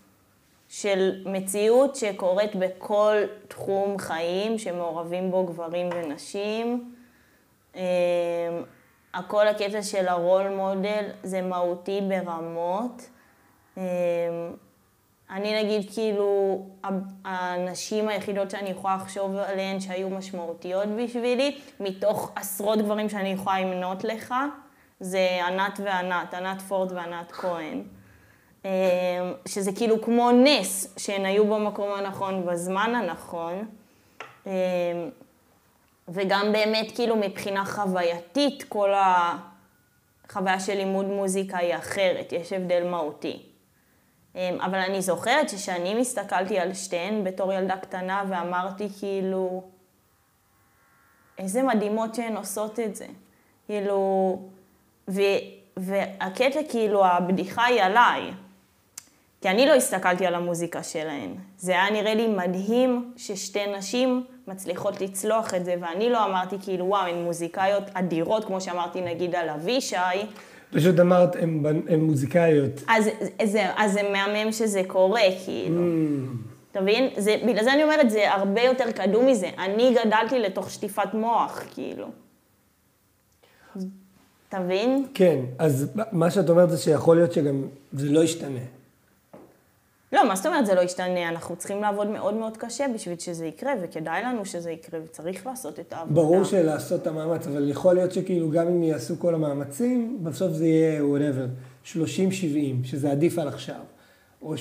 של 0.69 1.23
מציאות 1.27 1.97
שקורית 1.97 2.57
בכל 2.57 3.17
תחום 3.49 3.99
חיים, 3.99 4.59
שמעורבים 4.59 5.31
בו 5.31 5.47
גברים 5.47 5.89
ונשים. 5.95 6.95
אמ, 7.75 7.83
הכל 9.15 9.49
הקטע 9.49 9.83
של 9.83 10.09
הרול 10.09 10.49
מודל 10.49 11.05
זה 11.23 11.43
מהותי 11.43 12.01
ברמות. 12.09 13.03
אמ, 13.77 13.83
אני 15.31 15.65
נגיד, 15.65 15.91
כאילו, 15.93 16.61
הנשים 17.25 18.09
היחידות 18.09 18.51
שאני 18.51 18.71
יכולה 18.71 18.97
לחשוב 18.97 19.37
עליהן 19.37 19.81
שהיו 19.81 20.11
משמעותיות 20.11 20.89
בשבילי, 20.89 21.59
מתוך 21.81 22.33
עשרות 22.37 22.79
גברים 22.79 23.09
שאני 23.09 23.29
יכולה 23.29 23.61
למנות 23.61 24.05
לך, 24.05 24.35
זה 25.01 25.47
ענת 25.47 25.81
וענת, 25.85 26.35
ענת 26.35 26.63
פורד 26.63 26.93
וענת 26.93 27.33
כהן. 27.33 27.83
אמ, 28.65 28.71
שזה 29.49 29.73
כאילו 29.73 30.03
כמו 30.03 30.31
נס, 30.31 30.95
שהן 30.99 31.25
היו 31.25 31.47
במקום 31.47 31.93
הנכון, 31.93 32.47
בזמן 32.47 32.95
הנכון. 32.95 33.69
אמ, 34.47 34.53
וגם 36.09 36.53
באמת, 36.53 36.95
כאילו, 36.95 37.17
מבחינה 37.17 37.65
חווייתית, 37.65 38.65
כל 38.69 38.91
החוויה 38.95 40.61
של 40.61 40.75
לימוד 40.75 41.07
מוזיקה 41.07 41.59
היא 41.59 41.75
אחרת, 41.75 42.33
יש 42.33 42.53
הבדל 42.53 42.89
מהותי. 42.91 43.52
אמ, 44.37 44.59
אבל 44.61 44.79
אני 44.79 45.03
זוכרת 45.03 45.49
שכשאני 45.49 45.95
מסתכלתי 45.95 46.59
על 46.59 46.75
שתיהן 46.75 47.25
בתור 47.25 47.53
ילדה 47.53 47.77
קטנה 47.77 48.25
ואמרתי 48.29 48.89
כאילו, 48.99 49.63
איזה 51.39 51.63
מדהימות 51.63 52.15
שהן 52.15 52.37
עושות 52.37 52.81
את 52.81 52.97
זה. 52.97 53.07
כאילו, 53.67 54.39
ו, 55.09 55.21
והקטע 55.77 56.61
כאילו, 56.69 57.07
הבדיחה 57.07 57.65
היא 57.65 57.83
עליי. 57.83 58.33
כי 59.41 59.49
אני 59.49 59.67
לא 59.67 59.75
הסתכלתי 59.75 60.27
על 60.27 60.35
המוזיקה 60.35 60.83
שלהן. 60.83 61.35
זה 61.59 61.73
היה 61.73 61.91
נראה 61.91 62.15
לי 62.15 62.27
מדהים 62.27 63.13
ששתי 63.17 63.67
נשים 63.67 64.27
מצליחות 64.47 65.01
לצלוח 65.01 65.55
את 65.55 65.65
זה, 65.65 65.75
ואני 65.81 66.11
לא 66.11 66.25
אמרתי 66.25 66.57
כאילו, 66.63 66.87
וואו, 66.87 67.07
הן 67.07 67.23
מוזיקאיות 67.23 67.83
אדירות, 67.95 68.45
כמו 68.45 68.61
שאמרתי 68.61 69.01
נגיד 69.01 69.35
על 69.35 69.49
אבישי, 69.49 69.97
פשוט 70.73 71.01
אמרת, 71.01 71.37
הן 71.89 72.01
מוזיקאיות. 72.01 72.83
אז, 72.89 73.09
זה, 73.45 73.63
אז 73.77 73.93
זה 73.93 74.01
מהמם 74.13 74.53
שזה 74.53 74.83
קורה, 74.87 75.21
כאילו. 75.45 75.81
Mm. 75.81 76.53
אתה 76.71 76.81
מבין? 76.81 77.09
זה, 77.17 77.37
בגלל 77.47 77.65
זה 77.65 77.73
אני 77.73 77.83
אומרת, 77.83 78.11
זה 78.11 78.33
הרבה 78.33 78.63
יותר 78.63 78.91
קדום 78.91 79.27
מזה. 79.27 79.51
אני 79.59 79.95
גדלתי 80.05 80.39
לתוך 80.39 80.71
שטיפת 80.71 81.15
מוח, 81.15 81.63
כאילו. 81.75 82.07
אתה 84.49 84.61
מבין? 84.61 85.07
כן, 85.15 85.39
אז 85.59 85.91
מה 86.13 86.31
שאת 86.31 86.51
אומרת 86.51 86.71
זה 86.71 86.79
שיכול 86.79 87.17
להיות 87.17 87.33
שגם 87.33 87.63
זה 87.93 88.11
לא 88.11 88.25
ישתנה. 88.25 88.61
לא, 90.13 90.29
מה 90.29 90.37
זאת 90.37 90.47
אומרת 90.47 90.67
זה 90.67 90.75
לא 90.75 90.81
ישתנה? 90.81 91.29
אנחנו 91.29 91.57
צריכים 91.57 91.83
לעבוד 91.83 92.07
מאוד 92.07 92.35
מאוד 92.35 92.57
קשה 92.57 92.87
בשביל 92.95 93.19
שזה 93.19 93.47
יקרה, 93.47 93.73
וכדאי 93.83 94.23
לנו 94.23 94.45
שזה 94.45 94.71
יקרה, 94.71 95.01
וצריך 95.05 95.47
לעשות 95.47 95.81
את 95.81 95.93
העבודה. 95.93 96.15
ברור 96.15 96.45
שלעשות 96.45 97.03
את 97.03 97.07
המאמץ, 97.07 97.47
אבל 97.47 97.69
יכול 97.71 97.95
להיות 97.95 98.13
שכאילו 98.13 98.51
גם 98.51 98.69
אם 98.69 98.83
יעשו 98.83 99.19
כל 99.19 99.35
המאמצים, 99.35 100.19
בסוף 100.23 100.53
זה 100.53 100.67
יהיה 100.67 101.01
whatever, 101.01 101.87
30-70, 101.87 101.97
שזה 102.85 103.11
עדיף 103.11 103.39
על 103.39 103.49
עכשיו, 103.49 103.81
או 104.43 104.55
80-20, 104.55 104.59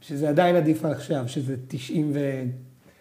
שזה 0.00 0.28
עדיין 0.28 0.56
עדיף 0.56 0.84
על 0.84 0.92
עכשיו, 0.92 1.24
שזה 1.26 1.56
90 1.68 2.10
ו... 2.14 2.42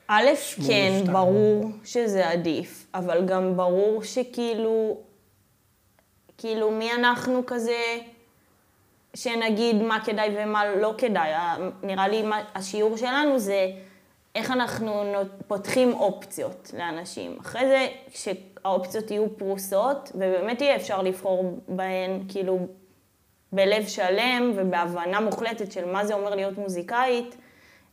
א', 0.08 0.26
כן, 0.68 1.04
ברור 1.12 1.66
שזה 1.84 2.30
עדיף, 2.30 2.88
אבל 2.93 3.26
גם 3.26 3.58
ברור 3.58 4.04
שכאילו, 4.04 4.97
כאילו, 6.38 6.72
מי 6.72 6.93
אנחנו 6.93 7.41
כזה... 7.47 7.76
שנגיד 9.14 9.76
מה 9.76 9.99
כדאי 10.05 10.30
ומה 10.38 10.76
לא 10.76 10.93
כדאי. 10.97 11.32
נראה 11.84 12.07
לי 12.07 12.22
מה, 12.22 12.41
השיעור 12.55 12.97
שלנו 12.97 13.39
זה 13.39 13.72
איך 14.36 14.51
אנחנו 14.51 15.03
פותחים 15.47 15.93
אופציות 15.93 16.72
לאנשים. 16.78 17.38
אחרי 17.41 17.68
זה, 17.68 17.88
כשהאופציות 18.14 19.12
יהיו 19.12 19.38
פרוסות, 19.38 20.12
ובאמת 20.16 20.62
יהיה 20.62 20.76
אפשר 20.76 21.01
לבחור 21.01 21.60
בהן, 21.68 22.24
כאילו, 22.28 22.60
בלב 23.51 23.88
שלם 23.88 24.51
ובהבנה 24.55 25.20
מוחלטת 25.20 25.72
של 25.72 25.86
מה 25.86 26.05
זה 26.05 26.14
אומר 26.14 26.36
להיות 26.36 26.57
מוזיקאית, 26.57 27.36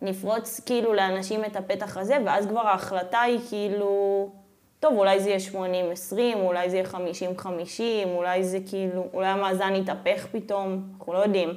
נפרוץ 0.03 0.61
כאילו 0.67 0.95
לאנשים 0.95 1.45
את 1.45 1.57
הפתח 1.57 1.97
הזה, 1.97 2.19
ואז 2.27 2.47
כבר 2.47 2.67
ההחלטה 2.67 3.21
היא 3.21 3.39
כאילו... 3.49 4.31
טוב, 4.81 4.99
אולי 4.99 5.21
זה 5.21 5.29
יהיה 5.31 5.39
80-20, 6.13 6.37
אולי 6.37 6.71
זה 6.71 6.77
יהיה 6.77 6.87
50-50, 7.39 7.81
אולי 8.05 8.45
זה 8.45 8.59
כאילו, 8.67 9.07
אולי 9.13 9.27
המאזן 9.27 9.75
יתהפך 9.75 10.27
פתאום, 10.33 10.83
אנחנו 10.99 11.13
לא 11.13 11.19
יודעים. 11.19 11.51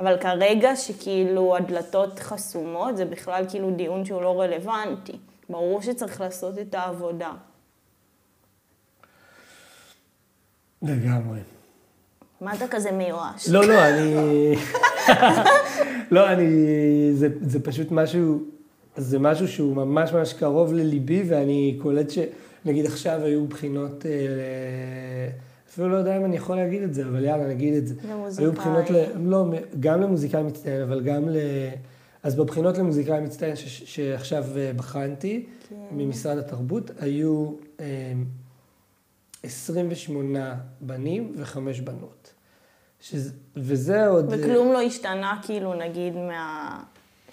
אבל 0.00 0.16
כרגע 0.20 0.76
שכאילו 0.76 1.56
הדלתות 1.56 2.18
חסומות, 2.18 2.96
זה 2.96 3.04
בכלל 3.04 3.44
כאילו 3.48 3.70
דיון 3.70 4.04
שהוא 4.04 4.22
לא 4.22 4.40
רלוונטי. 4.40 5.12
ברור 5.50 5.82
שצריך 5.82 6.20
לעשות 6.20 6.58
את 6.58 6.74
העבודה. 6.74 7.32
לגמרי. 10.82 11.40
מה 12.40 12.54
אתה 12.54 12.68
כזה 12.68 12.92
מיואש? 12.92 13.48
לא, 13.48 13.64
לא, 13.64 13.88
אני... 13.88 14.14
לא, 16.10 16.28
אני... 16.32 16.46
זה, 17.14 17.28
זה 17.40 17.64
פשוט 17.64 17.90
משהו, 17.90 18.42
זה 18.96 19.18
משהו 19.18 19.48
שהוא 19.48 19.76
ממש 19.76 20.12
ממש 20.12 20.32
קרוב 20.32 20.72
לליבי, 20.72 21.22
ואני 21.28 21.78
קולט 21.82 22.10
ש... 22.10 22.18
נגיד 22.64 22.86
עכשיו 22.86 23.20
היו 23.24 23.46
בחינות, 23.46 24.06
אה, 24.06 24.10
אפילו 25.68 25.88
לא 25.88 25.96
יודע 25.96 26.16
אם 26.16 26.24
אני 26.24 26.36
יכול 26.36 26.56
להגיד 26.56 26.82
את 26.82 26.94
זה, 26.94 27.06
אבל 27.06 27.24
יאללה, 27.24 27.48
נגיד 27.48 27.74
את 27.74 27.86
זה. 27.86 27.94
למוזיקאי. 28.08 28.44
היו 28.44 28.52
בחינות, 28.52 28.90
ל, 28.90 29.04
לא, 29.18 29.44
גם 29.80 30.00
למוזיקאי 30.00 30.42
מצטיין, 30.42 30.82
אבל 30.82 31.00
גם 31.00 31.28
ל... 31.28 31.36
אז 32.22 32.36
בבחינות 32.36 32.78
למוזיקאי 32.78 33.20
מצטיין 33.20 33.56
ש- 33.56 33.82
שעכשיו 33.96 34.44
אה, 34.56 34.72
בחנתי, 34.76 35.46
כן. 35.68 35.76
ממשרד 35.92 36.38
התרבות, 36.38 36.90
היו 37.00 37.52
אה, 37.80 38.12
28 39.42 40.54
בנים 40.80 41.32
וחמש 41.36 41.80
בנות. 41.80 42.32
שזה, 43.00 43.32
וזה 43.56 44.06
עוד... 44.06 44.32
אה, 44.32 44.38
וכלום 44.40 44.72
לא 44.72 44.80
השתנה, 44.80 45.40
כאילו, 45.42 45.74
נגיד, 45.74 46.14
מה... 46.14 46.82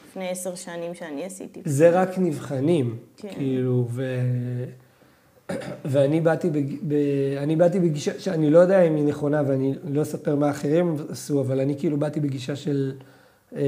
לפני 0.10 0.30
עשר 0.30 0.56
שנים 0.56 0.94
שאני 0.96 1.26
עשיתי. 1.26 1.62
זה 1.66 1.90
רק 1.90 2.18
נבחנים, 2.18 2.98
כן. 3.18 3.30
כאילו, 3.34 3.88
ו... 3.90 4.24
ואני 5.86 6.22
באתי, 6.22 6.50
בג... 6.50 6.74
ב... 6.88 6.94
אני 7.38 7.56
באתי 7.56 7.80
בגישה, 7.80 8.20
שאני 8.20 8.50
לא 8.50 8.60
יודע 8.60 8.82
אם 8.82 8.96
היא 8.96 9.04
נכונה 9.04 9.42
ואני 9.48 9.74
לא 9.84 10.02
אספר 10.02 10.36
מה 10.36 10.50
אחרים 10.50 10.96
עשו, 11.10 11.42
אבל 11.42 11.60
אני 11.60 11.80
כאילו 11.80 11.98
באתי 11.98 12.20
בגישה 12.20 12.56
של 12.56 12.94
אה, 13.56 13.62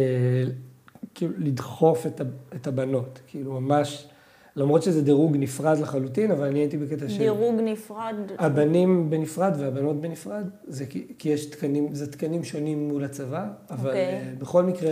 כאילו 1.15 1.33
לדחוף 1.37 2.07
את, 2.07 2.21
ה... 2.21 2.23
את 2.55 2.67
הבנות, 2.67 3.19
כאילו 3.27 3.61
ממש, 3.61 4.07
למרות 4.55 4.83
שזה 4.83 5.01
דירוג 5.01 5.37
נפרד 5.37 5.77
לחלוטין, 5.79 6.31
אבל 6.31 6.47
אני 6.47 6.59
הייתי 6.59 6.77
בקטע 6.77 7.09
של... 7.09 7.17
דירוג 7.17 7.55
נפרד. 7.63 8.15
הבנים 8.37 9.09
בנפרד 9.09 9.53
והבנות 9.59 10.01
בנפרד, 10.01 10.49
זה 10.67 10.85
כי, 10.85 11.07
כי 11.17 11.29
יש 11.29 11.45
תקנים, 11.45 11.95
זה 11.95 12.11
תקנים 12.11 12.43
שונים 12.43 12.87
מול 12.87 13.03
הצבא, 13.03 13.47
אבל 13.69 13.89
אוקיי. 13.89 14.21
okay. 14.21 14.41
בכל 14.41 14.63
מקרה, 14.63 14.91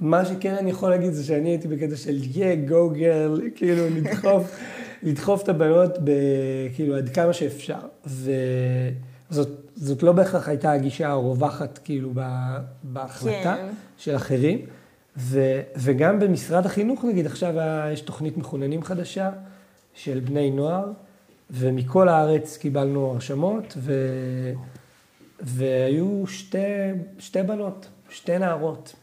מה 0.00 0.24
שכן 0.24 0.54
אני 0.54 0.70
יכול 0.70 0.90
להגיד 0.90 1.12
זה 1.12 1.24
שאני 1.24 1.48
הייתי 1.48 1.68
בקטע 1.68 1.96
של 1.96 2.16
yeah, 2.32 2.70
go 2.70 2.96
girl, 2.96 3.40
כאילו 3.56 3.82
לדחוף, 3.90 4.56
לדחוף 5.02 5.42
את 5.42 5.48
הבנות 5.48 5.98
ב, 6.04 6.10
כאילו 6.74 6.96
עד 6.96 7.08
כמה 7.08 7.32
שאפשר. 7.32 7.78
וזאת 8.06 9.48
זאת 9.80 10.02
לא 10.02 10.12
בהכרח 10.12 10.48
הייתה 10.48 10.72
הגישה 10.72 11.08
הרווחת 11.08 11.78
כאילו 11.84 12.12
בהחלטה 12.82 13.56
כן. 13.56 13.72
של 13.98 14.16
אחרים. 14.16 14.58
ו, 15.16 15.60
וגם 15.76 16.20
במשרד 16.20 16.66
החינוך, 16.66 17.04
נגיד, 17.04 17.26
עכשיו 17.26 17.54
יש 17.92 18.00
תוכנית 18.00 18.36
מחוננים 18.36 18.82
חדשה 18.82 19.30
של 19.94 20.20
בני 20.20 20.50
נוער, 20.50 20.84
ומכל 21.50 22.08
הארץ 22.08 22.56
קיבלנו 22.56 23.10
הרשמות, 23.10 23.74
ו, 23.76 23.92
והיו 25.40 26.26
שתי, 26.26 26.58
שתי 27.18 27.42
בנות, 27.42 27.88
שתי 28.10 28.38
נערות. 28.38 28.94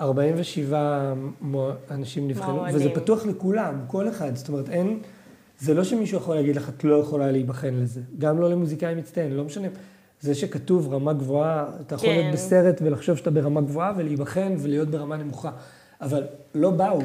47 0.00 1.12
מו- 1.40 1.70
אנשים 1.90 2.28
נבחנו, 2.28 2.54
מועמדים. 2.54 2.76
וזה 2.76 2.90
פתוח 2.94 3.26
לכולם, 3.26 3.84
כל 3.86 4.08
אחד. 4.08 4.36
זאת 4.36 4.48
אומרת, 4.48 4.68
אין... 4.68 4.98
זה 5.62 5.74
לא 5.74 5.84
שמישהו 5.84 6.18
יכול 6.18 6.34
להגיד 6.34 6.56
לך, 6.56 6.68
את 6.68 6.84
לא 6.84 6.94
יכולה 6.94 7.30
להיבחן 7.30 7.74
לזה. 7.74 8.00
גם 8.18 8.40
לא 8.40 8.50
למוזיקאי 8.50 8.94
מצטיין, 8.94 9.32
לא 9.32 9.44
משנה. 9.44 9.68
זה 10.20 10.34
שכתוב 10.34 10.94
רמה 10.94 11.12
גבוהה, 11.12 11.66
אתה 11.80 11.94
יכול 11.94 12.08
כן. 12.08 12.14
להיות 12.14 12.32
בסרט 12.32 12.82
ולחשוב 12.82 13.16
שאתה 13.16 13.30
ברמה 13.30 13.60
גבוהה 13.60 13.92
ולהיבחן 13.96 14.54
ולהיות 14.58 14.88
ברמה 14.88 15.16
נמוכה. 15.16 15.50
אבל 16.00 16.22
לא 16.54 16.70
באו. 16.70 17.00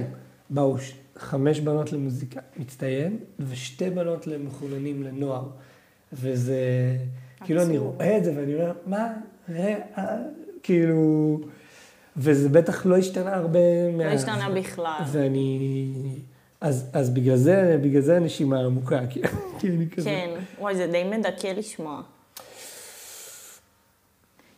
באו 0.49 0.76
חמש 1.18 1.60
בנות 1.60 1.93
למוזיקה 1.93 2.39
מצטיין 2.58 3.18
ושתי 3.39 3.89
בנות 3.89 4.28
למחוננים 4.28 5.03
לנוער. 5.03 5.47
וזה, 6.14 6.62
כאילו 7.45 7.62
אני. 7.62 7.78
רואה 7.78 8.18
את 8.18 8.24
זה 8.24 8.34
ואני 8.38 8.53
אומר, 8.53 8.74
מה, 8.86 9.14
ראה, 9.49 9.76
אה", 9.97 10.18
כאילו, 10.64 11.39
וזה 12.18 12.49
בטח 12.49 12.86
לא 12.86 12.97
השתנה 12.97 13.36
הרבה 13.36 13.60
לא 13.91 13.97
מאז. 13.97 14.20
השתנה 14.20 14.49
בכלל. 14.55 15.01
ואני, 15.12 15.89
אז, 16.68 16.89
אז 16.93 17.09
בגלל 17.09 17.36
זה, 17.36 17.78
בגלל 17.84 18.01
זה 18.01 18.15
הנשימה 18.15 18.59
עמוקה, 18.59 18.99
כי, 19.11 19.22
אני 19.68 19.89
כזה. 19.89 20.09
כן, 20.09 20.30
וואי, 20.59 20.76
זה 20.76 20.88
די 20.88 21.03
מדכא 21.03 21.47
לשמוע. 21.47 22.01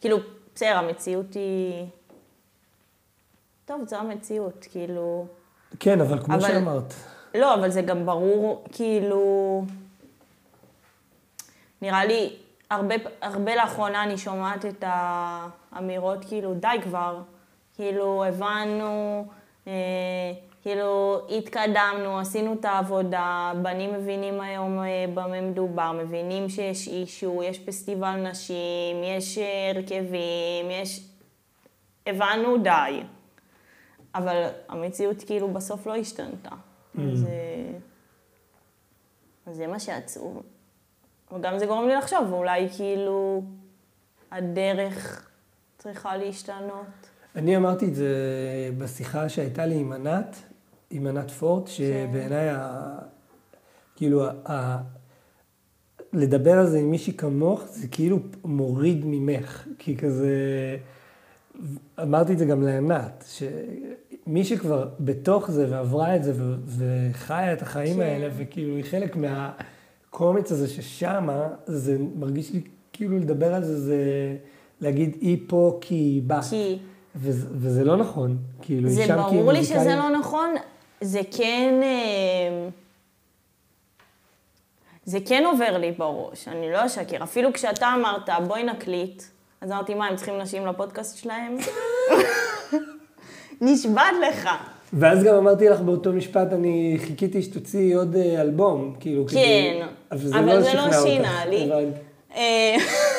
כאילו, 0.01 0.17
בסדר, 0.55 0.77
המציאות 0.77 1.33
היא... 1.33 1.85
טוב, 3.65 3.81
זו 3.87 3.95
המציאות, 3.95 4.67
כאילו... 4.71 5.25
כן, 5.79 6.01
אבל 6.01 6.23
כמו 6.23 6.35
אבל- 6.35 6.47
שאמרת, 6.47 6.93
לא, 7.35 7.53
אבל 7.53 7.69
זה 7.69 7.81
גם 7.81 8.05
ברור, 8.05 8.63
כאילו... 8.71 9.63
נראה 11.81 12.05
לי, 12.05 12.35
הרבה, 12.69 12.95
הרבה 13.21 13.55
לאחרונה 13.55 14.03
אני 14.03 14.17
שומעת 14.17 14.65
את 14.65 14.83
האמירות, 14.87 16.25
כאילו, 16.25 16.53
די 16.53 16.67
כבר. 16.83 17.21
כאילו, 17.75 18.25
הבנו, 18.25 19.25
אה, 19.67 19.71
כאילו, 20.61 21.19
התקדמנו, 21.37 22.19
עשינו 22.19 22.53
את 22.53 22.65
העבודה, 22.65 23.53
בנים 23.61 23.93
מבינים 23.93 24.41
היום 24.41 24.79
אה, 24.79 25.05
במה 25.13 25.41
מדובר, 25.41 25.91
מבינים 25.91 26.49
שיש 26.49 26.87
אישו, 26.87 27.43
יש 27.43 27.59
פסטיבל 27.59 28.15
נשים, 28.29 29.03
יש 29.03 29.37
אה, 29.37 29.71
הרכבים, 29.75 30.71
יש... 30.71 31.09
הבנו, 32.07 32.57
די. 32.57 33.03
אבל 34.15 34.47
המציאות 34.67 35.23
כאילו 35.23 35.53
בסוף 35.53 35.87
לא 35.87 35.95
השתנתה. 35.95 36.49
אז, 36.97 37.25
אה, 37.25 37.71
אז 39.45 39.55
זה 39.55 39.67
מה 39.67 39.79
שעצוב. 39.79 40.41
וגם 41.31 41.59
זה 41.59 41.65
גורם 41.65 41.87
לי 41.87 41.95
לחשוב, 41.95 42.33
ואולי 42.33 42.69
כאילו 42.77 43.43
הדרך 44.31 45.29
צריכה 45.77 46.17
להשתנות. 46.17 46.85
אני 47.35 47.57
אמרתי 47.57 47.85
את 47.85 47.95
זה 47.95 48.13
בשיחה 48.77 49.29
שהייתה 49.29 49.65
לי 49.65 49.75
עם 49.75 49.91
ענת, 49.91 50.35
עם 50.91 51.07
ענת 51.07 51.31
פורט, 51.31 51.67
שבעיניי, 51.67 52.49
ה... 52.49 52.97
כאילו, 53.95 54.25
ה... 54.49 54.77
לדבר 56.13 56.59
על 56.59 56.67
זה 56.67 56.79
עם 56.79 56.91
מישהי 56.91 57.13
כמוך, 57.13 57.63
זה 57.69 57.87
כאילו 57.87 58.19
מוריד 58.45 59.01
ממך, 59.05 59.67
כי 59.79 59.97
כזה... 59.97 60.37
אמרתי 62.01 62.33
את 62.33 62.37
זה 62.37 62.45
גם 62.45 62.63
לענת, 62.63 63.25
שמי 63.27 64.45
שכבר 64.45 64.89
בתוך 64.99 65.51
זה 65.51 65.67
ועברה 65.69 66.15
את 66.15 66.23
זה 66.23 66.33
ו... 66.35 66.55
וחיה 66.65 67.53
את 67.53 67.61
החיים 67.61 67.95
כן. 67.95 68.01
האלה, 68.01 68.29
וכאילו 68.37 68.75
היא 68.75 68.83
חלק 68.83 69.15
מהקומץ 69.15 70.51
הזה 70.51 70.67
ששמה, 70.67 71.47
זה 71.65 71.97
מרגיש 72.15 72.53
לי 72.53 72.61
כאילו 72.93 73.19
לדבר 73.19 73.53
על 73.53 73.63
זה, 73.63 73.79
זה 73.79 73.97
להגיד 74.81 75.17
היא 75.21 75.37
פה 75.47 75.77
כי 75.81 75.95
היא 75.95 76.21
בת. 76.27 76.43
כי 76.49 76.79
וזה, 77.15 77.47
וזה 77.51 77.83
לא 77.83 77.97
נכון, 77.97 78.37
כאילו, 78.61 78.89
זה 78.89 78.99
היא 78.99 79.07
שם 79.07 79.23
כי 79.29 79.35
היא 79.35 79.41
ברור 79.41 79.51
לי. 79.51 79.63
שזה 79.63 79.95
לא 79.95 80.09
נכון, 80.19 80.49
זה 81.01 81.21
כן... 81.37 81.79
אה, 81.83 82.69
זה 85.05 85.19
כן 85.25 85.43
עובר 85.45 85.77
לי 85.77 85.91
בראש, 85.91 86.47
אני 86.47 86.71
לא 86.71 86.85
אשקר. 86.85 87.23
אפילו 87.23 87.53
כשאתה 87.53 87.93
אמרת, 87.95 88.29
בואי 88.47 88.63
נקליט, 88.63 89.23
אז 89.61 89.71
אמרתי, 89.71 89.93
מה, 89.93 90.07
הם 90.07 90.15
צריכים 90.15 90.37
נשים 90.37 90.67
לפודקאסט 90.67 91.17
שלהם? 91.17 91.57
נשבעת 93.61 94.15
לך. 94.29 94.49
ואז 94.93 95.23
גם 95.23 95.35
אמרתי 95.35 95.69
לך 95.69 95.79
באותו 95.79 96.13
משפט, 96.13 96.53
אני 96.53 96.97
חיכיתי 97.07 97.41
שתוציאי 97.41 97.93
עוד 97.93 98.15
אה, 98.15 98.41
אלבום, 98.41 98.95
כאילו, 98.99 99.27
כן, 99.27 99.31
כדי... 99.31 99.81
אבל 100.11 100.19
זה 100.19 100.41
לא 100.41 100.61
זה 100.61 100.73
לא 100.73 100.91
שינה 101.03 101.43
אותך, 101.43 101.49
לי. 101.49 101.69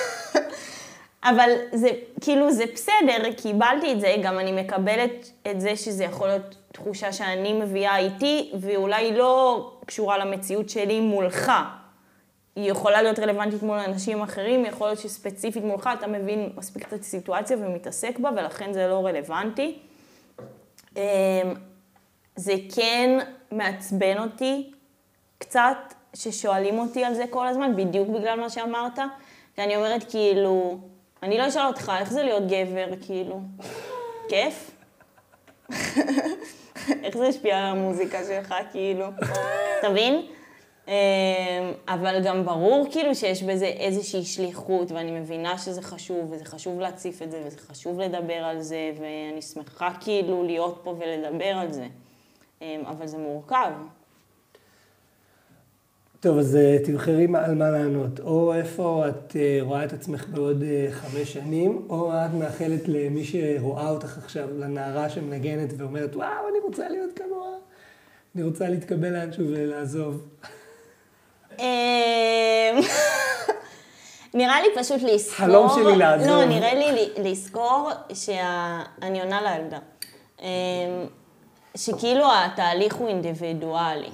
אבל 1.25 1.51
זה, 1.73 1.89
כאילו, 2.21 2.53
זה 2.53 2.65
בסדר, 2.75 3.33
קיבלתי 3.37 3.93
את 3.93 4.01
זה, 4.01 4.15
גם 4.23 4.39
אני 4.39 4.63
מקבלת 4.63 5.31
את 5.51 5.61
זה 5.61 5.77
שזה 5.77 6.05
יכול 6.05 6.29
להיות 6.29 6.57
תחושה 6.73 7.13
שאני 7.13 7.53
מביאה 7.53 7.99
איתי, 7.99 8.53
ואולי 8.61 9.17
לא 9.17 9.67
קשורה 9.87 10.19
למציאות 10.19 10.69
שלי 10.69 11.01
מולך. 11.01 11.53
היא 12.57 12.71
יכולה 12.71 13.03
להיות 13.03 13.19
רלוונטית 13.19 13.63
מול 13.63 13.79
אנשים 13.79 14.23
אחרים, 14.23 14.65
יכול 14.65 14.87
להיות 14.87 14.99
שספציפית 14.99 15.65
מולך 15.65 15.91
אתה 15.99 16.07
מבין 16.07 16.53
מספיק 16.57 16.89
את 16.89 17.01
הסיטואציה 17.01 17.57
ומתעסק 17.57 18.19
בה, 18.19 18.31
ולכן 18.37 18.73
זה 18.73 18.87
לא 18.89 19.07
רלוונטי. 19.07 19.79
אמ, 20.97 21.03
זה 22.37 22.53
כן 22.75 23.19
מעצבן 23.53 24.19
אותי 24.19 24.71
קצת, 25.39 25.77
ששואלים 26.15 26.79
אותי 26.79 27.05
על 27.05 27.15
זה 27.15 27.25
כל 27.31 27.47
הזמן, 27.47 27.77
בדיוק 27.77 28.09
בגלל 28.09 28.41
מה 28.41 28.51
שאמרת. 28.51 28.99
ואני 29.59 29.77
אומרת, 29.77 30.11
כאילו, 30.11 30.79
אני 31.23 31.39
לא 31.39 31.49
אשאל 31.49 31.67
אותך, 31.67 31.93
איך 31.99 32.13
זה 32.13 32.23
להיות 32.23 32.43
גבר, 32.47 32.87
כאילו? 33.07 33.41
כיף? 34.29 34.71
איך 37.05 37.17
זה 37.19 37.27
השפיע 37.27 37.59
על 37.59 37.65
המוזיקה 37.67 38.19
שלך, 38.25 38.55
כאילו? 38.73 39.07
תבין? 39.83 40.27
אמ, 40.89 40.93
אבל 41.89 42.21
גם 42.25 42.45
ברור 42.45 42.87
כאילו 42.91 43.15
שיש 43.15 43.43
בזה 43.43 43.67
איזושהי 43.67 44.25
שליחות, 44.25 44.93
ואני 44.93 45.21
מבינה 45.21 45.59
שזה 45.59 45.83
חשוב, 45.83 46.33
וזה 46.33 46.45
חשוב 46.45 46.81
להציף 46.81 47.23
את 47.23 47.31
זה, 47.31 47.43
וזה 47.47 47.59
חשוב 47.59 48.01
לדבר 48.01 48.45
על 48.45 48.61
זה, 48.61 48.93
ואני 49.01 49.43
שמחה 49.43 49.91
כאילו 50.01 50.43
להיות 50.43 50.81
פה 50.85 50.95
ולדבר 50.99 51.57
על 51.57 51.73
זה. 51.73 51.87
אמ, 52.63 52.83
אבל 52.87 53.07
זה 53.07 53.19
מורכב. 53.19 53.73
טוב, 56.21 56.39
אז 56.39 56.57
אה, 56.57 56.77
תבחרי 56.85 57.27
על 57.35 57.55
מה 57.55 57.71
לענות. 57.71 58.21
או 58.21 58.55
איפה 58.55 59.05
את 59.09 59.37
אה, 59.37 59.59
רואה 59.63 59.85
את 59.85 59.93
עצמך 59.93 60.27
בעוד 60.29 60.63
אה, 60.63 60.87
חמש 60.91 61.33
שנים, 61.33 61.87
או 61.91 62.13
את 62.13 62.35
מאחלת 62.35 62.89
למי 62.89 63.25
שרואה 63.25 63.89
אותך 63.89 64.19
עכשיו, 64.19 64.49
לנערה 64.59 65.11
שמנגנת 65.11 65.73
ואומרת, 65.77 66.17
וואו, 66.17 66.49
אני 66.51 66.59
רוצה 66.63 66.89
להיות 66.89 67.11
כמוה. 67.17 67.49
אני 68.35 68.45
רוצה 68.45 68.69
להתקבל 68.69 69.09
לאנשהו 69.09 69.45
ולעזוב. 69.49 70.29
אמ, 71.59 71.65
נראה 74.35 74.63
לי 74.63 74.69
פשוט 74.77 75.03
לזכור... 75.03 75.47
חלום 75.47 75.69
שלי 75.75 75.97
לעזוב. 75.97 76.29
לא, 76.29 76.45
נראה 76.45 76.75
לי 76.75 77.09
לזכור 77.31 77.91
שאני 78.15 79.21
עונה 79.21 79.41
לילדה. 79.43 79.79
אמ, 80.43 80.47
שכאילו 81.77 82.27
התהליך 82.45 82.95
הוא 82.95 83.09
אינדיבידואלי, 83.09 84.11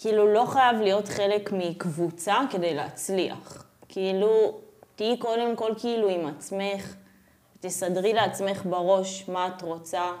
שכאילו 0.00 0.32
לא 0.32 0.44
חייב 0.46 0.76
להיות 0.76 1.08
חלק 1.08 1.52
מקבוצה 1.52 2.38
כדי 2.50 2.74
להצליח. 2.74 3.64
כאילו, 3.88 4.58
תהיי 4.96 5.18
קודם 5.18 5.56
כל 5.56 5.72
כאילו 5.78 6.08
עם 6.08 6.26
עצמך, 6.26 6.94
תסדרי 7.60 8.12
לעצמך 8.12 8.66
בראש 8.66 9.28
מה 9.28 9.48
את 9.48 9.62
רוצה, 9.62 10.12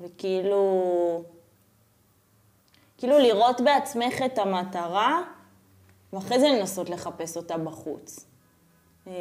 וכאילו... 0.00 1.22
כאילו 2.98 3.18
לראות 3.18 3.60
בעצמך 3.60 4.22
את 4.26 4.38
המטרה, 4.38 5.22
ואחרי 6.12 6.40
זה 6.40 6.48
לנסות 6.48 6.90
לחפש 6.90 7.36
אותה 7.36 7.58
בחוץ. 7.58 8.26
אמ, 9.06 9.12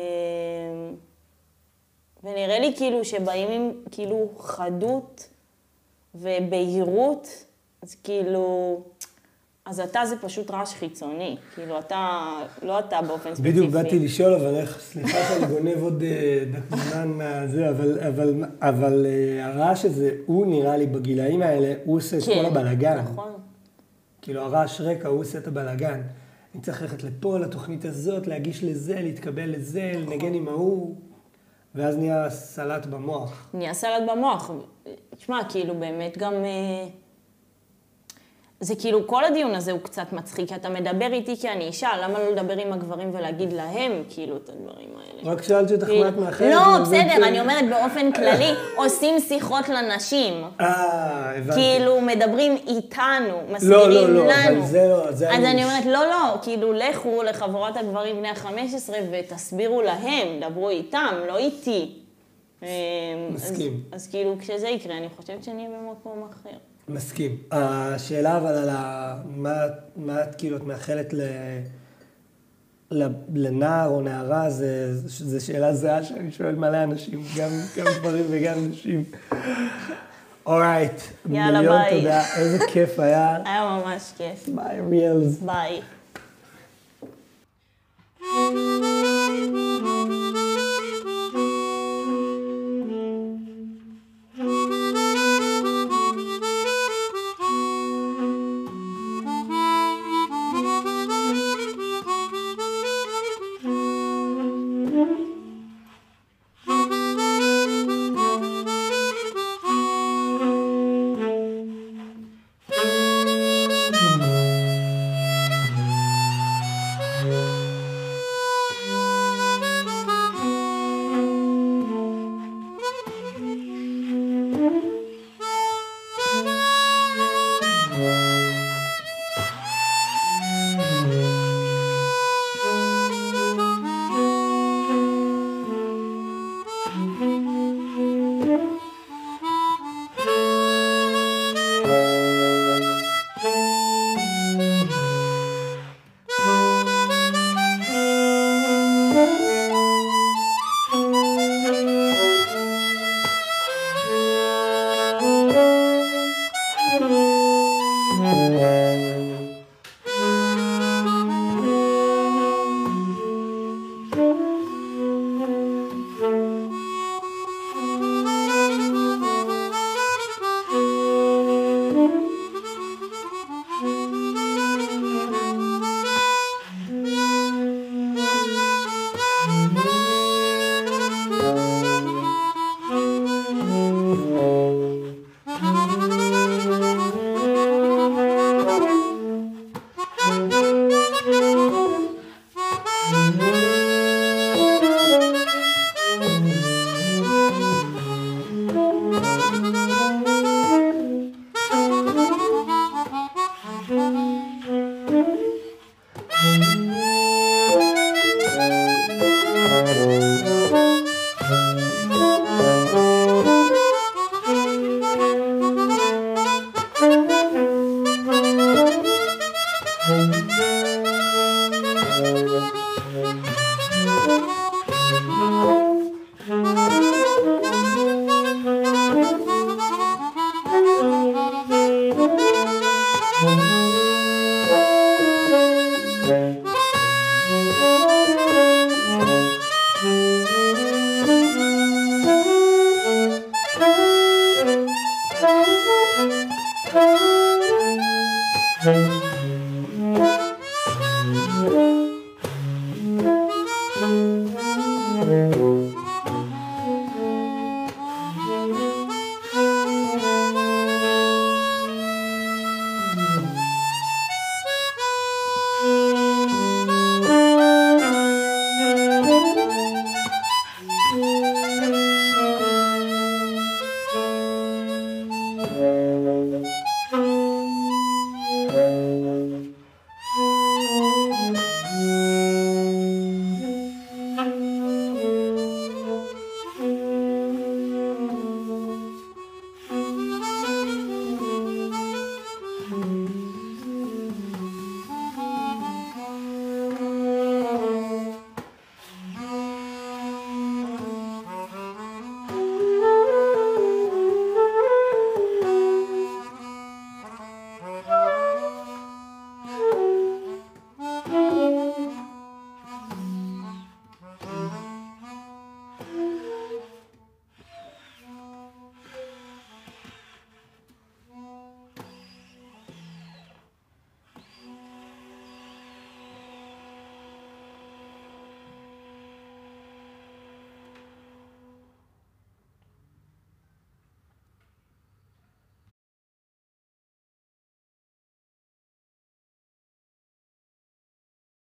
ונראה 2.24 2.60
לי 2.60 2.74
כאילו 2.78 3.06
שבאים 3.06 3.52
עם 3.52 3.72
כאילו 3.92 4.30
חדות 4.38 5.30
ובהירות, 6.16 7.28
אז 7.82 7.96
כאילו, 8.04 8.82
אז 9.66 9.80
אתה 9.80 10.06
זה 10.06 10.16
פשוט 10.22 10.52
רעש 10.52 10.74
חיצוני. 10.74 11.38
כאילו, 11.56 11.80
אתה, 11.80 12.20
לא 12.62 12.80
אתה 12.80 13.02
באופן 13.02 13.30
ספציפי. 13.36 13.52
בדיוק 13.52 13.70
באתי 13.72 14.00
לשאול, 14.00 14.34
אבל 14.34 14.56
איך, 14.56 14.80
סליחה 14.80 15.18
שאני 15.28 15.46
גונב 15.46 15.84
עוד 15.84 16.04
אה, 16.04 16.44
דק 16.52 16.76
זמן 16.78 17.08
מהזה, 17.08 17.70
אבל, 17.70 18.00
אבל, 18.00 18.44
אבל 18.62 19.06
אה, 19.06 19.46
הרעש 19.48 19.86
הזה, 19.86 20.12
הוא 20.26 20.46
נראה 20.46 20.78
לי 20.78 20.86
בגילאים 20.86 21.42
האלה, 21.42 21.74
הוא 21.86 21.98
עושה 21.98 22.18
את 22.18 22.24
כל 22.24 22.46
הבלאגן. 22.46 22.98
נכון. 22.98 23.32
כאילו 24.22 24.42
הרעש 24.42 24.82
רקע, 24.82 25.08
הוא 25.08 25.20
עושה 25.20 25.38
את 25.38 25.48
הבלאגן. 25.48 26.02
אני 26.54 26.62
צריך 26.62 26.82
ללכת 26.82 27.04
לפה, 27.04 27.40
לתוכנית 27.40 27.86
הזאת, 27.86 28.28
להגיש 28.28 28.64
לזה, 28.64 29.02
להתקבל 29.02 29.50
לזה, 29.50 29.92
לנגן 29.96 30.34
עם 30.34 30.48
ההוא, 30.48 30.96
ואז 31.76 31.98
נהיה 31.98 32.30
סלט 32.30 32.86
במוח. 32.86 33.50
נהיה 33.54 33.74
סלט 33.74 34.04
במוח. 34.12 34.52
תשמע, 35.16 35.40
כאילו, 35.50 35.76
באמת 35.80 36.18
גם... 36.18 36.34
זה 38.64 38.76
כאילו, 38.76 39.08
כל 39.08 39.24
הדיון 39.26 39.56
הזה 39.56 39.72
הוא 39.72 39.80
קצת 39.84 40.14
מצחיק, 40.14 40.50
כי 40.50 40.56
אתה 40.56 40.70
מדבר 40.70 41.14
איתי 41.14 41.38
כי 41.38 41.50
אני 41.50 41.64
אישה, 41.68 41.90
למה 42.04 42.20
לא 42.20 42.30
לדבר 42.32 42.58
עם 42.58 42.74
הגברים 42.74 43.16
ולהגיד 43.16 43.54
להם, 43.54 44.04
כאילו, 44.10 44.38
את 44.38 44.50
הדברים 44.50 44.90
האלה? 44.98 45.32
רק 45.34 45.44
שאלתי 45.44 45.74
אותך 45.76 45.90
מה 45.90 46.08
את 46.10 46.18
מאחרת. 46.18 46.52
לא, 46.54 46.80
בסדר, 46.82 47.10
כאילו- 47.12 47.26
אני 47.28 47.40
אומרת 47.40 47.70
באופן 47.70 48.12
כללי, 48.12 48.50
עושים 48.76 49.20
שיחות 49.20 49.70
לנשים. 49.70 50.34
אה, 50.62 51.32
הבנתי. 51.38 51.54
כאילו, 51.60 52.02
מדברים 52.02 52.58
איתנו, 52.68 53.28
לא, 53.28 53.56
מסבירים 53.56 53.90
לא, 54.14 54.26
לא, 54.26 54.28
לנו. 54.28 54.58
אבל 54.60 54.66
זה 54.66 54.88
לא, 54.90 55.12
זה 55.12 55.30
אז 55.30 55.44
אני- 55.44 55.64
אומרת, 55.64 55.86
לא, 55.86 56.06
לא, 56.06 56.38
כאילו, 56.42 56.74
לכו 56.74 57.24
לחבורת 57.24 57.78
הגברים 57.78 58.16
בני 58.18 58.28
ה-15 58.30 58.90
ותסבירו 59.12 59.82
להם, 59.82 60.28
דברו 60.42 60.70
איתם, 60.70 61.16
לא 61.28 61.38
איתי. 61.38 61.92
אה, 62.64 62.68
מסכים. 63.30 63.80
אז, 63.92 64.02
אז 64.02 64.08
כאילו, 64.08 64.36
כשזה 64.40 64.68
יקרה, 64.68 64.98
אני 64.98 65.08
חושבת 65.18 65.44
שנהיה 65.44 65.70
במקום 65.70 66.28
אחר. 66.32 66.58
מסכים. 66.88 67.38
השאלה 67.52 68.38
אבל 68.38 68.54
על 68.58 68.70
ה... 68.70 69.16
מה, 69.26 69.54
מה 69.96 70.24
את 70.24 70.36
כאילו, 70.36 70.58
את 70.58 70.64
מאחלת 70.64 71.14
ל... 71.14 71.22
לנער 73.34 73.90
או 73.90 74.02
נערה, 74.02 74.50
זה, 74.50 74.98
זה 75.08 75.40
שאלה 75.40 75.74
זהה 75.74 76.04
שאני 76.04 76.32
שואל 76.32 76.56
מלא 76.56 76.84
אנשים, 76.84 77.24
גם, 77.38 77.50
גם 77.78 77.86
גברים 78.00 78.26
וגם 78.30 78.54
נשים. 78.70 79.04
alright, 80.46 81.02
יאללה, 81.30 81.60
מיליון 81.60 81.82
ביי. 81.82 82.00
תודה, 82.00 82.24
איזה 82.38 82.66
כיף 82.74 83.00
היה. 83.00 83.38
היה 83.46 83.80
ממש 83.86 84.14
כיף. 84.18 84.50
ביי, 84.56 84.82
ריאלס. 84.90 85.40
ביי. 85.40 85.82